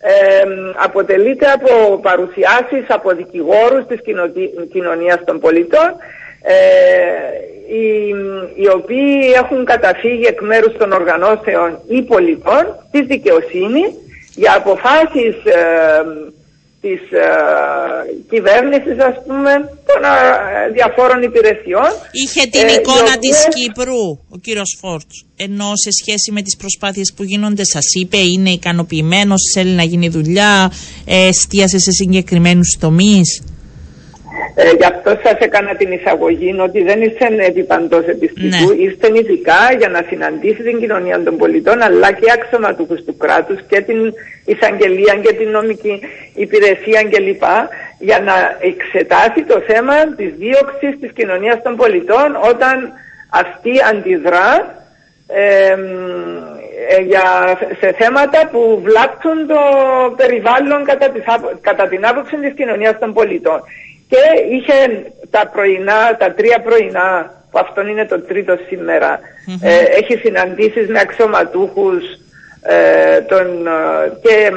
ε, 0.00 0.42
αποτελείται 0.76 1.46
από 1.50 1.98
παρουσιάσεις 1.98 2.84
από 2.88 3.10
δικηγόρους 3.10 3.86
της 3.86 4.00
κοινωνίας 4.72 5.24
των 5.24 5.40
πολιτών 5.40 5.88
ε, 6.42 6.54
οι, 7.74 8.08
οι 8.54 8.68
οποίοι 8.68 9.32
έχουν 9.34 9.64
καταφύγει 9.64 10.26
εκ 10.26 10.40
μέρους 10.40 10.76
των 10.76 10.92
οργανώσεων 10.92 11.78
ή 11.88 12.02
πολιτών 12.02 12.64
της 12.90 13.06
δικαιοσύνης 13.06 13.90
για 14.34 14.54
αποφάσεις 14.56 15.34
ε, 15.44 16.02
της 16.80 17.00
ε, 17.10 17.28
κυβέρνησης 18.30 18.98
ας 19.10 19.16
πούμε 19.26 19.52
των 19.88 20.02
ε, 20.04 20.72
διαφόρων 20.72 21.22
υπηρεσιών. 21.22 21.90
Είχε 22.10 22.46
την 22.46 22.68
ε, 22.68 22.72
εικόνα 22.72 23.18
της 23.18 23.48
Κύπρου 23.54 24.04
ο 24.34 24.36
κύριος 24.40 24.76
Φόρτς 24.80 25.24
ενώ 25.36 25.70
σε 25.74 25.90
σχέση 26.00 26.32
με 26.32 26.42
τις 26.42 26.56
προσπάθειες 26.56 27.12
που 27.16 27.22
γίνονται 27.22 27.64
σας 27.64 27.94
είπε 27.94 28.16
είναι 28.16 28.50
ικανοποιημένος, 28.50 29.40
θέλει 29.54 29.70
να 29.70 29.82
γίνει 29.82 30.08
δουλειά, 30.08 30.72
εστίασε 31.04 31.78
σε 31.78 31.90
συγκεκριμένους 31.90 32.76
τομείς. 32.80 33.42
Ε, 34.54 34.70
γι' 34.78 34.84
αυτό 34.84 35.10
σας 35.24 35.38
έκανα 35.38 35.74
την 35.74 35.92
εισαγωγή 35.92 36.56
ότι 36.60 36.82
δεν 36.82 37.02
ήρθε 37.02 37.26
επί 37.46 37.62
παντό 37.62 37.96
επιστημού, 38.06 38.68
ναι. 38.68 38.82
ήρθε 38.82 39.08
ειδικά 39.14 39.60
για 39.78 39.88
να 39.88 40.04
συναντήσει 40.08 40.62
την 40.62 40.78
κοινωνία 40.78 41.22
των 41.22 41.36
πολιτών 41.36 41.82
αλλά 41.82 42.12
και 42.12 42.32
αξιωματούχους 42.32 43.04
του 43.04 43.16
κράτους 43.16 43.60
και 43.68 43.80
την 43.80 44.14
εισαγγελία 44.44 45.14
και 45.14 45.32
την 45.34 45.48
νομική 45.50 46.00
υπηρεσία 46.34 47.02
κλπ. 47.10 47.42
για 47.98 48.20
να 48.20 48.34
εξετάσει 48.60 49.42
το 49.42 49.60
θέμα 49.66 49.94
της 50.16 50.30
δίωξης 50.38 50.98
της 51.00 51.12
κοινωνίας 51.12 51.62
των 51.62 51.76
πολιτών 51.76 52.28
όταν 52.50 52.92
αυτή 53.30 53.72
αντιδρά 53.90 54.78
ε, 55.26 55.76
για, 57.02 57.56
σε 57.80 57.92
θέματα 57.98 58.48
που 58.52 58.80
βλάπτουν 58.84 59.46
το 59.46 59.60
περιβάλλον 60.16 60.84
κατά, 60.84 61.12
κατά 61.60 61.88
την 61.88 62.06
άποψη 62.06 62.36
της 62.36 62.52
κοινωνίας 62.54 62.98
των 62.98 63.12
πολιτών 63.12 63.62
και 64.10 64.22
είχε 64.50 65.06
τα 65.30 65.50
πρωινά, 65.52 66.16
τα 66.18 66.32
τρία 66.32 66.60
πρωινά, 66.60 67.32
που 67.50 67.58
αυτό 67.58 67.86
είναι 67.86 68.06
το 68.06 68.20
τρίτο 68.20 68.52
ε, 69.62 69.82
έχει 69.98 70.16
συναντήσεις 70.16 70.88
με 70.88 71.00
αξιωματούχους 71.00 72.02
ε, 72.62 73.20
των, 73.20 73.66
ε, 73.66 74.12
και 74.22 74.34
ε, 74.46 74.50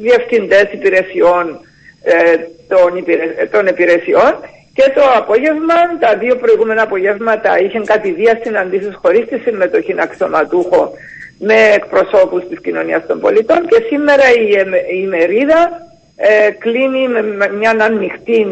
διευθυντές 0.00 0.66
υπηρεσιών 0.72 1.60
ε, 2.02 2.36
των, 2.68 3.04
των 3.50 3.66
υπηρεσιών. 3.66 4.32
Και 4.74 4.90
το 4.94 5.02
απόγευμα, 5.16 5.74
τα 6.00 6.16
δύο 6.16 6.36
προηγούμενα 6.36 6.82
απογεύματα 6.82 7.60
είχαν 7.60 7.84
κατηδία 7.84 8.40
συναντήσεις 8.42 8.94
χωρίς 9.02 9.26
τη 9.26 9.38
συμμετοχή 9.38 9.94
αξιωματούχο 9.98 10.92
με 11.38 11.54
εκπροσώπους 11.74 12.48
της 12.48 12.60
κοινωνίας 12.60 13.06
των 13.06 13.20
πολιτών. 13.20 13.66
Και 13.66 13.84
σήμερα 13.88 14.30
η, 14.32 14.48
η 14.96 15.00
ημερίδα 15.02 15.87
ε, 16.20 16.50
κλείνει 16.50 17.08
με 17.08 17.50
μια 17.58 17.76
ανοιχτή 17.80 18.46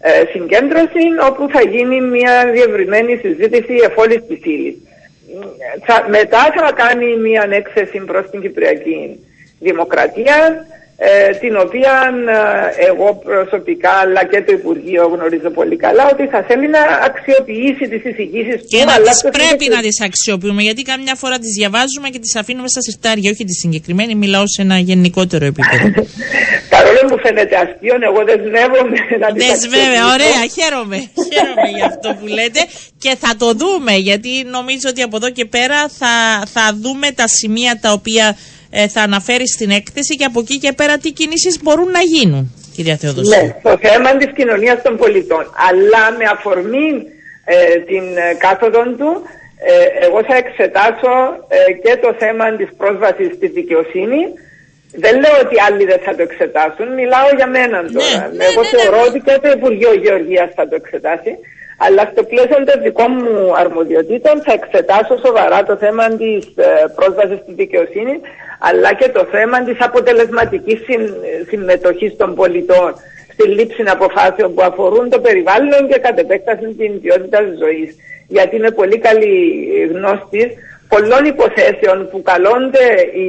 ε, 0.00 0.22
συγκέντρωση 0.32 1.04
όπου 1.28 1.48
θα 1.50 1.62
γίνει 1.62 2.00
μια 2.00 2.50
διευρυμένη 2.52 3.16
συζήτηση 3.16 3.74
εφόλης 3.88 4.22
της 4.28 4.38
ύλης. 4.44 4.76
μετά 6.08 6.52
θα 6.56 6.72
κάνει 6.72 7.16
μια 7.16 7.48
έκθεση 7.50 7.98
προς 7.98 8.30
την 8.30 8.40
Κυπριακή 8.40 9.18
Δημοκρατία 9.58 10.66
ε, 10.96 11.30
την 11.42 11.56
οποία 11.56 11.94
ε, 12.78 12.86
εγώ 12.90 13.20
προσωπικά 13.24 13.90
αλλά 13.90 14.24
και 14.24 14.42
το 14.46 14.52
Υπουργείο 14.52 15.06
γνωρίζω 15.14 15.50
πολύ 15.50 15.76
καλά 15.76 16.08
ότι 16.12 16.26
θα 16.26 16.44
θέλει 16.48 16.68
να 16.68 16.82
αξιοποιήσει 17.08 17.84
τις 17.92 18.02
εισηγήσεις 18.10 18.58
και 18.68 18.78
που 18.78 18.90
να 18.90 18.96
τις 19.02 19.20
πρέπει 19.38 19.66
να 19.74 19.80
τις 19.80 20.00
αξιοποιούμε 20.00 20.62
γιατί 20.62 20.82
καμιά 20.82 21.14
φορά 21.14 21.38
τις 21.38 21.52
διαβάζουμε 21.58 22.08
και 22.12 22.18
τις 22.18 22.36
αφήνουμε 22.36 22.68
στα 22.68 22.80
συρτάρια 22.80 23.30
όχι 23.30 23.44
τη 23.44 23.52
συγκεκριμένη 23.52 24.14
μιλάω 24.14 24.46
σε 24.46 24.62
ένα 24.62 24.78
γενικότερο 24.78 25.44
επίπεδο. 25.44 25.86
Παρόλο 26.74 27.00
που 27.08 27.18
φαίνεται 27.24 27.56
αστείο 27.64 27.94
εγώ 28.10 28.20
δεσμεύομαι 28.30 28.98
να 29.20 29.28
τις 29.32 29.46
Δεσμεύε, 29.46 30.00
ωραία 30.14 30.42
χαίρομαι 30.56 30.98
χαίρομαι 31.28 31.68
για 31.76 31.86
αυτό 31.86 32.08
που 32.18 32.26
λέτε 32.26 32.60
και 32.98 33.16
θα 33.22 33.36
το 33.36 33.52
δούμε 33.52 33.92
γιατί 33.92 34.32
νομίζω 34.56 34.86
ότι 34.88 35.02
από 35.02 35.16
εδώ 35.16 35.30
και 35.30 35.44
πέρα 35.44 35.78
θα, 35.98 36.14
θα 36.54 36.76
δούμε 36.82 37.10
τα 37.10 37.28
σημεία 37.28 37.78
τα 37.80 37.92
οποία 37.92 38.36
ε, 38.76 38.88
θα 38.88 39.02
αναφέρεις 39.08 39.50
στην 39.56 39.70
έκθεση 39.70 40.12
και 40.16 40.24
από 40.30 40.40
εκεί 40.40 40.58
και 40.58 40.72
πέρα 40.72 40.94
τι 40.98 41.10
κινήσεις 41.18 41.54
μπορούν 41.62 41.90
να 41.98 42.02
γίνουν, 42.12 42.42
κυρία 42.74 42.96
Θεοδοσία. 42.96 43.42
Ναι, 43.42 43.56
το 43.62 43.78
θέμα 43.86 44.10
της 44.20 44.30
κοινωνίας 44.38 44.82
των 44.82 44.96
πολιτών. 44.96 45.44
Αλλά 45.68 46.02
με 46.18 46.24
αφορμή 46.34 46.88
ε, 47.44 47.54
την 47.90 48.04
ε, 48.16 48.34
κάθοδο 48.44 48.82
του, 48.98 49.10
ε, 49.70 50.06
εγώ 50.06 50.20
θα 50.28 50.36
εξετάσω 50.42 51.14
και 51.84 51.92
το 52.04 52.10
θέμα 52.22 52.56
της 52.56 52.68
πρόσβασης 52.80 53.30
στη 53.36 53.46
δικαιοσύνη. 53.58 54.20
Δεν 55.04 55.14
λέω 55.22 55.36
ότι 55.44 55.56
άλλοι 55.66 55.84
δεν 55.92 56.00
θα 56.06 56.12
το 56.18 56.22
εξετάσουν, 56.28 56.86
μιλάω 57.00 57.28
για 57.38 57.48
μένα 57.56 57.78
ναι, 57.82 57.90
τώρα. 57.96 58.22
Ναι, 58.36 58.44
εγώ 58.50 58.62
ναι, 58.62 58.70
θεωρώ 58.74 59.00
ότι 59.08 59.18
και 59.26 59.36
το 59.42 59.48
Υπουργείο 59.58 59.92
Γεωργίας 60.04 60.48
θα 60.56 60.64
το 60.68 60.74
εξετάσει. 60.80 61.32
Αλλά 61.78 62.08
στο 62.12 62.22
πλαίσιο 62.24 62.56
των 62.64 62.82
δικών 62.82 63.12
μου 63.22 63.56
αρμοδιοτήτων 63.56 64.42
θα 64.42 64.52
εξετάσω 64.52 65.18
σοβαρά 65.24 65.62
το 65.62 65.76
θέμα 65.76 66.08
της 66.08 66.54
πρόσβασης 66.94 67.38
στη 67.42 67.52
δικαιοσύνη 67.52 68.20
αλλά 68.58 68.94
και 68.94 69.08
το 69.08 69.24
θέμα 69.24 69.62
της 69.64 69.76
αποτελεσματικής 69.80 70.80
συμμετοχής 71.48 72.16
των 72.16 72.34
πολιτών 72.34 72.94
στη 73.32 73.48
λήψη 73.48 73.82
αποφάσεων 73.86 74.54
που 74.54 74.62
αφορούν 74.62 75.10
το 75.10 75.20
περιβάλλον 75.20 75.88
και 75.88 75.98
κατ' 75.98 76.18
επέκταση 76.18 76.74
την 76.74 77.00
ποιότητα 77.00 77.38
της 77.42 77.58
ζωής. 77.58 77.96
Γιατί 78.28 78.56
είναι 78.56 78.70
πολύ 78.70 78.98
καλή 78.98 79.34
γνώστη 79.92 80.56
πολλών 80.88 81.24
υποθέσεων 81.24 82.08
που 82.10 82.22
καλώνται 82.22 82.86
οι, 83.14 83.28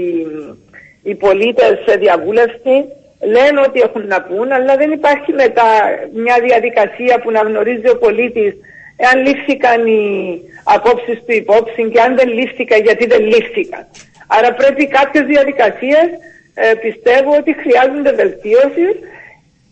οι 1.04 1.16
πολίτες 1.16 1.74
σε 1.86 1.96
διαβούλευση 1.98 2.76
λένε 3.20 3.60
ότι 3.68 3.80
έχουν 3.80 4.08
να 4.08 4.22
πούν, 4.22 4.52
αλλά 4.52 4.78
δεν 4.78 4.92
υπάρχει 4.92 5.32
μετά 5.34 5.68
μια 6.14 6.38
διαδικασία 6.48 7.20
που 7.20 7.32
να 7.32 7.40
γνωρίζει 7.40 7.90
ο 7.90 7.98
πολίτης 7.98 8.54
εάν 8.96 9.26
λήφθηκαν 9.26 9.88
οι 9.88 10.42
απόψεις 10.64 11.18
του 11.26 11.34
υπόψη 11.34 11.90
και 11.90 12.02
αν 12.02 12.16
δεν 12.16 12.28
λήφθηκαν 12.28 12.82
γιατί 12.82 13.06
δεν 13.06 13.22
λήφθηκαν. 13.22 13.86
Άρα 14.28 14.54
πρέπει 14.54 14.88
κάποιες 14.88 15.26
διαδικασίες 15.26 16.08
ε, 16.54 16.74
πιστεύω 16.74 17.36
ότι 17.36 17.56
χρειάζονται 17.62 18.12
βελτίωση 18.12 18.88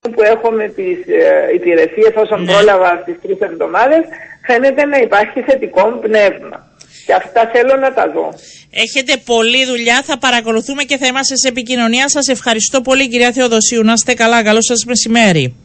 που 0.01 0.21
έχω 0.23 0.51
με 0.51 0.67
τις 0.67 0.97
ε, 1.07 1.53
υπηρεσίες 1.53 2.13
όσον 2.15 2.43
ναι. 2.43 2.51
πρόλαβα 2.51 2.99
στις 3.01 3.15
τρεις 3.21 3.39
εβδομάδες 3.39 4.03
φαίνεται 4.45 4.85
να 4.85 4.97
υπάρχει 4.97 5.41
θετικό 5.41 5.83
πνεύμα. 6.01 6.72
Και 7.05 7.13
αυτά 7.13 7.49
θέλω 7.53 7.75
να 7.75 7.93
τα 7.93 8.11
δω. 8.11 8.33
Έχετε 8.71 9.17
πολλή 9.25 9.65
δουλειά, 9.65 10.01
θα 10.05 10.17
παρακολουθούμε 10.17 10.83
και 10.83 10.97
θα 10.97 11.07
είμαστε 11.07 11.35
σε 11.37 11.47
επικοινωνία. 11.47 12.09
Σας 12.09 12.27
ευχαριστώ 12.27 12.81
πολύ 12.81 13.09
κυρία 13.09 13.31
Θεοδοσίου. 13.31 13.83
Να 13.83 13.93
είστε 13.93 14.13
καλά, 14.13 14.43
καλό 14.43 14.61
σας 14.61 14.85
μεσημέρι. 14.85 15.55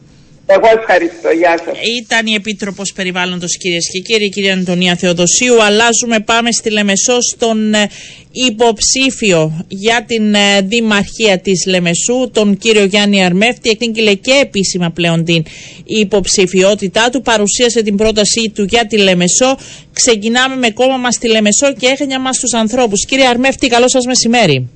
Εγώ 0.55 0.67
ευχαριστώ. 0.79 1.29
Γεια 1.29 1.57
σας. 1.65 1.77
Ήταν 2.01 2.25
η 2.25 2.33
Επίτροπος 2.33 2.93
Περιβάλλοντος, 2.95 3.57
κυρίες 3.57 3.89
και 3.91 3.99
κύριοι, 3.99 4.25
η 4.25 4.29
κυρία 4.29 4.53
Αντωνία 4.53 4.95
Θεοδοσίου. 4.95 5.63
Αλλάζουμε, 5.63 6.19
πάμε 6.19 6.51
στη 6.51 6.71
Λεμεσό 6.71 7.21
στον 7.21 7.73
ε, 7.73 7.89
υποψήφιο 8.31 9.65
για 9.67 10.03
την 10.07 10.33
ε, 10.33 10.61
Δημαρχία 10.61 11.39
της 11.39 11.65
Λεμεσού, 11.65 12.29
τον 12.33 12.57
κύριο 12.57 12.83
Γιάννη 12.83 13.25
Αρμέφτη. 13.25 13.69
Εκδίκηλε 13.69 14.13
και 14.13 14.39
επίσημα 14.41 14.89
πλέον 14.89 15.23
την 15.23 15.43
υποψηφιότητά 15.85 17.09
του. 17.11 17.21
Παρουσίασε 17.21 17.81
την 17.81 17.95
πρότασή 17.95 18.51
του 18.55 18.63
για 18.63 18.85
τη 18.85 18.97
Λεμεσό. 18.97 19.57
Ξεκινάμε 19.93 20.55
με 20.55 20.69
κόμμα 20.71 20.97
μας 20.97 21.15
στη 21.15 21.27
Λεμεσό 21.27 21.73
και 21.73 21.87
έγνοια 21.99 22.19
μας 22.19 22.35
στου 22.35 22.57
ανθρώπους. 22.57 23.05
Κύριε 23.05 23.27
Αρμέφτη, 23.27 23.67
καλό 23.67 23.89
σας 23.89 24.05
μεσημέρι. 24.05 24.69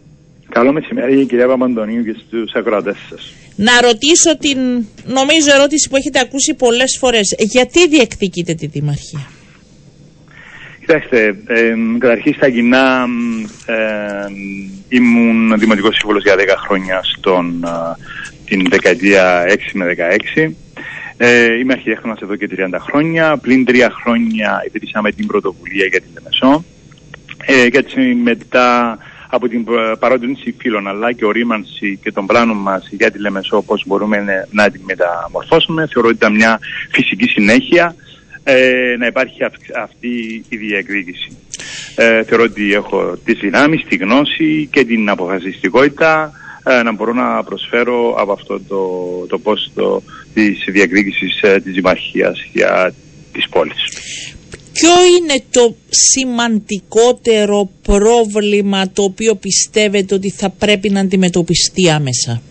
Καλό 0.50 0.72
μεσημέρι, 0.72 1.26
κυρία 1.26 1.48
Παπαντονίου 1.48 2.04
και 2.04 2.16
στους 2.28 2.54
ακροατές 2.54 2.98
σας 3.10 3.34
να 3.56 3.82
ρωτήσω 3.82 4.38
την 4.38 4.58
νομίζω 5.06 5.54
ερώτηση 5.54 5.90
που 5.90 5.96
έχετε 5.96 6.20
ακούσει 6.20 6.54
πολλές 6.54 6.98
φορές. 7.00 7.36
Γιατί 7.38 7.88
διεκδικείτε 7.88 8.54
τη 8.54 8.68
Δημαρχία; 8.68 9.28
Κοιτάξτε, 10.80 11.36
ε, 11.48 11.74
καταρχήν 11.98 12.34
στα 12.34 12.50
κοινά 12.50 13.06
ε, 13.66 13.76
ήμουν 14.90 15.60
δημοτικός 15.60 15.96
σύμβουλος 15.96 16.24
για 16.24 16.36
10 16.36 16.38
χρόνια 16.58 17.02
στον 17.04 17.66
την 18.46 18.66
δεκαετία 18.70 19.46
6 19.48 19.58
με 19.74 19.86
16. 20.38 20.52
Ε, 21.18 21.58
είμαι 21.60 21.74
αρχιτέκτονας 21.74 22.20
εδώ 22.20 22.36
και 22.36 22.50
30 22.58 22.80
χρόνια. 22.80 23.38
Πλην 23.38 23.66
τρία 23.66 23.90
χρόνια 24.04 24.64
ιδρύσαμε 24.68 25.12
την 25.12 25.28
πρωτοβουλία 25.28 25.86
για 25.86 26.02
την 26.02 26.10
Λεμεσό. 26.14 26.64
Ε, 27.46 27.70
και 27.70 27.78
έτσι 27.78 28.00
μετά 28.00 28.98
από 29.36 29.48
την 29.48 29.66
παρόντινση 30.00 30.56
φύλων 30.58 30.88
αλλά 30.88 31.12
και 31.12 31.26
ορίμανση 31.26 32.00
και 32.04 32.12
των 32.12 32.26
πλάνων 32.26 32.58
μας 32.58 32.88
για 32.92 33.12
τη 33.12 33.20
Λεμεσό 33.20 33.62
πώς 33.62 33.84
μπορούμε 33.88 34.46
να 34.52 34.70
τη 34.70 34.80
μεταμορφώσουμε 34.86 35.88
θεωρώ 35.92 36.08
ότι 36.08 36.18
ήταν 36.18 36.34
μια 36.34 36.60
φυσική 36.92 37.28
συνέχεια 37.28 37.96
ε, 38.44 38.96
να 38.98 39.06
υπάρχει 39.06 39.44
αυτή 39.84 40.44
η 40.50 40.58
διεκδίκηση. 40.58 41.38
Ε, 41.96 42.24
θεωρώ 42.24 42.44
ότι 42.44 42.74
έχω 42.74 43.18
τις 43.26 43.40
δυνάμεις, 43.40 43.86
τη 43.90 43.96
γνώση 43.96 44.70
και 44.72 44.86
την 44.86 45.10
αποφασιστικότητα 45.10 46.32
ε, 46.64 46.84
να 46.84 46.92
μπορώ 46.92 47.14
να 47.14 47.44
προσφέρω 47.44 48.16
από 48.18 48.32
αυτό 48.32 48.60
το, 48.68 48.80
το 49.28 49.40
πόστο 49.40 50.04
της 50.34 50.66
διεκδίκησης 50.68 51.42
ε, 51.42 51.60
της 51.60 51.74
Δημαρχίας 51.74 52.44
για 52.54 52.94
τις 53.32 53.50
πόλεις. 53.50 53.82
Ποιο 54.84 55.06
είναι 55.18 55.44
το 55.52 55.76
σημαντικότερο 55.90 57.70
πρόβλημα 57.82 58.90
το 58.90 59.04
οποίο 59.04 59.36
πιστεύετε 59.36 60.14
ότι 60.16 60.30
θα 60.30 60.50
πρέπει 60.50 60.90
να 60.90 61.00
αντιμετωπιστεί 61.00 61.90
άμεσα; 61.90 62.42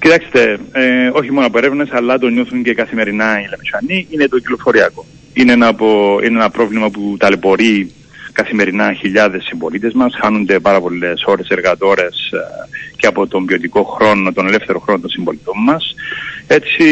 Κοιτάξτε, 0.00 0.58
ε, 0.72 1.10
όχι 1.12 1.32
μόνο 1.32 1.46
από 1.46 1.58
έρευνες, 1.58 1.88
αλλά 1.92 2.18
το 2.18 2.28
νιώθουν 2.28 2.62
και 2.62 2.74
καθημερινά 2.74 3.40
οι 3.40 3.46
Λεμεσανοί, 3.50 4.06
είναι 4.10 4.28
το 4.28 4.38
κυκλοφοριακό. 4.38 5.04
Είναι 5.32 5.52
ένα, 5.52 5.66
από, 5.66 6.18
είναι 6.24 6.38
ένα 6.38 6.50
πρόβλημα 6.50 6.90
που 6.90 7.16
ταλαιπωρεί 7.18 7.92
καθημερινά 8.32 8.92
χιλιάδες 8.92 9.44
συμπολίτες 9.44 9.92
μας, 9.92 10.14
χάνονται 10.20 10.58
πάρα 10.58 10.80
πολλές 10.80 11.22
ώρες 11.26 11.48
εργατόρες 11.48 12.30
ε, 12.32 12.68
και 12.96 13.06
από 13.06 13.26
τον 13.26 13.44
ποιοτικό 13.44 13.82
χρόνο, 13.82 14.32
τον 14.32 14.46
ελεύθερο 14.46 14.78
χρόνο 14.78 15.00
των 15.00 15.10
συμπολιτών 15.10 15.54
μας. 15.64 15.94
Έτσι 16.46 16.84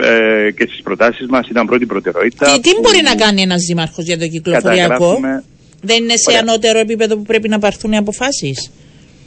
ε, 0.00 0.50
και 0.50 0.66
στις 0.68 0.82
προτάσεις 0.82 1.26
μας 1.26 1.48
ήταν 1.48 1.66
πρώτη 1.66 1.86
προτεραιότητα. 1.86 2.46
Και 2.46 2.60
τι 2.60 2.80
μπορεί 2.80 3.02
να 3.02 3.14
κάνει 3.14 3.42
ένας 3.42 3.62
δήμαρχος 3.62 4.04
για 4.04 4.18
το 4.18 4.26
κυκλοφοριακό, 4.28 5.20
δεν 5.80 6.02
είναι 6.02 6.16
σε 6.16 6.38
ανώτερο 6.38 6.78
επίπεδο 6.78 7.16
που 7.16 7.22
πρέπει 7.22 7.48
να 7.48 7.58
πάρθουν 7.58 7.92
οι 7.92 7.96
αποφάσεις; 7.96 8.70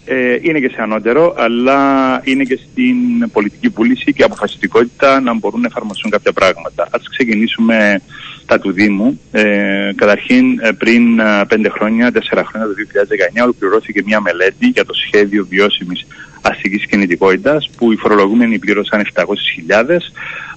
Ε, 0.05 0.37
είναι 0.41 0.59
και 0.59 0.69
σε 0.69 0.81
ανώτερο, 0.81 1.33
αλλά 1.37 1.79
είναι 2.23 2.43
και 2.43 2.59
στην 2.71 3.29
πολιτική 3.31 3.69
πουλήση 3.69 4.13
και 4.13 4.23
αποφασιστικότητα 4.23 5.19
να 5.19 5.33
μπορούν 5.33 5.61
να 5.61 5.67
εφαρμοστούν 5.67 6.11
κάποια 6.11 6.33
πράγματα. 6.33 6.87
Ας 6.91 7.09
ξεκινήσουμε 7.09 8.01
τα 8.45 8.59
του 8.59 8.71
Δήμου. 8.71 9.19
Ε, 9.31 9.91
καταρχήν, 9.95 10.59
ε, 10.59 10.71
πριν 10.71 11.19
ε, 11.19 11.45
πέντε 11.47 11.69
χρόνια, 11.69 12.11
τέσσερα 12.11 12.43
χρόνια, 12.45 12.67
το 12.67 12.73
2019, 12.73 13.43
ολοκληρώθηκε 13.43 14.01
μια 14.05 14.19
μελέτη 14.21 14.67
για 14.67 14.85
το 14.85 14.93
σχέδιο 14.93 15.45
βιώσιμης 15.49 16.07
αστικής 16.41 16.85
κινητικότητας 16.85 17.69
που 17.77 17.91
οι 17.91 17.95
φορολογούμενοι 17.95 18.59
πλήρωσαν 18.59 19.07
700.000 19.13 19.23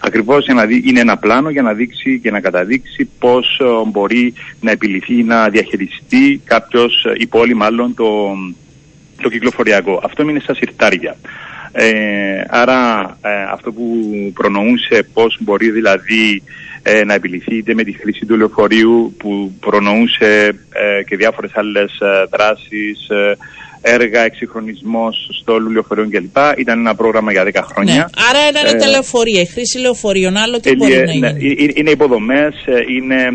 ακριβώς 0.00 0.44
για 0.44 0.54
να 0.54 0.66
δει, 0.66 0.82
είναι 0.86 1.00
ένα 1.00 1.16
πλάνο 1.16 1.50
για 1.50 1.62
να 1.62 1.72
δείξει 1.72 2.18
και 2.22 2.30
να 2.30 2.40
καταδείξει 2.40 3.08
πώς 3.18 3.60
μπορεί 3.86 4.34
να 4.60 4.70
επιληθεί 4.70 5.22
να 5.22 5.48
διαχειριστεί 5.48 6.40
κάποιος 6.44 7.06
η 7.16 7.26
πόλη 7.26 7.54
μάλλον 7.54 7.94
το, 7.94 8.34
το 9.22 9.28
κυκλοφοριακό. 9.28 10.00
Αυτό 10.04 10.22
είναι 10.22 10.40
στα 10.40 10.54
συρτάρια. 10.54 11.16
Ε, 11.72 12.44
άρα 12.48 13.00
ε, 13.22 13.42
αυτό 13.52 13.72
που 13.72 14.10
προνοούσε 14.34 15.06
πώς 15.12 15.36
μπορεί 15.40 15.70
δηλαδή 15.70 16.42
ε, 16.82 17.04
να 17.04 17.14
επιληθεί 17.14 17.56
είτε 17.56 17.74
με 17.74 17.82
τη 17.84 17.92
χρήση 17.92 18.26
του 18.26 18.36
λεωφορείου 18.36 19.14
που 19.18 19.52
προνοούσε 19.60 20.58
ε, 20.72 21.02
και 21.02 21.16
διάφορες 21.16 21.50
άλλες 21.54 21.98
δράσεις, 22.30 23.08
έργα, 23.82 24.20
εξυγχρονισμός 24.20 25.28
στο 25.40 25.58
λεωφορείο 25.58 26.08
κλπ. 26.10 26.36
Ήταν 26.58 26.78
ένα 26.78 26.94
πρόγραμμα 26.94 27.32
για 27.32 27.44
10 27.44 27.60
χρόνια. 27.72 27.94
Ναι. 27.94 28.04
Άρα 28.30 28.48
ήταν 28.50 28.78
τα 28.78 28.88
λεωφορεία, 28.88 29.40
η 29.40 29.46
χρήση 29.46 29.78
λεωφορείων, 29.78 30.36
άλλο 30.36 30.60
τι 30.60 30.76
μπορεί 30.76 30.96
να 30.96 31.04
ναι, 31.04 31.12
είναι; 31.12 31.36
Είναι 31.74 31.90
υποδομές, 31.90 32.54
είναι 32.88 33.28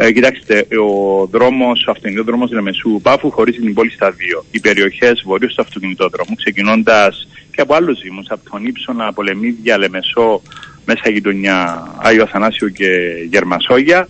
ε, 0.00 0.12
κοιτάξτε, 0.12 0.66
ο 0.78 1.26
δρόμος, 1.26 1.84
ο 1.86 1.90
αυτοκινητόδρομος 1.90 2.50
Λεμεσού 2.50 3.00
Πάφου 3.02 3.30
χωρίζει 3.30 3.58
την 3.58 3.74
πόλη 3.74 3.90
στα 3.90 4.10
δύο. 4.10 4.44
Οι 4.50 4.60
περιοχές 4.60 5.22
βορείω 5.24 5.48
του 5.48 5.54
αυτοκινητόδρομου, 5.62 6.34
ξεκινώντας 6.34 7.28
και 7.54 7.60
από 7.60 7.74
άλλους 7.74 8.00
Δήμους, 8.00 8.26
από 8.28 8.50
τον 8.50 8.66
Ήψονα, 8.66 9.12
Πολεμίδια, 9.12 9.78
Λεμεσό, 9.78 10.42
μέσα 10.84 11.10
γειτονιά 11.10 11.86
Άγιο 11.96 12.22
Αθανάσιο 12.22 12.68
και 12.68 12.88
Γερμασόγια, 13.30 14.06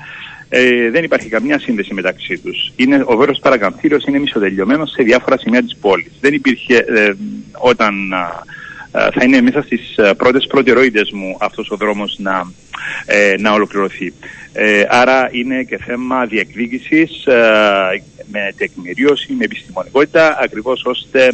ε, 0.49 0.91
δεν 0.91 1.05
υπάρχει 1.05 1.29
καμία 1.29 1.59
σύνδεση 1.59 1.95
μεταξύ 1.95 2.39
τους. 2.39 2.73
Ο 3.05 3.17
Βέρο 3.17 3.33
Παρακαμφύριο 3.41 3.99
είναι 4.09 4.19
μισοτελειωμένο 4.19 4.87
σε 4.87 5.03
διάφορα 5.03 5.39
σημεία 5.39 5.63
της 5.63 5.77
πόλης. 5.77 6.13
Δεν 6.21 6.35
υπήρχε 6.35 6.77
ε, 6.77 7.13
όταν 7.53 7.95
θα 8.91 9.25
είναι 9.25 9.41
μέσα 9.41 9.63
στις 9.63 9.99
πρώτες 10.17 10.47
προτεραιότητες 10.47 11.11
μου 11.11 11.37
αυτός 11.41 11.71
ο 11.71 11.77
δρόμος 11.77 12.17
να, 12.19 12.53
να 13.39 13.53
ολοκληρωθεί. 13.53 14.13
Ε, 14.61 14.85
άρα 14.89 15.29
είναι 15.33 15.63
και 15.63 15.79
θέμα 15.79 16.27
διεκδίκησης 16.27 17.27
ε, 17.27 18.03
με 18.27 18.53
τεκμηρίωση, 18.57 19.33
με 19.33 19.45
επιστημονικότητα, 19.45 20.39
ακριβώς 20.41 20.85
ώστε 20.85 21.33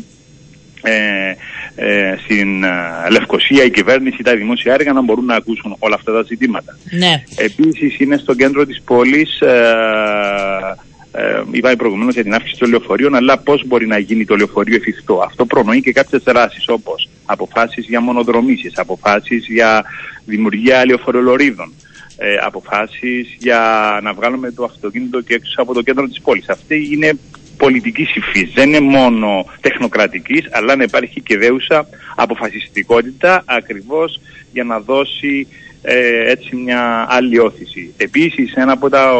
ε, 0.85 1.35
ε, 1.77 2.17
στην 2.25 2.65
ε, 2.65 2.69
Λευκοσία 3.11 3.65
η 3.65 3.71
κυβέρνηση, 3.71 4.23
τα 4.23 4.37
δημόσια 4.37 4.75
έργα 4.75 4.93
να 4.93 5.03
μπορούν 5.03 5.25
να 5.25 5.35
ακούσουν 5.35 5.77
όλα 5.79 5.95
αυτά 5.95 6.13
τα 6.13 6.23
ζητήματα. 6.23 6.79
Ναι. 6.91 7.23
Επίσης 7.37 7.99
είναι 7.99 8.17
στο 8.17 8.35
κέντρο 8.35 8.67
της 8.67 8.83
πόλης 8.83 9.41
ε, 9.41 10.77
ε, 11.17 11.43
είπαμε 11.51 11.77
προηγουμένως 11.77 12.15
για 12.15 12.23
την 12.23 12.35
αύξηση 12.35 12.59
των 12.59 12.71
λεωφορείων, 12.71 13.15
αλλά 13.15 13.39
πώς 13.39 13.67
μπορεί 13.67 13.87
να 13.87 13.99
γίνει 13.99 14.25
το 14.25 14.37
λεωφορείο 14.37 14.77
εφικτό. 14.77 15.23
Αυτό 15.25 15.47
προνοεί 15.47 15.81
και 15.81 15.93
κάποιες 15.93 16.23
δράσεις 16.23 16.69
όπως 16.69 17.09
αποφάσεις 17.25 17.87
για 17.87 18.01
μονοδρομήσεις, 18.01 18.79
αποφάσεις 18.79 19.47
για 19.49 19.85
δημιουργία 20.25 20.87
λεωφορολορίδων, 20.87 21.73
ε, 22.17 22.37
αποφάσεις 22.37 23.37
για 23.39 23.61
να 24.03 24.13
βγάλουμε 24.13 24.51
το 24.51 24.65
αυτοκίνητο 24.65 25.21
και 25.21 25.35
έξω 25.35 25.63
από 25.63 25.75
το 25.75 25.83
κέντρο 25.83 26.09
της 26.09 26.21
πόλης. 26.21 26.49
Αυτή 26.49 26.89
είναι 26.93 27.19
πολιτικής 27.65 28.15
υφής. 28.17 28.53
Δεν 28.55 28.69
είναι 28.69 28.81
μόνο 28.81 29.47
τεχνοκρατικής, 29.61 30.49
αλλά 30.51 30.77
να 30.77 30.83
υπάρχει 30.83 31.21
και 31.21 31.39
δέουσα 31.39 31.87
αποφασιστικότητα 32.15 33.43
ακριβώς 33.47 34.21
για 34.53 34.65
να 34.65 34.81
δώσει 34.81 35.47
ε, 35.83 36.31
έτσι 36.31 36.57
μια 36.57 37.07
άλλη 37.09 37.39
όθηση. 37.39 37.95
Επίσης, 37.97 38.53
ένα 38.55 38.73
από 38.73 38.89
τα 38.89 39.13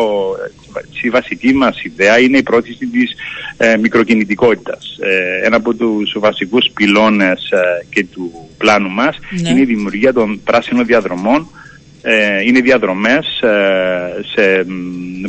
η 1.03 1.11
βασική 1.11 1.55
μας 1.55 1.83
ιδέα 1.83 2.19
είναι 2.19 2.39
η 2.39 2.43
πρόθεση 2.43 2.87
της 2.87 3.15
ε, 3.57 3.77
μικροκινητικότητας. 3.77 4.99
Ε, 5.01 5.47
ένα 5.47 5.57
από 5.57 5.75
τους 5.75 6.17
βασικούς 6.19 6.71
πυλώνες 6.75 7.51
ε, 7.51 7.87
και 7.91 8.05
του 8.05 8.49
πλάνου 8.59 8.91
μας 8.91 9.19
ναι. 9.41 9.49
είναι 9.49 9.61
η 9.61 9.65
δημιουργία 9.65 10.13
των 10.13 10.41
πράσινων 10.45 10.87
διαδρομών 10.87 11.49
ε, 12.07 12.43
είναι 12.43 12.61
διαδρομές 12.61 13.41
ε, 13.41 14.23
σε, 14.35 14.67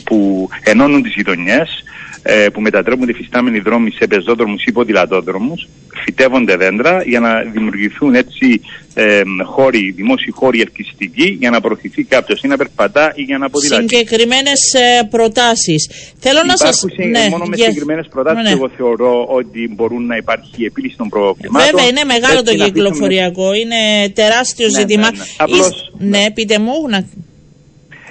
που 0.04 0.50
ενώνουν 0.64 1.02
τις 1.02 1.14
γειτονιές 1.14 1.84
ε, 2.28 2.50
που 2.54 2.62
μετατρέπουν 2.62 3.06
τη 3.06 3.14
φυστάμενη 3.14 3.60
δρόμοι 3.60 3.92
σε 3.92 4.08
πεζόδρομους 4.08 4.64
ή 4.64 4.72
ποδηλατόδρομους, 4.72 5.68
φυτεύονται 6.04 6.56
δέντρα 6.56 7.04
για 7.04 7.20
να 7.20 7.42
δημιουργηθούν 7.42 8.16
έτσι 8.16 8.62
ε, 8.94 9.22
χώροι, 9.46 9.92
δημόσιοι 9.92 10.32
χώροι 10.32 10.62
ελκυστικοί 10.62 11.38
για 11.40 11.50
να 11.50 11.62
προωθηθεί 11.62 12.04
κάποιος 12.04 12.42
ή 12.42 12.48
να 12.48 12.58
περπατά 12.58 13.14
ή 13.16 13.22
για 13.22 13.38
να 13.38 13.50
ποδηλατεί. 13.50 13.88
Συγκεκριμένες 13.88 14.74
ε, 14.74 15.04
προτάσεις. 15.10 15.90
Θέλω 16.20 16.40
να 16.46 16.58
σας... 16.58 16.86
Ναι, 17.10 17.28
μόνο 17.30 17.46
με 17.46 17.56
συγκεκριμένες 17.56 18.08
προτάσεις 18.10 18.44
ναι. 18.44 18.50
εγώ 18.50 18.70
θεωρώ 18.78 19.26
ότι 19.26 19.70
μπορούν 19.76 20.06
να 20.06 20.16
υπάρχει 20.16 20.66
επίλυση 20.66 20.96
των 20.98 21.10
προβλημάτων. 21.10 21.70
Βέβαια 21.72 21.88
είναι 21.88 22.04
μεγάλο 22.04 22.44
το 22.44 22.54
κυκλοφοριακό, 22.54 23.54
είναι 23.54 24.10
τεράστιο 24.14 24.68
ναι, 24.68 24.80
ζήτημα. 24.80 25.12
Ναι, 25.12 25.18
ναι. 25.18 25.24
Απλώς, 25.38 25.94
ναι, 25.98 26.32
πείτε 26.34 26.60
μου 26.60 26.74
να... 26.90 27.08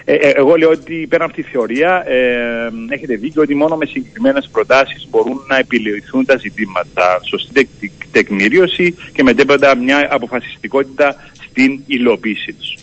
Ε, 0.05 0.15
ε, 0.15 0.33
εγώ 0.37 0.55
λέω 0.55 0.71
ότι 0.71 1.07
πέρα 1.09 1.25
από 1.25 1.35
τη 1.35 1.43
θεωρία 1.43 2.05
ε, 2.07 2.95
έχετε 2.95 3.15
δίκιο 3.17 3.43
ότι 3.43 3.55
μόνο 3.55 3.77
με 3.77 3.87
συγκεκριμένες 3.87 4.49
προτάσεις 4.53 5.07
μπορούν 5.11 5.41
να 5.49 5.57
επιληθούν 5.57 6.25
τα 6.25 6.37
ζητήματα. 6.37 7.21
Σωστή 7.29 7.69
τεκμηρίωση 8.13 8.95
και 9.13 9.23
μετέπειτα 9.23 9.77
μια 9.77 10.09
αποφασιστικότητα 10.11 11.17
στην 11.49 11.83
υλοποίησή 11.87 12.53
τους. 12.53 12.75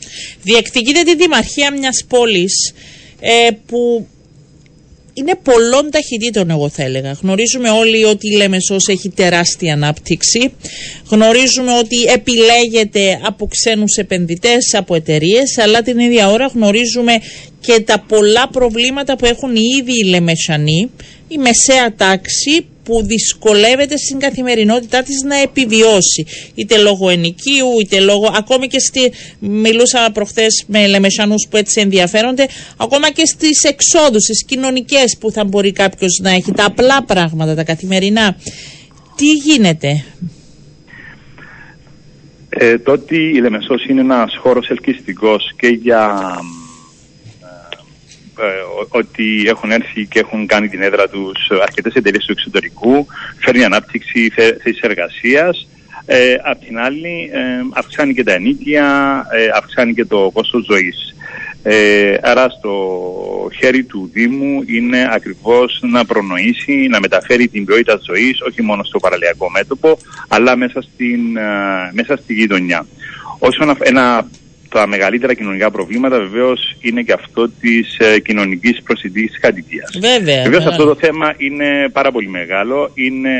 Διεκτικείτε 0.41 1.01
τη 1.03 1.15
δημαρχία 1.15 1.71
μιας 1.71 2.05
πόλης 2.07 2.73
ε, 3.19 3.49
που 3.65 4.07
είναι 5.13 5.35
πολλών 5.43 5.91
ταχυτήτων 5.91 6.49
εγώ 6.49 6.69
θα 6.69 6.83
έλεγα. 6.83 7.11
Γνωρίζουμε 7.21 7.69
όλοι 7.69 8.03
ότι 8.03 8.27
η 8.27 8.35
Λέμεσος 8.35 8.87
έχει 8.87 9.09
τεράστια 9.09 9.73
ανάπτυξη. 9.73 10.53
Γνωρίζουμε 11.09 11.77
ότι 11.77 11.97
επιλέγεται 12.01 13.19
από 13.23 13.47
ξένους 13.47 13.95
επενδυτές, 13.95 14.73
από 14.73 14.95
εταιρείες, 14.95 15.57
αλλά 15.57 15.81
την 15.81 15.99
ίδια 15.99 16.29
ώρα 16.29 16.45
γνωρίζουμε 16.45 17.13
και 17.59 17.79
τα 17.79 18.03
πολλά 18.07 18.47
προβλήματα 18.47 19.15
που 19.17 19.25
έχουν 19.25 19.55
οι 19.55 19.77
ίδιοι 19.79 19.99
οι 20.03 20.09
Λεμεσανοί, 20.09 20.89
η 21.27 21.37
μεσαία 21.37 21.95
τάξη 21.95 22.65
που 22.83 23.03
δυσκολεύεται 23.03 23.97
στην 23.97 24.19
καθημερινότητά 24.19 25.03
της 25.03 25.21
να 25.23 25.35
επιβιώσει. 25.35 26.25
Είτε 26.55 26.77
λόγω 26.77 27.09
ενοικίου, 27.09 27.69
είτε 27.81 27.99
λόγω, 27.99 28.31
ακόμη 28.35 28.67
και 28.67 28.79
στη, 28.79 29.11
μιλούσα 29.39 30.09
προχθές 30.13 30.63
με 30.67 30.87
λεμεσανούς 30.87 31.47
που 31.49 31.57
έτσι 31.57 31.81
ενδιαφέρονται, 31.81 32.47
ακόμα 32.77 33.11
και 33.11 33.25
στις 33.25 33.63
εξόδους, 33.63 34.23
στις 34.23 34.45
κοινωνικές 34.45 35.17
που 35.19 35.31
θα 35.31 35.43
μπορεί 35.45 35.71
κάποιος 35.71 36.19
να 36.21 36.29
έχει, 36.29 36.51
τα 36.51 36.65
απλά 36.65 37.03
πράγματα, 37.03 37.55
τα 37.55 37.63
καθημερινά. 37.63 38.37
Τι 39.15 39.31
γίνεται; 39.31 40.03
Ε, 42.49 42.77
το 42.79 42.91
ότι 42.91 43.15
η 43.15 43.39
Λεμεσός 43.39 43.85
είναι 43.85 44.01
ένας 44.01 44.37
χώρος 44.37 44.69
ελκυστικός 44.69 45.53
και 45.57 45.67
για 45.67 46.21
ε, 46.37 46.60
ότι 48.89 49.43
έχουν 49.47 49.71
έρθει 49.71 50.05
και 50.05 50.19
έχουν 50.19 50.45
κάνει 50.45 50.67
την 50.67 50.81
έδρα 50.81 51.09
τους 51.09 51.51
αρκετές 51.61 51.93
εταιρείες 51.93 52.25
του 52.25 52.31
εξωτερικού, 52.31 53.05
φέρνει 53.39 53.63
ανάπτυξη 53.63 54.29
θέσης 54.29 54.81
εργασίας, 54.81 55.67
ε, 56.05 56.35
απ' 56.43 56.65
την 56.65 56.79
άλλη 56.79 57.29
ε, 57.33 57.39
αυξάνει 57.73 58.13
και 58.13 58.23
τα 58.23 58.33
ενίκια, 58.33 58.85
ε, 59.31 59.49
αυξάνει 59.57 59.93
και 59.93 60.05
το 60.05 60.29
κόστος 60.33 60.65
ζωής. 60.65 61.15
Ε, 61.63 62.13
άρα 62.21 62.49
στο 62.49 62.73
χέρι 63.59 63.83
του 63.83 64.09
Δήμου 64.13 64.63
είναι 64.65 65.09
ακριβώς 65.11 65.79
να 65.91 66.05
προνοήσει, 66.05 66.87
να 66.89 66.99
μεταφέρει 66.99 67.47
την 67.47 67.65
ποιότητα 67.65 67.99
ζωής 68.03 68.41
όχι 68.41 68.61
μόνο 68.61 68.83
στο 68.83 68.99
παραλιακό 68.99 69.49
μέτωπο 69.49 69.97
αλλά 70.27 70.55
μέσα, 70.55 70.81
στην, 70.81 71.37
ε, 71.37 71.91
μέσα 71.93 72.17
στη 72.17 72.33
γειτονιά. 72.33 72.85
Όσον 73.39 73.77
ένα 73.79 74.27
τα 74.73 74.87
μεγαλύτερα 74.87 75.33
κοινωνικά 75.33 75.71
προβλήματα 75.71 76.17
βεβαίως 76.17 76.75
είναι 76.81 77.01
και 77.01 77.13
αυτό 77.13 77.49
της 77.49 77.97
ε, 77.97 78.19
κοινωνικής 78.19 78.81
προσιτής 78.83 79.39
κατοικίας. 79.39 79.89
Βέβαια. 79.99 80.43
Βεβαίως 80.43 80.65
αυτό 80.65 80.85
το 80.85 80.95
θέμα 80.95 81.33
είναι 81.37 81.89
πάρα 81.91 82.11
πολύ 82.11 82.29
μεγάλο. 82.29 82.91
Είναι 82.93 83.35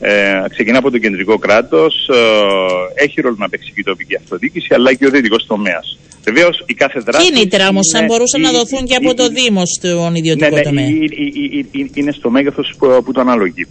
ε, 0.00 0.12
ξεκινά 0.50 0.78
από 0.78 0.90
το 0.90 0.98
κεντρικό 0.98 1.38
κράτος, 1.38 2.08
ε, 2.08 3.02
έχει 3.04 3.20
ρόλο 3.20 3.36
να 3.38 3.48
παίξει 3.48 3.72
και 3.74 3.80
η 3.80 3.82
τοπική 3.82 4.16
αυτοδιοίκηση, 4.16 4.74
αλλά 4.74 4.94
και 4.94 5.06
ο 5.06 5.10
δυτικό 5.10 5.36
τομέας. 5.46 5.98
Βεβαίως 6.24 6.64
η 6.66 6.74
κάθε 6.74 7.00
δράση. 7.00 7.32
Κίνητρα 7.32 7.68
όμως, 7.68 7.94
αν 7.94 8.04
μπορούσαν 8.04 8.40
να 8.40 8.50
δοθούν 8.50 8.86
και 8.86 8.94
από 8.94 9.14
το 9.14 9.28
Δήμο 9.28 9.62
στον 9.78 10.14
ιδιωτικό 10.14 10.48
ναι, 10.48 10.56
ναι, 10.56 10.62
τομέα. 10.62 10.86
Είναι 11.94 12.12
στο 12.12 12.30
μέγεθος 12.30 12.74
που, 12.78 13.02
που 13.04 13.12
το 13.12 13.20
αναλογεί. 13.20 13.66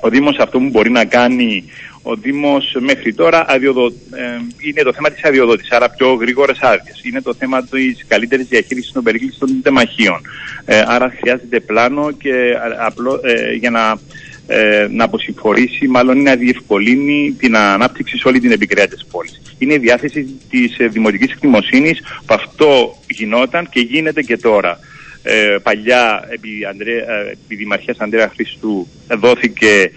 Ο 0.00 0.08
Δήμος 0.08 0.36
αυτό 0.38 0.58
που 0.58 0.68
μπορεί 0.68 0.90
να 0.90 1.04
κάνει 1.04 1.64
ο 2.02 2.14
Δήμος 2.14 2.76
μέχρι 2.80 3.14
τώρα 3.14 3.44
αδειοδο... 3.48 3.86
ε, 3.86 4.40
είναι 4.58 4.82
το 4.82 4.92
θέμα 4.92 5.10
της 5.10 5.24
αδειοδότησης, 5.24 5.72
άρα 5.72 5.90
πιο 5.90 6.12
γρήγορες 6.12 6.58
άδειες. 6.60 7.00
Είναι 7.04 7.20
το 7.20 7.34
θέμα 7.34 7.64
της 7.64 8.04
καλύτερης 8.08 8.46
διαχείρισης 8.46 8.92
των 8.92 9.02
περικλήσεων 9.02 9.50
των 9.50 9.62
τεμαχίων. 9.62 10.20
Ε, 10.64 10.82
άρα 10.86 11.14
χρειάζεται 11.20 11.60
πλάνο 11.60 12.10
και 12.10 12.32
απλό, 12.78 13.20
ε, 13.24 13.52
για 13.52 13.70
να, 13.70 13.98
ε, 14.46 14.86
να 14.90 15.04
αποσυμφορήσει, 15.04 15.88
μάλλον 15.88 16.22
να 16.22 16.36
διευκολύνει 16.36 17.36
την 17.38 17.56
ανάπτυξη 17.56 18.16
σε 18.16 18.28
όλη 18.28 18.40
την 18.40 18.52
επικράτεια 18.52 18.96
της 18.96 19.06
πόλης. 19.10 19.40
Είναι 19.58 19.74
η 19.74 19.78
διάθεση 19.78 20.40
της 20.50 20.78
ε, 20.78 20.86
δημοτικής 20.86 21.32
εκτιμοσύνης 21.32 22.00
που 22.00 22.34
αυτό 22.34 22.98
γινόταν 23.08 23.68
και 23.68 23.80
γίνεται 23.80 24.22
και 24.22 24.36
τώρα. 24.36 24.78
Ε, 25.22 25.56
παλιά 25.62 26.28
επί, 26.28 26.50
Αντρέ, 26.70 26.96
ε, 26.96 27.30
επί 27.30 27.54
Δημαρχίας 27.54 27.96
Ανδρέας 27.98 28.32
Χριστού 28.34 28.88
δόθηκε 29.18 29.90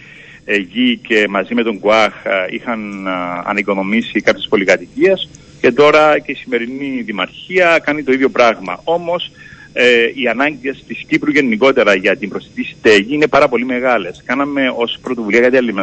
γη 0.72 0.98
και 1.08 1.26
μαζί 1.30 1.54
με 1.54 1.64
τον 1.64 1.80
ΚΟΑΧ 1.80 2.14
είχαν 2.50 3.08
ανοικονομήσει 3.46 4.22
κάποιες 4.22 4.48
πολυκατοικίες 4.50 5.30
και 5.62 5.72
τώρα 5.72 6.20
και 6.20 6.32
η 6.32 6.36
σημερινή 6.36 7.02
Δημαρχία 7.02 7.80
κάνει 7.84 8.04
το 8.04 8.12
ίδιο 8.12 8.30
πράγμα. 8.30 8.80
Όμως 8.84 9.32
ε, 9.78 10.12
οι 10.14 10.28
ανάγκες 10.28 10.84
της 10.88 11.04
Κύπρου 11.08 11.32
γενικότερα 11.32 11.96
για 11.96 12.18
την 12.18 12.30
προσιτή 12.30 12.64
στέγη 12.64 13.14
είναι 13.14 13.28
πάρα 13.28 13.48
πολύ 13.48 13.66
μεγάλες. 13.66 14.22
Κάναμε 14.26 14.74
ως 14.76 14.98
πρωτοβουλία 15.02 15.40
για 15.40 15.50
τη 15.50 15.74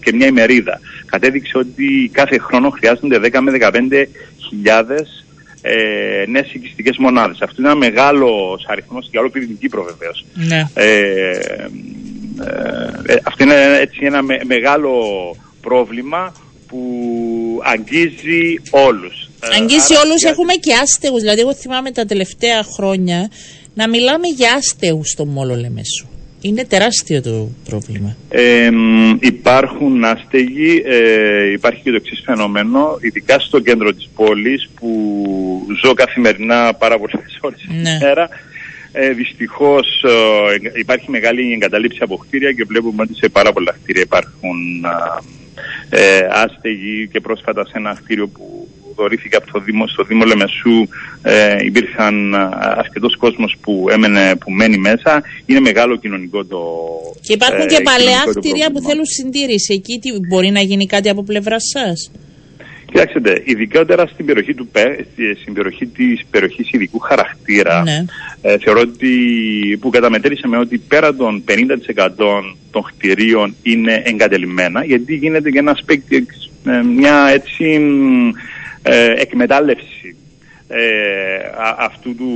και 0.00 0.12
μια 0.12 0.26
ημερίδα. 0.26 0.80
Κατέδειξε 1.06 1.58
ότι 1.58 2.10
κάθε 2.12 2.38
χρόνο 2.38 2.70
χρειάζονται 2.70 3.18
10 3.22 3.38
με 3.40 3.52
15 3.60 4.04
χιλιάδες 4.48 5.24
ε, 5.62 6.24
νέες 6.28 6.52
οικιστικές 6.52 6.96
μονάδες. 6.96 7.40
Αυτό 7.40 7.54
είναι 7.58 7.70
ένα 7.70 7.78
μεγάλος 7.78 8.64
αριθμός 8.68 9.08
για 9.10 9.20
όλο 9.20 9.30
την 9.30 9.58
Κύπρο 9.58 9.82
βεβαίως. 9.82 10.24
Ναι. 10.34 10.62
Ε, 10.74 11.30
ε, 12.40 12.69
αυτό 13.22 13.44
είναι 13.44 13.78
έτσι 13.80 13.98
ένα 14.02 14.22
μεγάλο 14.44 14.94
πρόβλημα 15.60 16.34
που 16.68 16.80
αγγίζει 17.62 18.60
όλους. 18.70 19.30
Ε, 19.42 19.56
αγγίζει 19.56 19.94
Άρα, 19.94 20.02
όλους, 20.04 20.22
έχουμε 20.22 20.54
και 20.54 20.72
άστεγους. 20.82 21.20
Δηλαδή, 21.20 21.40
εγώ 21.40 21.54
θυμάμαι 21.54 21.90
τα 21.90 22.04
τελευταία 22.04 22.62
χρόνια 22.62 23.30
να 23.74 23.88
μιλάμε 23.88 24.26
για 24.36 24.54
άστεγους 24.54 25.08
στο 25.08 25.24
Μόλο 25.24 25.54
Λεμεσού. 25.54 26.08
Είναι 26.42 26.64
τεράστιο 26.64 27.22
το 27.22 27.48
πρόβλημα. 27.64 28.16
Ε, 28.28 28.70
υπάρχουν 29.20 30.04
άστεγοι, 30.04 30.82
ε, 30.86 31.50
υπάρχει 31.52 31.80
και 31.82 31.90
το 31.90 31.96
εξής 31.96 32.22
φαινόμενο, 32.24 32.98
ειδικά 33.00 33.38
στο 33.38 33.60
κέντρο 33.60 33.92
της 33.92 34.08
πόλης 34.14 34.68
που 34.74 35.66
ζω 35.82 35.94
καθημερινά 35.94 36.74
πάρα 36.74 36.98
πολλές 36.98 37.38
ώρες 37.40 37.60
ναι. 37.82 37.98
μέρα. 38.02 38.28
Ε, 38.92 39.10
Δυστυχώς 39.12 40.04
ε, 40.04 40.78
υπάρχει 40.78 41.10
μεγάλη 41.10 41.52
εγκαταλείψη 41.52 41.98
από 42.02 42.16
κτίρια 42.16 42.52
και 42.52 42.64
βλέπουμε 42.64 43.02
ότι 43.02 43.14
σε 43.14 43.28
πάρα 43.28 43.52
πολλά 43.52 43.76
κτίρια 43.82 44.02
υπάρχουν 44.02 44.84
ε, 45.90 46.28
άστεγοι 46.30 47.08
και 47.12 47.20
πρόσφατα 47.20 47.64
σε 47.66 47.72
ένα 47.74 47.98
κτίριο 48.02 48.28
που 48.28 48.68
δωρήθηκε 48.96 49.36
από 49.36 49.52
το 49.52 49.60
Δήμο, 49.60 49.86
στο 49.86 50.02
Δήμο 50.02 50.24
Λεμεσού 50.24 50.88
ε, 51.22 51.56
υπήρχαν 51.64 52.34
αρκετός 52.60 53.16
κόσμος 53.16 53.56
που, 53.60 53.86
έμενε, 53.90 54.36
που 54.36 54.50
μένει 54.50 54.78
μέσα. 54.78 55.22
Είναι 55.46 55.60
μεγάλο 55.60 55.96
κοινωνικό 55.96 56.44
το 56.44 56.60
Και 57.20 57.32
υπάρχουν 57.32 57.66
και 57.66 57.80
παλαιά 57.80 58.22
κτίρια 58.34 58.70
που 58.72 58.80
θέλουν 58.80 59.06
συντήρηση. 59.06 59.72
Εκεί 59.72 59.98
τι, 59.98 60.10
μπορεί 60.28 60.50
να 60.50 60.60
γίνει 60.60 60.86
κάτι 60.86 61.08
από 61.08 61.22
πλευρά 61.22 61.56
σας; 61.58 62.10
Κοιτάξτε, 62.92 63.42
ειδικότερα 63.44 64.06
στην 64.06 64.26
περιοχή, 64.26 64.54
του, 64.54 64.68
στην 65.40 65.52
περιοχή 65.52 65.86
της 65.86 66.24
περιοχής 66.30 66.70
ειδικού 66.72 66.98
χαρακτήρα, 66.98 67.82
ναι. 67.82 68.04
ε, 68.42 68.58
θεωρώ 68.58 68.80
ότι 68.80 69.08
που 69.80 69.90
καταμετρήσαμε 69.90 70.56
ότι 70.58 70.78
πέρα 70.78 71.14
των 71.14 71.44
50% 71.48 72.06
των 72.70 72.84
κτηρίων 72.96 73.54
είναι 73.62 74.02
εγκατελειμμένα, 74.04 74.84
γιατί 74.84 75.14
γίνεται 75.14 75.50
και 75.50 75.58
ένα 75.58 75.76
ε, 76.64 76.82
μια 76.82 77.28
έτσι 77.32 77.80
ε, 78.82 79.12
εκμετάλλευση 79.16 80.16
ε, 80.72 81.50
αυτού 81.78 82.14
του, 82.14 82.32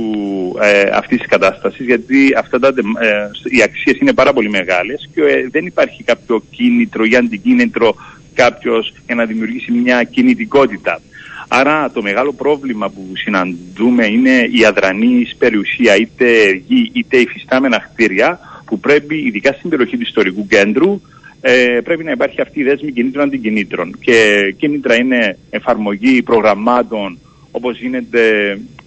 ε, 0.61 0.89
αυτής 0.93 1.17
της 1.17 1.27
κατάστασης 1.27 1.85
γιατί 1.85 2.33
αυτά 2.37 2.59
τα, 2.59 2.67
ε, 2.67 3.29
οι 3.43 3.61
αξίες 3.61 3.97
είναι 3.99 4.13
πάρα 4.13 4.33
πολύ 4.33 4.49
μεγάλες 4.49 5.09
και 5.13 5.21
ε, 5.21 5.47
δεν 5.51 5.65
υπάρχει 5.65 6.03
κάποιο 6.03 6.43
κίνητρο 6.51 7.03
ή 7.05 7.15
αντικίνητρο 7.15 7.95
κάποιος 8.35 8.93
για 9.05 9.15
να 9.15 9.25
δημιουργήσει 9.25 9.71
μια 9.71 10.03
κινητικότητα. 10.03 11.01
Άρα 11.47 11.91
το 11.91 12.01
μεγάλο 12.01 12.33
πρόβλημα 12.33 12.89
που 12.89 13.11
συναντούμε 13.13 14.05
είναι 14.05 14.49
η 14.51 14.65
αδρανής 14.65 15.35
περιουσία 15.35 15.95
είτε 15.95 16.51
γη 16.67 16.89
είτε 16.93 17.17
υφιστάμενα 17.17 17.77
κτίρια 17.77 18.39
που 18.65 18.79
πρέπει 18.79 19.15
ειδικά 19.15 19.53
στην 19.53 19.69
περιοχή 19.69 19.97
του 19.97 20.05
ιστορικού 20.07 20.47
κέντρου 20.47 21.01
ε, 21.41 21.79
πρέπει 21.83 22.03
να 22.03 22.11
υπάρχει 22.11 22.41
αυτή 22.41 22.59
η 22.59 22.63
δέσμη 22.63 22.91
κινήτρων 22.91 23.23
αντικινήτρων. 23.23 23.95
Και 23.99 24.53
κίνητρα 24.57 24.95
είναι 24.95 25.37
εφαρμογή 25.49 26.21
προγραμμάτων 26.21 27.19
όπως 27.51 27.79
γίνεται 27.79 28.21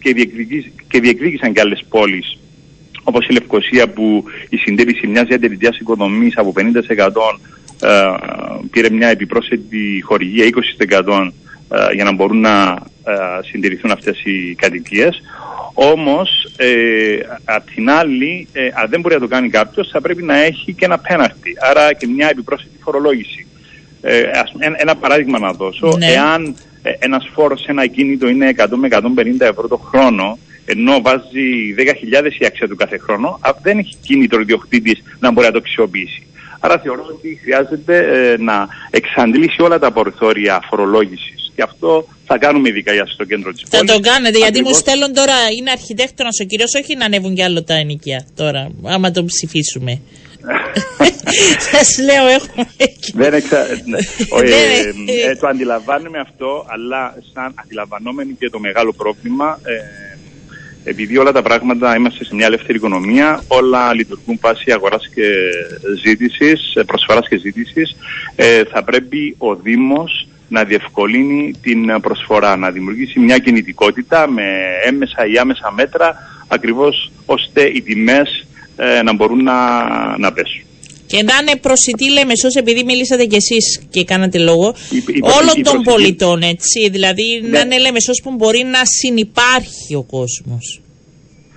και, 0.01 0.29
και 0.89 1.01
διεκδίκησαν 1.01 1.53
και 1.53 1.61
άλλες 1.61 1.85
πόλεις 1.89 2.39
όπως 3.03 3.27
η 3.27 3.33
Λευκοσία 3.33 3.89
που 3.89 4.25
η 4.49 4.57
συντήρηση 4.57 5.07
μιας 5.07 5.27
διατηρητιάς 5.27 5.79
οικοδομής 5.79 6.37
από 6.37 6.53
50% 6.57 6.63
ε, 6.63 6.71
πήρε 8.71 8.91
μια 8.91 9.09
επιπρόσθετη 9.09 10.03
χορηγία 10.05 10.47
20% 10.79 11.31
ε, 11.71 11.95
για 11.95 12.05
να 12.05 12.13
μπορούν 12.13 12.41
να 12.41 12.79
ε, 13.05 13.15
συντηρηθούν 13.45 13.91
αυτές 13.91 14.23
οι 14.25 14.55
κατοικίες. 14.55 15.21
Όμως, 15.75 16.53
ε, 16.57 16.69
απ' 17.45 17.71
την 17.75 17.91
άλλη, 17.91 18.49
ε, 18.53 18.69
αν 18.75 18.87
δεν 18.91 19.01
μπορεί 19.01 19.15
να 19.15 19.21
το 19.21 19.29
κάνει 19.29 19.49
κάποιος, 19.51 19.89
θα 19.89 20.01
πρέπει 20.01 20.23
να 20.23 20.37
έχει 20.37 20.73
και 20.73 20.85
ένα 20.85 20.99
πέναρτι, 20.99 21.57
άρα 21.71 21.93
και 21.93 22.07
μια 22.07 22.29
επιπρόσθετη 22.31 22.77
φορολόγηση. 22.83 23.47
Ε, 24.01 24.23
ένα, 24.77 24.97
παράδειγμα 24.97 25.39
να 25.39 25.53
δώσω, 25.53 25.97
ναι. 25.99 26.07
εάν 26.07 26.57
ε, 26.83 26.91
ένας 26.99 27.31
φόρος 27.35 27.61
σε 27.61 27.71
ένα 27.71 27.87
κίνητο 27.87 28.29
είναι 28.29 28.55
100 28.57 28.67
με 28.75 28.89
150 28.91 29.01
ευρώ 29.41 29.69
το 29.69 29.77
χρόνο, 29.77 30.39
ενώ 30.65 31.01
βάζει 31.01 31.75
10.000 31.79 32.31
η 32.39 32.47
αξία 32.47 32.69
του 32.69 32.77
κάθε 32.77 32.99
χρόνο, 32.99 33.41
δεν 33.63 33.79
έχει 33.79 33.97
κίνητο 34.01 34.37
ο 34.37 34.41
ιδιοκτήτης 34.41 35.03
να 35.19 35.33
μπορεί 35.33 35.47
να 35.47 35.53
το 35.53 35.59
αξιοποιήσει. 35.59 36.27
Άρα 36.61 36.79
θεωρώ 36.79 37.05
ότι 37.09 37.39
χρειάζεται 37.43 37.97
ε, 37.99 38.37
να 38.37 38.67
εξαντλήσει 38.91 39.63
όλα 39.63 39.79
τα 39.79 39.93
περιθώρια 39.93 40.61
φορολόγησης. 40.69 41.53
Και 41.55 41.63
αυτό 41.63 42.09
θα 42.27 42.39
κάνουμε 42.39 42.69
ειδικά 42.69 42.93
για 42.93 43.07
στο 43.07 43.25
κέντρο 43.25 43.53
της 43.53 43.63
πόλης. 43.71 43.91
Θα 43.91 43.95
το 43.95 44.01
κάνετε, 44.09 44.39
γιατί 44.39 44.63
μου 44.63 44.75
στέλνουν 44.75 45.13
τώρα, 45.13 45.35
είναι 45.59 45.71
αρχιτέκτονα 45.71 46.29
ο 46.43 46.45
κύριος, 46.45 46.75
όχι 46.75 46.97
να 46.97 47.05
ανέβουν 47.05 47.35
κι 47.35 47.43
άλλο 47.43 47.65
τα 47.65 47.75
ενοικία 47.75 48.27
τώρα, 48.35 48.71
άμα 48.85 49.11
τον 49.11 49.27
ψηφίσουμε. 49.27 50.01
Σας 51.71 51.99
λέω, 51.99 52.27
έχουμε. 52.27 52.67
Δεν 53.15 53.35
εξα... 53.35 53.67
Ναι. 53.93 53.99
ε, 54.51 55.31
ε, 55.31 55.37
το 55.37 55.47
αντιλαμβάνουμε 55.47 56.19
αυτό, 56.19 56.65
αλλά 56.69 57.15
σαν 57.33 57.55
αντιλαμβανόμενοι 57.55 58.33
και 58.33 58.51
το 58.51 58.59
μεγάλο 58.59 58.93
πρόβλημα, 58.93 59.59
ε, 59.63 59.75
επειδή 60.89 61.19
όλα 61.19 61.33
τα 61.33 61.43
πράγματα 61.43 61.97
είμαστε 61.97 62.25
σε 62.25 62.35
μια 62.35 62.47
ελεύθερη 62.47 62.79
οικονομία, 62.79 63.43
όλα 63.49 63.95
λειτουργούν 63.95 64.39
πάση 64.39 64.73
αγοράς 64.73 65.09
και 65.15 65.31
ζήτησης, 66.05 66.75
ε, 66.75 66.83
προσφοράς 66.83 67.29
και 67.29 67.39
ζήτησης, 67.39 67.97
ε, 68.37 68.63
θα 68.65 68.85
πρέπει 68.85 69.35
ο 69.39 69.55
Δήμος 69.55 70.29
να 70.49 70.65
διευκολύνει 70.65 71.53
την 71.63 72.01
προσφορά, 72.01 72.57
να 72.57 72.71
δημιουργήσει 72.71 73.21
μια 73.21 73.39
κινητικότητα 73.39 74.31
με 74.31 74.43
έμεσα 74.85 75.27
ή 75.27 75.39
άμεσα 75.39 75.73
μέτρα, 75.73 76.17
ακριβώς 76.49 77.11
ώστε 77.27 77.63
οι 77.63 77.83
τιμές 77.83 78.47
ε, 78.77 79.03
να 79.03 79.15
μπορούν 79.15 79.43
να, 79.43 79.59
να 80.19 80.33
πέσουν. 80.33 80.63
Και 81.11 81.23
να 81.23 81.35
είναι 81.41 81.57
προσιτή, 81.61 82.11
λέμε, 82.11 82.33
επειδή 82.59 82.85
μιλήσατε 82.85 83.25
κι 83.25 83.37
εσείς 83.37 83.81
και 83.91 84.05
κάνατε 84.05 84.39
λόγο, 84.39 84.75
όλων 85.21 85.63
των 85.63 85.83
πολιτών, 85.83 86.43
έτσι. 86.43 86.89
Δηλαδή, 86.91 87.41
ναι. 87.43 87.49
να 87.49 87.61
είναι, 87.61 87.79
λέμε, 87.79 87.99
που 88.23 88.35
μπορεί 88.35 88.63
να 88.63 88.81
συνεπάρχει 88.85 89.95
ο 89.95 90.03
κόσμος. 90.03 90.81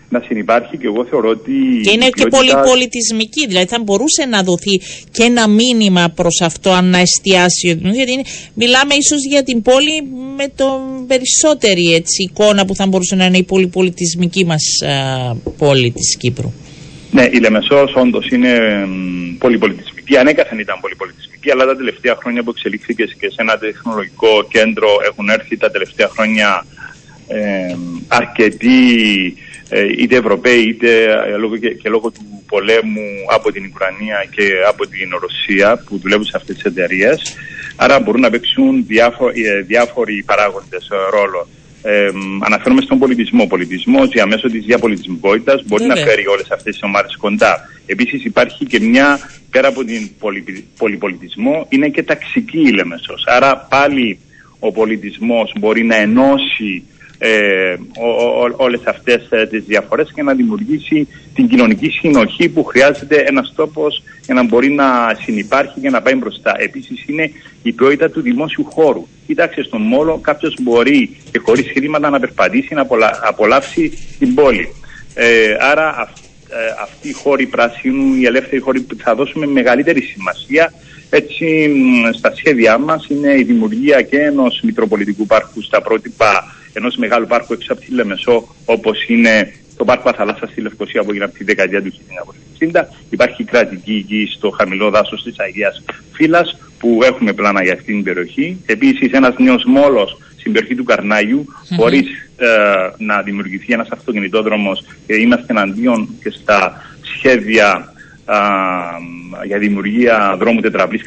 Να 0.10 0.22
συνεπάρχει 0.26 0.78
και 0.78 0.86
εγώ 0.86 1.06
θεωρώ 1.06 1.30
ότι. 1.30 1.52
Και 1.84 1.92
είναι 1.92 2.10
και 2.10 2.26
πολυπολιτισμική. 2.26 3.48
Δηλαδή, 3.48 3.66
θα 3.66 3.80
μπορούσε 3.84 4.26
να 4.26 4.44
δοθεί 4.44 4.82
και 5.12 5.24
ένα 5.24 5.48
μήνυμα 5.48 6.10
προς 6.16 6.42
αυτό, 6.42 6.72
αν 6.72 6.90
να 6.90 6.98
εστιάσει 6.98 7.70
ο 7.70 7.90
Γιατί 7.90 8.26
μιλάμε 8.54 8.94
ίσως 8.94 9.26
για 9.30 9.44
την 9.44 9.62
πόλη 9.62 10.02
με 10.36 10.52
το 10.56 10.66
περισσότερη 11.08 11.94
έτσι, 11.94 12.24
εικόνα 12.24 12.66
που 12.66 12.76
θα 12.76 12.88
μπορούσε 12.88 13.16
να 13.16 13.26
είναι 13.26 13.38
η 13.38 13.44
πολυπολιτισμική 13.44 14.46
μας 14.46 14.64
πόλη 15.58 15.92
της 15.92 16.18
Κύπρου. 16.18 16.52
Ναι, 17.12 17.24
η 17.32 17.40
Λεμεσός 17.40 17.94
όντως 17.96 18.28
είναι 18.30 18.60
πολυπολιτισμική. 19.38 20.18
Ανέκαθεν 20.18 20.60
ήταν 20.60 20.80
πολυπολιτισμική, 20.80 21.52
αλλά 21.52 21.66
τα 21.66 21.76
τελευταία 21.76 22.16
χρόνια 22.22 22.44
που 22.44 22.50
εξελίχθηκε 22.50 23.04
και 23.04 23.30
σε 23.30 23.36
ένα 23.38 23.58
τεχνολογικό 23.58 24.48
κέντρο 24.50 24.88
έχουν 25.10 25.30
έρθει 25.30 25.58
τα 25.58 25.72
τελευταία 25.72 26.08
χρόνια 26.08 26.66
ε, 27.28 27.76
αρκετοί 28.08 28.78
ε, 29.70 29.86
είτε 29.98 30.16
Ευρωπαίοι 30.16 30.62
είτε 30.62 31.04
ε, 31.04 31.38
λόγω 31.38 31.58
και, 31.58 31.70
και, 31.70 31.90
λόγω 31.90 32.12
του 32.12 32.44
πολέμου 32.48 33.10
από 33.34 33.52
την 33.52 33.66
Ουκρανία 33.66 34.26
και 34.36 34.52
από 34.68 34.88
την 34.88 35.10
Ρωσία 35.22 35.84
που 35.86 35.98
δουλεύουν 35.98 36.26
σε 36.26 36.38
αυτές 36.38 36.56
τις 36.56 36.64
εταιρείες. 36.64 37.36
Άρα 37.76 38.00
μπορούν 38.00 38.22
να 38.22 38.30
παίξουν 38.30 38.86
διάφοροι, 38.88 39.46
ε, 39.46 39.62
διάφοροι 39.62 40.24
παράγοντες 40.24 40.88
ρόλο. 41.12 41.48
Ε, 41.82 42.10
αναφέρομαι 42.40 42.82
στον 42.82 43.00
πολιτισμό. 43.00 43.44
Ο 43.44 43.48
πολιτισμό 43.48 44.08
διαμέσω 44.08 44.50
της 44.50 44.66
διαπολιτισμικότητας 44.66 45.64
μπορεί 45.66 45.86
να 45.86 45.96
φέρει 45.96 46.28
όλες 46.28 46.52
αυτές 46.52 46.74
τις 46.74 46.84
ομάδες 46.84 47.18
κοντά. 47.18 47.60
Επίσης 47.86 48.24
υπάρχει 48.26 48.66
και 48.66 48.80
μια, 48.80 49.20
πέρα 49.52 49.68
από 49.68 49.84
την 49.84 50.10
πολυπολιτισμό, 50.78 51.66
είναι 51.70 51.90
και 51.90 52.04
ταξική 52.04 52.60
η 52.60 52.72
Λεμεσός. 52.72 53.24
Άρα 53.26 53.58
πάλι 53.58 54.20
ο 54.60 54.72
πολιτισμός 54.72 55.54
μπορεί 55.60 55.84
να 55.84 55.96
ενώσει 55.96 56.84
ε, 57.24 57.76
όλες 58.58 58.82
αυτές 58.86 59.28
ε, 59.30 59.46
τις 59.46 59.64
διαφορές 59.64 60.12
και 60.16 60.24
να 60.24 60.34
δημιουργήσει 60.34 61.08
την 61.36 61.48
κοινωνική 61.48 61.90
συνοχή 61.90 62.50
που 62.50 62.64
χρειάζεται 62.64 63.24
ένας 63.28 63.54
τόπος 63.56 64.04
για 64.26 64.34
να 64.34 64.44
μπορεί 64.44 64.70
να 64.70 65.18
συνεπάρχει 65.22 65.80
και 65.80 65.90
να 65.90 66.02
πάει 66.02 66.16
μπροστά. 66.16 66.56
Επίσης 66.58 67.08
είναι 67.08 67.32
η 67.64 67.72
ποιότητα 67.72 68.10
του 68.10 68.22
δημόσιου 68.22 68.66
χώρου. 68.74 69.08
Κοίταξε 69.28 69.64
στον 69.64 69.82
μόλο 69.82 70.18
κάποιος 70.18 70.56
μπορεί 70.62 71.18
και 71.32 71.40
χωρίς 71.40 71.72
χρήματα 71.72 72.10
να 72.10 72.20
περπατήσει 72.20 72.74
να 72.74 72.88
απολαύσει 73.28 73.92
την 74.20 74.34
πόλη. 74.34 74.68
Ε, 75.14 75.56
άρα 75.60 76.12
ε, 76.50 76.56
αυτοί 76.82 77.10
οι 77.10 77.14
χώροι 77.14 77.46
πράσινου, 77.46 78.16
οι 78.16 78.26
ελεύθεροι 78.26 78.62
χώροι 78.62 78.82
που 78.82 78.96
θα 78.98 79.16
δώσουμε 79.16 79.46
μεγαλύτερη 79.46 80.02
σημασία 80.02 80.74
έτσι 81.14 81.70
στα 82.18 82.36
σχέδιά 82.36 82.78
μας 82.78 83.08
είναι 83.10 83.38
η 83.38 83.44
δημιουργία 83.44 84.02
και 84.02 84.18
ενός 84.18 84.60
Μητροπολιτικού 84.64 85.26
Πάρκου 85.26 85.62
στα 85.62 85.82
πρότυπα 85.82 86.56
ενός 86.74 86.96
μεγάλου 86.96 87.28
πάρκου 87.28 87.54
έξω 87.54 87.74
από 87.74 87.82
τη 87.82 87.92
Λεμεσό 87.92 88.56
όπως 88.66 89.08
είναι 89.08 89.54
το 89.78 89.84
πάρκο 89.86 90.10
Αθαλάσσας 90.10 90.50
στη 90.50 90.62
Λευκοσία 90.62 91.02
που 91.04 91.10
έγινε 91.10 91.26
από 91.26 91.38
τη 91.38 91.44
δεκαετία 91.44 91.82
του 91.82 91.94
1960. 92.60 92.86
Υπάρχει 93.10 93.44
κρατική 93.44 94.06
γη 94.08 94.28
στο 94.36 94.50
χαμηλό 94.50 94.90
δάσος 94.90 95.24
της 95.24 95.40
Αγίας 95.40 95.84
Φύλλα 96.12 96.46
που 96.80 97.00
έχουμε 97.04 97.34
πλάνα 97.34 97.64
για 97.64 97.74
αυτήν 97.74 97.96
την 97.96 98.04
περιοχή. 98.04 98.58
Επίσης, 98.66 99.12
ένας 99.12 99.36
νέος 99.38 99.64
μόλος 99.66 100.18
στην 100.38 100.52
περιοχή 100.52 100.76
του 100.76 100.84
Καρνάγιου, 100.84 101.46
mm-hmm. 101.48 101.76
χωρίς 101.78 102.08
ε, 102.38 102.48
να 102.98 103.22
δημιουργηθεί 103.22 103.74
ένας 103.74 103.88
αυτοκινητόδρομος 103.90 104.84
και 105.08 105.16
είμαστε 105.16 105.46
εναντίον 105.48 106.10
και 106.24 106.30
στα 106.30 106.82
σχέδια 107.02 107.91
για 109.46 109.58
δημιουργία 109.58 110.36
δρόμου 110.40 110.62
τετραπλής 110.62 111.04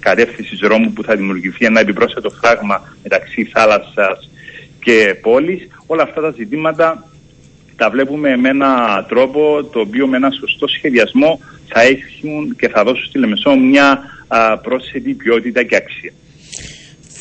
κατεύθυνσης 0.00 0.58
δρόμου 0.58 0.92
που 0.92 1.02
θα 1.02 1.16
δημιουργηθεί 1.16 1.64
ένα 1.64 1.80
επιπρόσθετο 1.80 2.30
φράγμα 2.30 2.96
μεταξύ 3.02 3.44
θάλασσας 3.44 4.30
και 4.80 5.16
πόλης. 5.22 5.68
Όλα 5.86 6.02
αυτά 6.02 6.20
τα 6.20 6.30
ζητήματα 6.30 7.08
τα 7.76 7.90
βλέπουμε 7.90 8.36
με 8.36 8.48
ένα 8.48 9.04
τρόπο 9.08 9.64
το 9.64 9.80
οποίο 9.80 10.06
με 10.06 10.16
ένα 10.16 10.30
σωστό 10.30 10.66
σχεδιασμό 10.66 11.40
θα 11.68 11.80
έχουν 11.80 12.56
και 12.56 12.68
θα 12.68 12.84
δώσουν 12.84 13.04
στη 13.04 13.18
Λεμεσό 13.18 13.56
μια 13.56 14.00
α, 14.28 14.58
πρόσθετη 14.58 15.14
ποιότητα 15.14 15.62
και 15.62 15.76
αξία. 15.76 16.12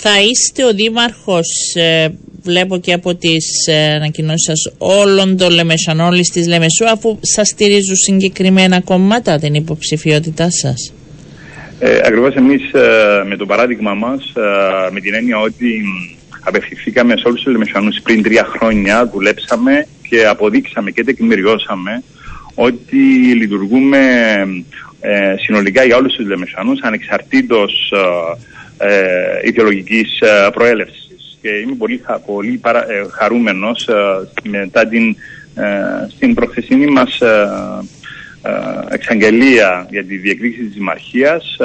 Θα 0.08 0.22
είστε 0.22 0.64
ο 0.64 0.74
Δήμαρχος, 0.74 1.74
ε, 1.76 2.08
βλέπω 2.46 2.78
και 2.78 2.94
από 2.94 3.16
τις 3.16 3.46
ε, 3.68 3.94
ανακοινώσεις 3.94 4.46
σας, 4.46 4.74
όλων 4.78 5.38
των 5.38 5.52
Λεμεσανόλης 5.52 6.30
της 6.30 6.48
Λεμεσού, 6.48 6.86
αφού 6.86 7.18
σας 7.22 7.48
στηρίζουν 7.48 7.96
συγκεκριμένα 7.96 8.82
κομμάτα 8.82 9.40
την 9.40 9.54
υποψηφιότητά 9.54 10.48
σας. 10.50 10.94
Ε, 11.80 12.00
ακριβώς 12.04 12.36
εμείς 12.36 12.74
ε, 12.74 13.24
με 13.28 13.36
το 13.36 13.46
παράδειγμα 13.46 13.94
μας, 13.94 14.34
ε, 14.36 14.92
με 14.92 15.00
την 15.00 15.14
έννοια 15.14 15.40
ότι 15.40 15.82
απευθυνθήκαμε 16.40 17.18
σε 17.18 17.28
όλους 17.28 17.42
τους 17.42 17.52
Λεμεσανούς 17.52 18.02
πριν 18.04 18.24
τρία 18.24 18.46
χρόνια, 18.58 19.10
δουλέψαμε 19.14 19.88
και 20.10 20.28
αποδείξαμε 20.28 20.92
και 20.92 21.04
τεκμηριώσαμε 21.04 22.04
ότι 22.56 22.98
λειτουργούμε 23.36 24.00
ε, 25.00 25.36
συνολικά 25.38 25.84
για 25.84 25.96
όλους 25.96 26.16
τους 26.16 26.28
Λεμεσανούς 26.28 26.80
ανεξαρτήτως 26.82 27.94
ε, 28.80 28.88
ε 28.88 29.48
ιδεολογικής 29.48 30.20
ε, 30.20 30.50
προέλευσης. 30.54 31.05
Και 31.46 31.52
είμαι 31.52 31.76
πολύ, 31.76 32.02
πολύ 32.26 32.58
παρα, 32.58 32.92
ε, 32.92 33.06
χαρούμενος 33.12 33.90
μετά 34.44 34.88
την, 34.88 35.16
στην 36.16 36.34
προθεσινή 36.34 36.86
μας 36.86 37.22
εξαγγελία 38.90 39.88
για 39.90 40.06
τη 40.06 40.18
διεκδίκηση 40.18 40.64
της 40.64 40.74
Δημαρχίας 40.74 41.58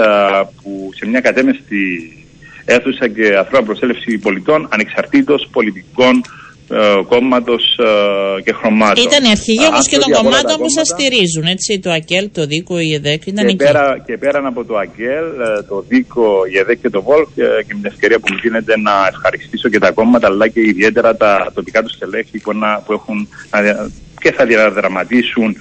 που 0.63 0.91
σε 0.95 1.07
μια 1.07 1.21
κατέμεστη 1.21 2.13
αίθουσα 2.65 3.09
και 3.09 3.37
αθρώα 3.37 3.63
προσέλευση 3.63 4.19
πολιτών 4.19 4.69
ανεξαρτήτως 4.71 5.49
πολιτικών 5.53 6.21
ε, 6.73 7.03
κόμματος 7.09 7.79
ε, 7.79 8.43
και 8.43 8.53
χρωμάτων. 8.53 9.05
Ήταν 9.05 9.25
η 9.25 9.31
αρχηγοί 9.31 9.67
όμω 9.67 9.83
και 9.91 9.99
των 9.99 10.13
κομμάτων 10.13 10.57
που 10.57 10.71
σα 10.71 10.85
στηρίζουν, 10.85 11.45
έτσι, 11.55 11.81
το 11.81 11.91
ΑΚΕΛ, 11.91 12.31
το 12.33 12.47
ΔΙΚΟ, 12.47 12.79
η 12.79 12.95
ΕΔΕΚ. 12.95 13.27
Ήταν 13.27 13.47
και, 13.47 13.57
πέρα, 13.57 14.03
και 14.07 14.19
πέραν 14.19 14.47
από 14.47 14.65
το 14.65 14.77
ΑΚΕΛ, 14.77 15.27
ε, 15.41 15.63
το 15.69 15.85
ΔΙΚΟ, 15.89 16.47
η 16.53 16.59
ΕΔΕΚ 16.59 16.81
και 16.81 16.91
το 16.91 17.03
ΒΟΛΚ, 17.03 17.29
και 17.35 17.75
με 17.75 17.81
την 17.81 17.85
ευκαιρία 17.93 18.19
που 18.19 18.33
μου 18.33 18.39
δίνεται 18.41 18.79
να 18.79 18.93
ευχαριστήσω 19.09 19.69
και 19.69 19.79
τα 19.79 19.91
κόμματα, 19.91 20.27
αλλά 20.27 20.49
και 20.49 20.61
ιδιαίτερα 20.61 21.17
τα 21.17 21.51
τοπικά 21.55 21.83
τους 21.83 21.93
στελέχη 21.93 22.39
που, 22.39 22.53
που 22.85 22.93
έχουν 22.93 23.29
και 24.21 24.33
θα 24.33 24.45
διαδραματίσουν 24.45 25.57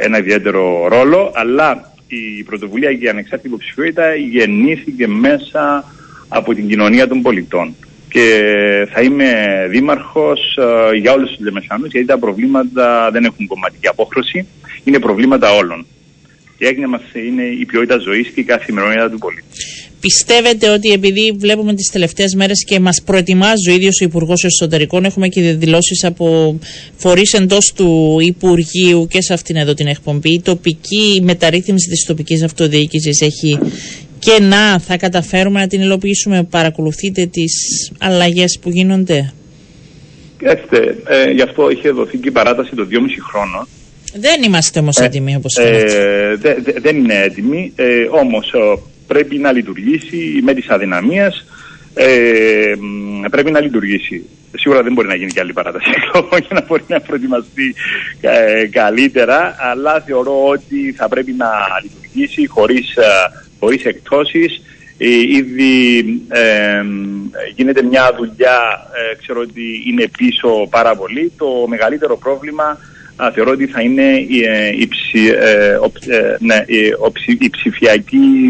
ένα 0.00 0.18
ιδιαίτερο 0.18 0.88
ρόλο, 0.88 1.30
αλλά 1.34 1.92
η 2.06 2.42
πρωτοβουλία 2.42 2.90
για 2.90 3.10
ανεξάρτητη 3.10 3.48
υποψηφιότητα 3.48 4.14
γεννήθηκε 4.14 5.08
μέσα 5.08 5.84
από 6.28 6.54
την 6.54 6.68
κοινωνία 6.68 7.08
των 7.08 7.22
πολιτών 7.22 7.74
και 8.12 8.26
θα 8.92 9.00
είμαι 9.00 9.28
δήμαρχος 9.70 10.40
ε, 10.92 10.96
για 10.96 11.12
όλους 11.12 11.30
τους 11.30 11.44
Λεμεσάνους 11.44 11.90
γιατί 11.90 12.06
τα 12.06 12.18
προβλήματα 12.18 13.10
δεν 13.12 13.24
έχουν 13.24 13.46
κομματική 13.46 13.86
απόχρωση, 13.86 14.46
είναι 14.84 14.98
προβλήματα 14.98 15.52
όλων. 15.52 15.86
Η 16.58 16.66
έγνοια 16.66 16.88
μας 16.88 17.02
είναι 17.26 17.42
η 17.42 17.64
ποιότητα 17.64 17.98
ζωής 17.98 18.28
και 18.28 18.40
η 18.40 18.44
καθημερινότητα 18.44 19.10
του 19.10 19.18
πολίτη. 19.18 19.44
Πιστεύετε 20.00 20.68
ότι 20.68 20.90
επειδή 20.90 21.36
βλέπουμε 21.38 21.74
τις 21.74 21.90
τελευταίες 21.92 22.34
μέρες 22.34 22.64
και 22.64 22.80
μας 22.80 23.02
προετοιμάζει 23.04 23.70
ο 23.70 23.74
ίδιος 23.74 24.00
ο 24.00 24.04
Υπουργός 24.04 24.44
Εσωτερικών, 24.44 25.04
έχουμε 25.04 25.28
και 25.28 25.52
δηλώσεις 25.52 26.04
από 26.04 26.58
φορείς 26.96 27.32
εντός 27.32 27.72
του 27.76 28.18
Υπουργείου 28.20 29.06
και 29.10 29.22
σε 29.22 29.32
αυτήν 29.32 29.56
εδώ 29.56 29.74
την 29.74 29.86
εκπομπή, 29.86 30.34
η 30.34 30.40
τοπική 30.40 31.20
μεταρρύθμιση 31.22 31.88
της 31.88 32.04
τοπικής 32.04 32.42
αυτοδιοίκησης 32.42 33.20
έχει 33.20 33.58
και 34.24 34.38
να 34.40 34.78
θα 34.78 34.96
καταφέρουμε 34.96 35.60
να 35.60 35.66
την 35.66 35.80
υλοποιήσουμε. 35.80 36.42
Παρακολουθείτε 36.42 37.26
τις 37.26 37.52
αλλαγές 37.98 38.58
που 38.62 38.70
γίνονται. 38.70 39.32
Κοιτάξτε, 40.38 40.96
ε, 41.06 41.30
γι' 41.30 41.42
αυτό 41.42 41.70
είχε 41.70 41.90
δοθεί 41.90 42.18
και 42.18 42.28
η 42.28 42.30
παράταση 42.30 42.74
των 42.74 42.88
2,5 42.90 42.96
χρόνων. 43.30 43.68
Δεν 44.14 44.42
είμαστε 44.42 44.78
όμως 44.78 44.96
ε, 44.96 45.04
έτοιμοι 45.04 45.34
όπως 45.36 45.54
φαίνεται. 45.60 46.38
Ε, 46.42 46.80
δεν 46.80 46.96
είναι 46.96 47.14
έτοιμοι, 47.14 47.72
ε, 47.76 47.84
όμως 48.10 48.54
πρέπει 49.06 49.38
να 49.38 49.52
λειτουργήσει 49.52 50.40
με 50.42 50.54
τις 50.54 50.68
αδυναμίες, 50.68 51.46
ε, 51.94 52.74
πρέπει 53.30 53.50
να 53.50 53.60
λειτουργήσει. 53.60 54.24
Σίγουρα 54.56 54.82
δεν 54.82 54.92
μπορεί 54.92 55.08
να 55.08 55.14
γίνει 55.14 55.30
και 55.30 55.40
άλλη 55.40 55.52
παράταση 55.52 55.90
για 56.46 56.48
να 56.50 56.64
μπορεί 56.66 56.84
να 56.86 57.00
προετοιμαστεί 57.00 57.74
ε, 58.20 58.66
καλύτερα, 58.66 59.56
αλλά 59.58 60.00
θεωρώ 60.00 60.48
ότι 60.48 60.94
θα 60.96 61.08
πρέπει 61.08 61.32
να 61.32 61.48
λειτουργήσει 61.82 62.46
χωρίς 62.46 62.96
χωρίς 63.62 63.84
εκτόσεις. 63.84 64.62
Ε, 64.98 65.08
ήδη 65.08 65.98
ε, 66.28 66.82
γίνεται 67.54 67.82
μια 67.82 68.14
δουλειά, 68.16 68.60
ε, 68.92 69.16
ξέρω 69.16 69.40
ότι 69.40 69.84
είναι 69.86 70.10
πίσω 70.18 70.66
πάρα 70.70 70.96
πολύ. 70.96 71.32
Το 71.36 71.46
μεγαλύτερο 71.68 72.16
πρόβλημα 72.16 72.78
θεωρώ 73.34 73.50
ότι 73.50 73.66
θα 73.66 73.80
είναι 73.80 74.02
η, 74.02 74.38
η, 74.78 74.88
ναι, 76.38 76.64
η 77.38 77.50
ψηφιακή 77.50 78.48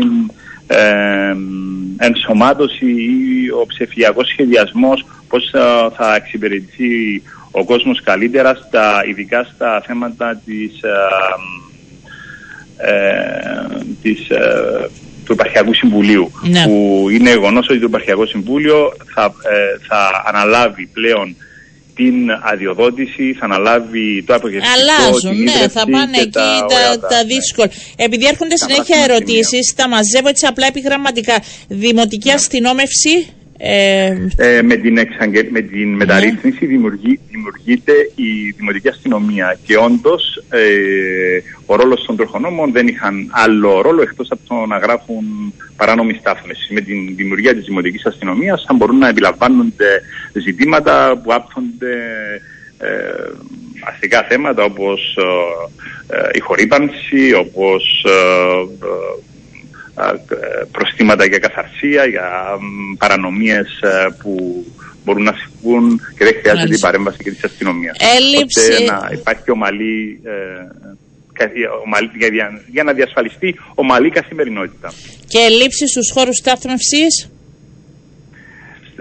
ενσωμάτωση 1.96 2.86
ή 2.86 3.50
ο 3.60 3.66
ψηφιακός 3.66 4.28
σχεδιασμός, 4.28 5.06
πώς 5.28 5.50
θα 5.96 6.14
εξυπηρετηθεί 6.16 7.22
ο 7.50 7.64
κόσμος 7.64 8.02
καλύτερα, 8.02 8.54
στα, 8.54 9.04
ειδικά 9.08 9.48
στα 9.54 9.82
θέματα 9.86 10.40
της 10.44 10.80
της, 14.02 14.28
του 15.24 15.32
Επαρχιακού 15.32 15.74
Συμβουλίου. 15.74 16.32
Ναι. 16.42 16.64
Που 16.64 17.06
είναι 17.10 17.30
γεγονός 17.30 17.66
ότι 17.68 17.78
το 17.78 17.86
Επαρχιακό 17.86 18.26
Συμβούλιο 18.26 18.92
θα, 19.14 19.34
θα 19.88 20.22
αναλάβει 20.26 20.86
πλέον 20.86 21.36
την 21.94 22.30
αδειοδότηση, 22.52 23.36
θα 23.38 23.44
αναλάβει 23.44 24.24
το 24.26 24.34
απογευτικό. 24.34 24.74
Αλλάζουν, 24.74 25.42
ναι, 25.42 25.68
θα 25.68 25.84
πάνε 25.90 26.18
εκεί 26.18 26.30
τα, 26.30 26.66
τα, 26.68 27.06
τα 27.08 27.24
δύσκολα. 27.24 27.66
Ναι. 27.66 28.04
Επειδή 28.04 28.26
έρχονται 28.26 28.56
συνέχεια 28.56 28.96
ερωτήσεις, 29.02 29.74
τα 29.76 29.88
μαζεύω 29.88 30.28
έτσι 30.28 30.46
απλά 30.46 30.66
επιγραμματικά. 30.66 31.42
Δημοτική 31.68 32.28
ναι. 32.28 32.34
αστυνόμευση, 32.34 33.26
ε, 33.64 34.28
ε, 34.36 34.62
με, 34.62 34.76
την 34.76 34.98
εξαγγε... 34.98 35.48
με 35.50 35.60
την 35.60 35.90
ναι. 35.90 35.96
μεταρρύθμιση 35.96 36.66
δημιουργεί... 36.66 37.20
δημιουργείται 37.30 37.92
η 38.14 38.50
δημοτική 38.56 38.88
αστυνομία 38.88 39.58
και 39.64 39.76
όντως 39.76 40.42
ε, 40.48 41.40
ο 41.66 41.76
ρόλος 41.76 42.04
των 42.04 42.16
τροχονόμων 42.16 42.72
δεν 42.72 42.86
είχαν 42.86 43.30
άλλο 43.30 43.80
ρόλο 43.80 44.02
εκτός 44.02 44.30
από 44.30 44.40
το 44.48 44.66
να 44.66 44.78
γράφουν 44.78 45.54
παράνομη 45.76 46.14
στάθμιση. 46.20 46.72
Με 46.72 46.80
την 46.80 47.14
δημιουργία 47.16 47.54
της 47.54 47.64
δημοτικής 47.64 48.06
αστυνομίας 48.06 48.64
θα 48.66 48.74
μπορούν 48.74 48.98
να 48.98 49.08
επιλαμβάνονται 49.08 50.02
ζητήματα 50.32 51.20
που 51.22 51.34
άπτονται 51.34 51.96
ε, 52.78 52.88
αστικά 53.84 54.22
θέματα 54.22 54.64
όπως 54.64 55.16
ε, 56.08 56.16
ε 56.16 56.28
η 56.32 56.38
χορύπανση, 56.38 57.34
όπως 57.38 58.06
προστήματα 60.72 61.24
για 61.24 61.38
καθαρσία, 61.38 62.04
για 62.04 62.28
παρανομίες 62.98 63.68
που 64.22 64.64
μπορούν 65.04 65.22
να 65.22 65.34
συμβούν 65.42 66.00
και 66.18 66.24
δεν 66.24 66.34
χρειάζεται 66.40 66.74
η 66.74 66.78
παρέμβαση 66.78 67.22
και 67.22 67.30
της 67.30 67.44
αστυνομίας. 67.44 67.96
Έλλειψη... 68.16 68.60
Ώστε 68.60 68.84
να 68.84 69.08
υπάρχει 69.12 69.50
ομαλή, 69.50 70.20
ε, 70.24 71.48
ομαλή 71.84 72.10
για, 72.18 72.28
για, 72.70 72.82
να 72.82 72.92
διασφαλιστεί 72.92 73.54
ομαλή 73.74 74.10
καθημερινότητα. 74.10 74.92
Και 75.28 75.38
ελλείψη 75.38 75.88
στους 75.88 76.10
χώρους 76.14 76.36
στάθμευσης; 76.36 77.30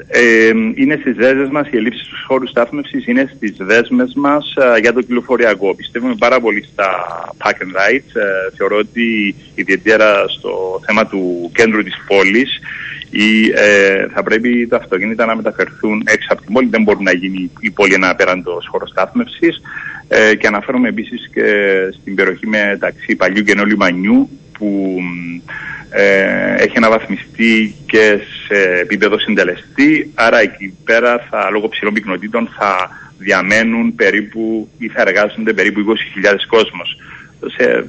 Ε, 0.07 0.51
είναι 0.75 0.97
στις 0.99 1.15
δέσμες 1.15 1.49
μας, 1.49 1.67
η 1.71 1.77
ελλείψη 1.77 2.03
του 2.09 2.15
χώρους 2.27 2.49
στάθμευσης 2.49 3.07
είναι 3.07 3.31
στις 3.35 3.55
δέσμες 3.59 4.13
μας 4.15 4.53
για 4.81 4.93
το 4.93 5.01
κυκλοφοριακό. 5.01 5.75
Πιστεύουμε 5.75 6.15
πάρα 6.19 6.39
πολύ 6.39 6.63
στα 6.73 6.89
park 7.37 7.61
and 7.63 7.75
rides. 7.75 8.15
Ε, 8.15 8.55
θεωρώ 8.57 8.77
ότι 8.77 9.35
ιδιαίτερα 9.55 10.27
στο 10.27 10.81
θέμα 10.85 11.07
του 11.07 11.51
κέντρου 11.53 11.83
της 11.83 12.03
πόλης 12.07 12.59
ή, 13.11 13.51
ε, 13.55 14.07
θα 14.13 14.23
πρέπει 14.23 14.67
τα 14.67 14.77
αυτοκίνητα 14.77 15.25
να 15.25 15.35
μεταφερθούν 15.35 16.03
έξω 16.05 16.27
από 16.31 16.41
την 16.41 16.53
πόλη. 16.53 16.67
Δεν 16.69 16.83
μπορεί 16.83 17.03
να 17.03 17.13
γίνει 17.13 17.51
η 17.59 17.71
πόλη 17.71 17.93
ένα 17.93 18.09
απέραντος 18.09 18.67
χώρο 18.67 18.87
στάθμευσης. 18.87 19.61
Ε, 20.07 20.35
και 20.35 20.47
αναφέρομαι 20.47 20.87
επίσης 20.87 21.29
και 21.33 21.43
στην 21.99 22.15
περιοχή 22.15 22.47
μεταξύ 22.47 23.15
παλιού 23.15 23.43
και 23.43 23.53
νέου 23.53 23.65
λιμανιού 23.65 24.29
που 24.57 24.99
ε, 25.89 26.55
έχει 26.57 26.77
αναβαθμιστεί 26.77 27.75
και 27.85 28.19
σε 28.51 28.79
επίπεδο 28.79 29.19
συντελεστή, 29.19 30.11
άρα 30.13 30.39
εκεί 30.39 30.77
πέρα 30.83 31.27
θα, 31.29 31.49
λόγω 31.51 31.67
ψηλών 31.67 31.93
πυκνοτήτων 31.93 32.49
θα 32.57 32.89
διαμένουν 33.17 33.95
περίπου 33.95 34.69
ή 34.77 34.87
θα 34.87 35.01
εργάζονται 35.01 35.53
περίπου 35.53 35.79
20.000 36.23 36.35
κόσμος. 36.47 36.97
Σε, 37.45 37.85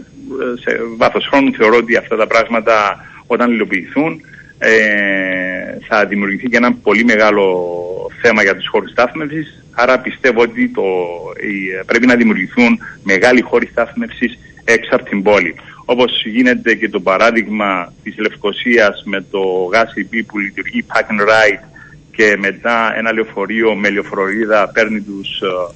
σε 0.61 0.81
βάθος 0.97 1.27
χρόνου 1.27 1.53
θεωρώ 1.53 1.77
ότι 1.77 1.97
αυτά 1.97 2.17
τα 2.17 2.27
πράγματα 2.27 3.05
όταν 3.27 3.53
υλοποιηθούν 3.53 4.21
ε, 4.59 4.71
θα 5.89 6.07
δημιουργηθεί 6.07 6.49
και 6.49 6.57
ένα 6.57 6.73
πολύ 6.73 7.05
μεγάλο 7.05 7.67
θέμα 8.21 8.43
για 8.43 8.57
τους 8.57 8.69
χώρους 8.69 8.91
στάθμευσης 8.91 9.65
άρα 9.73 9.99
πιστεύω 9.99 10.41
ότι 10.41 10.69
το, 10.69 10.83
πρέπει 11.87 12.07
να 12.07 12.15
δημιουργηθούν 12.15 12.79
μεγάλοι 13.03 13.41
χώροι 13.41 13.67
στάθμευσης 13.67 14.39
έξω 14.65 14.95
από 14.95 15.05
την 15.05 15.23
πόλη 15.23 15.55
όπως 15.85 16.25
γίνεται 16.25 16.75
και 16.75 16.89
το 16.89 17.01
παράδειγμα 17.01 17.93
της 18.03 18.15
Λευκοσίας 18.19 19.03
με 19.05 19.25
το 19.31 19.41
GASIP 19.73 20.23
που 20.27 20.39
λειτουργεί 20.39 20.85
Pack 20.89 21.13
and 21.13 21.21
Ride 21.21 21.65
και 22.17 22.37
μετά 22.39 22.95
ένα 22.97 23.13
λεωφορείο 23.13 23.75
με 23.75 23.91
λεωφορεία 23.91 24.71
παίρνει 24.75 25.01
τους 25.01 25.41
ε, 25.41 25.75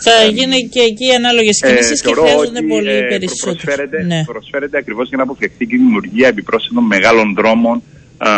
θα 0.00 0.22
ε, 0.22 0.28
γίνει 0.28 0.68
και 0.68 0.80
εκεί 0.80 1.14
ανάλογες 1.14 1.60
κινήσεις 1.66 2.00
ε, 2.00 2.08
και 2.08 2.14
χρειάζονται 2.14 2.62
πολύ 2.62 2.90
ε, 2.90 3.00
περισσότερο. 3.00 3.56
Προσφέρεται, 3.56 4.02
ναι. 4.02 4.24
προσφέρεται 4.24 4.78
ακριβώς 4.78 5.08
για 5.08 5.16
να 5.16 5.22
αποφευχθεί 5.22 5.66
και 5.66 5.74
η 5.74 5.78
δημιουργία 5.78 6.28
επιπρόσθετων 6.28 6.84
μεγάλων 6.84 7.34
δρόμων 7.34 7.82
α, 8.16 8.28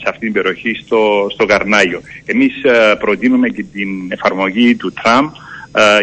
σε 0.00 0.08
αυτή 0.08 0.24
την 0.24 0.32
περιοχή 0.32 0.74
στο, 0.84 1.26
στο 1.32 1.44
Καρνάγιο. 1.46 2.00
Εμείς 2.24 2.54
προτείνουμε 2.98 3.48
και 3.48 3.64
την 3.72 3.88
εφαρμογή 4.08 4.76
του 4.76 4.92
τραμ, 4.92 5.30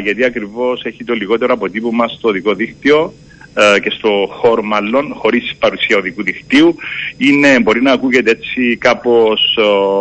γιατί 0.04 0.24
ακριβώς 0.24 0.84
έχει 0.86 1.04
το 1.04 1.14
λιγότερο 1.14 1.54
αποτύπωμα 1.54 2.08
στο 2.08 2.32
δικό 2.32 2.54
δίκτυο 2.54 3.14
ε, 3.54 3.80
και 3.80 3.90
στο 3.90 4.28
χώρο 4.30 4.64
μάλλον, 4.64 5.14
χωρίς 5.14 5.56
παρουσία 5.60 5.98
οδικού 5.98 6.24
δικτύου. 6.24 6.76
Είναι, 7.18 7.60
μπορεί 7.60 7.82
να 7.82 7.92
ακούγεται 7.92 8.32
έτσι 8.32 8.78
κάπως 8.78 9.58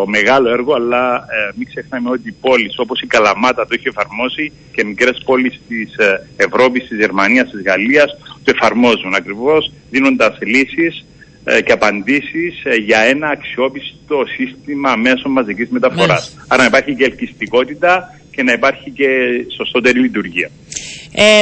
μεγάλο 0.06 0.50
έργο, 0.50 0.74
αλλά 0.74 1.14
ε, 1.16 1.52
μην 1.54 1.66
ξεχνάμε 1.66 2.10
ότι 2.10 2.28
οι 2.28 2.34
πόλεις 2.40 2.78
όπως 2.78 3.00
η 3.00 3.06
Καλαμάτα 3.06 3.66
το 3.66 3.74
έχει 3.74 3.88
εφαρμόσει 3.88 4.52
και 4.72 4.84
μικρές 4.84 5.22
πόλεις 5.24 5.60
της 5.68 5.96
ε, 5.96 6.28
Ευρώπης, 6.36 6.88
της 6.88 6.98
Γερμανίας, 6.98 7.50
της 7.50 7.62
Γαλλίας 7.62 8.16
το 8.44 8.52
εφαρμόζουν 8.54 9.14
ακριβώς 9.14 9.72
δίνοντας 9.90 10.38
λύσεις 10.40 11.04
ε, 11.44 11.60
και 11.62 11.72
απαντήσεις 11.72 12.62
για 12.84 12.98
ένα 12.98 13.28
αξιόπιστο 13.28 14.24
σύστημα 14.36 14.96
μέσω 14.96 15.28
μαζικής 15.28 15.68
μεταφοράς. 15.68 16.36
Άρα 16.48 16.62
να 16.62 16.68
υπάρχει 16.68 16.94
και 16.94 17.04
ελκυστικότητα 17.04 18.20
και 18.30 18.42
να 18.42 18.52
υπάρχει 18.52 18.90
και 18.90 19.08
σωστότερη 19.56 19.98
λειτουργία. 19.98 20.50
Ε, 21.12 21.40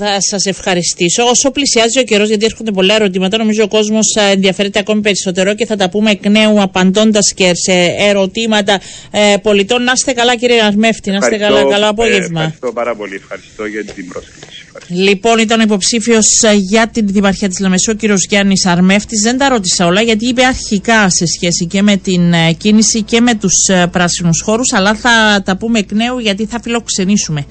θα 0.00 0.20
σας 0.20 0.44
ευχαριστήσω. 0.44 1.22
Όσο 1.24 1.50
πλησιάζει 1.50 1.98
ο 1.98 2.02
καιρός, 2.02 2.28
γιατί 2.28 2.44
έρχονται 2.44 2.70
πολλά 2.70 2.94
ερωτήματα, 2.94 3.36
νομίζω 3.38 3.62
ο 3.62 3.68
κόσμος 3.68 4.06
ενδιαφέρεται 4.32 4.78
ακόμη 4.78 5.00
περισσότερο 5.00 5.54
και 5.54 5.66
θα 5.66 5.76
τα 5.76 5.90
πούμε 5.90 6.10
εκ 6.10 6.26
νέου 6.28 6.62
απαντώντας 6.62 7.32
και 7.34 7.50
σε 7.54 7.72
ερωτήματα 7.98 8.80
ε, 9.10 9.34
πολιτών. 9.42 9.82
Να 9.82 9.92
είστε 9.94 10.12
καλά, 10.12 10.36
κύριε 10.36 10.62
Αρμέφτη. 10.62 11.10
Να 11.10 11.16
είστε 11.16 11.36
καλά. 11.36 11.64
Καλό 11.64 11.88
απόγευμα. 11.88 12.40
Ε, 12.40 12.44
ευχαριστώ 12.44 12.72
πάρα 12.72 12.94
πολύ. 12.94 13.14
Ευχαριστώ 13.14 13.66
για 13.66 13.84
την 13.84 14.08
πρόσκληση. 14.08 14.46
Λοιπόν, 14.88 15.38
ήταν 15.38 15.60
υποψήφιος 15.60 16.26
ε, 16.42 16.54
για 16.54 16.88
την 16.88 17.06
Δημαρχία 17.06 17.48
της 17.48 17.58
Λεμεσού, 17.58 17.90
ο 17.94 17.94
κύριος 17.94 18.24
Γιάννης 18.28 18.66
Αρμέφτη. 18.66 19.16
Δεν 19.22 19.38
τα 19.38 19.48
ρώτησα 19.48 19.86
όλα, 19.86 20.00
γιατί 20.00 20.26
είπε 20.28 20.44
αρχικά 20.44 21.10
σε 21.10 21.26
σχέση 21.26 21.66
και 21.66 21.82
με 21.82 21.96
την 21.96 22.32
ε, 22.32 22.52
κίνηση 22.52 23.02
και 23.02 23.20
με 23.20 23.34
τους 23.34 23.54
πράσινους 23.90 24.40
χώρους. 24.44 24.72
Αλλά 24.72 24.94
θα 24.94 25.42
τα 25.44 25.56
πούμε 25.56 25.78
εκ 25.78 25.92
νέου, 25.92 26.18
γιατί 26.18 26.46
θα 26.46 26.60
φιλοξενήσουμε 26.62 27.44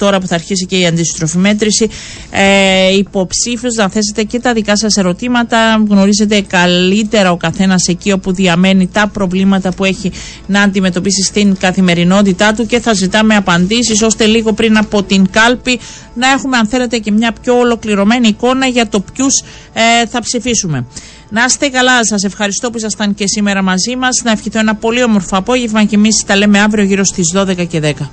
τώρα 0.00 0.20
που 0.20 0.26
θα 0.26 0.34
αρχίσει 0.34 0.66
και 0.66 0.76
η 0.78 0.86
αντίστροφη 0.86 1.38
μέτρηση, 1.38 1.88
ε, 2.30 2.96
υποψήφιος 2.96 3.74
να 3.74 3.88
θέσετε 3.88 4.22
και 4.22 4.40
τα 4.40 4.52
δικά 4.52 4.76
σας 4.76 4.96
ερωτήματα. 4.96 5.84
Γνωρίζετε 5.88 6.40
καλύτερα 6.40 7.30
ο 7.30 7.36
καθένας 7.36 7.86
εκεί 7.86 8.12
όπου 8.12 8.32
διαμένει 8.32 8.88
τα 8.92 9.08
προβλήματα 9.12 9.72
που 9.72 9.84
έχει 9.84 10.12
να 10.46 10.62
αντιμετωπίσει 10.62 11.22
στην 11.22 11.56
καθημερινότητά 11.56 12.52
του 12.52 12.66
και 12.66 12.80
θα 12.80 12.92
ζητάμε 12.92 13.34
απαντήσεις 13.36 14.02
ώστε 14.02 14.26
λίγο 14.26 14.52
πριν 14.52 14.76
από 14.76 15.02
την 15.02 15.30
κάλπη 15.30 15.80
να 16.14 16.28
έχουμε, 16.28 16.56
αν 16.56 16.66
θέλετε, 16.66 16.98
και 16.98 17.10
μια 17.10 17.32
πιο 17.42 17.58
ολοκληρωμένη 17.58 18.28
εικόνα 18.28 18.66
για 18.66 18.88
το 18.88 19.00
ποιους 19.00 19.42
ε, 19.72 20.06
θα 20.06 20.20
ψηφίσουμε. 20.20 20.86
Να 21.30 21.44
είστε 21.44 21.68
καλά, 21.68 22.04
σας 22.04 22.22
ευχαριστώ 22.22 22.70
που 22.70 22.76
ήσασταν 22.76 23.14
και 23.14 23.24
σήμερα 23.26 23.62
μαζί 23.62 23.96
μας. 23.96 24.20
Να 24.24 24.30
ευχηθώ 24.30 24.58
ένα 24.58 24.74
πολύ 24.74 25.02
όμορφο 25.02 25.36
απόγευμα 25.36 25.84
και 25.84 25.94
εμείς 25.94 26.24
τα 26.26 26.36
λέμε 26.36 26.60
αύριο 26.60 26.84
γύρω 26.84 27.04
στις 27.04 27.32
12 27.36 27.66
και 27.68 27.80
10. 27.80 28.10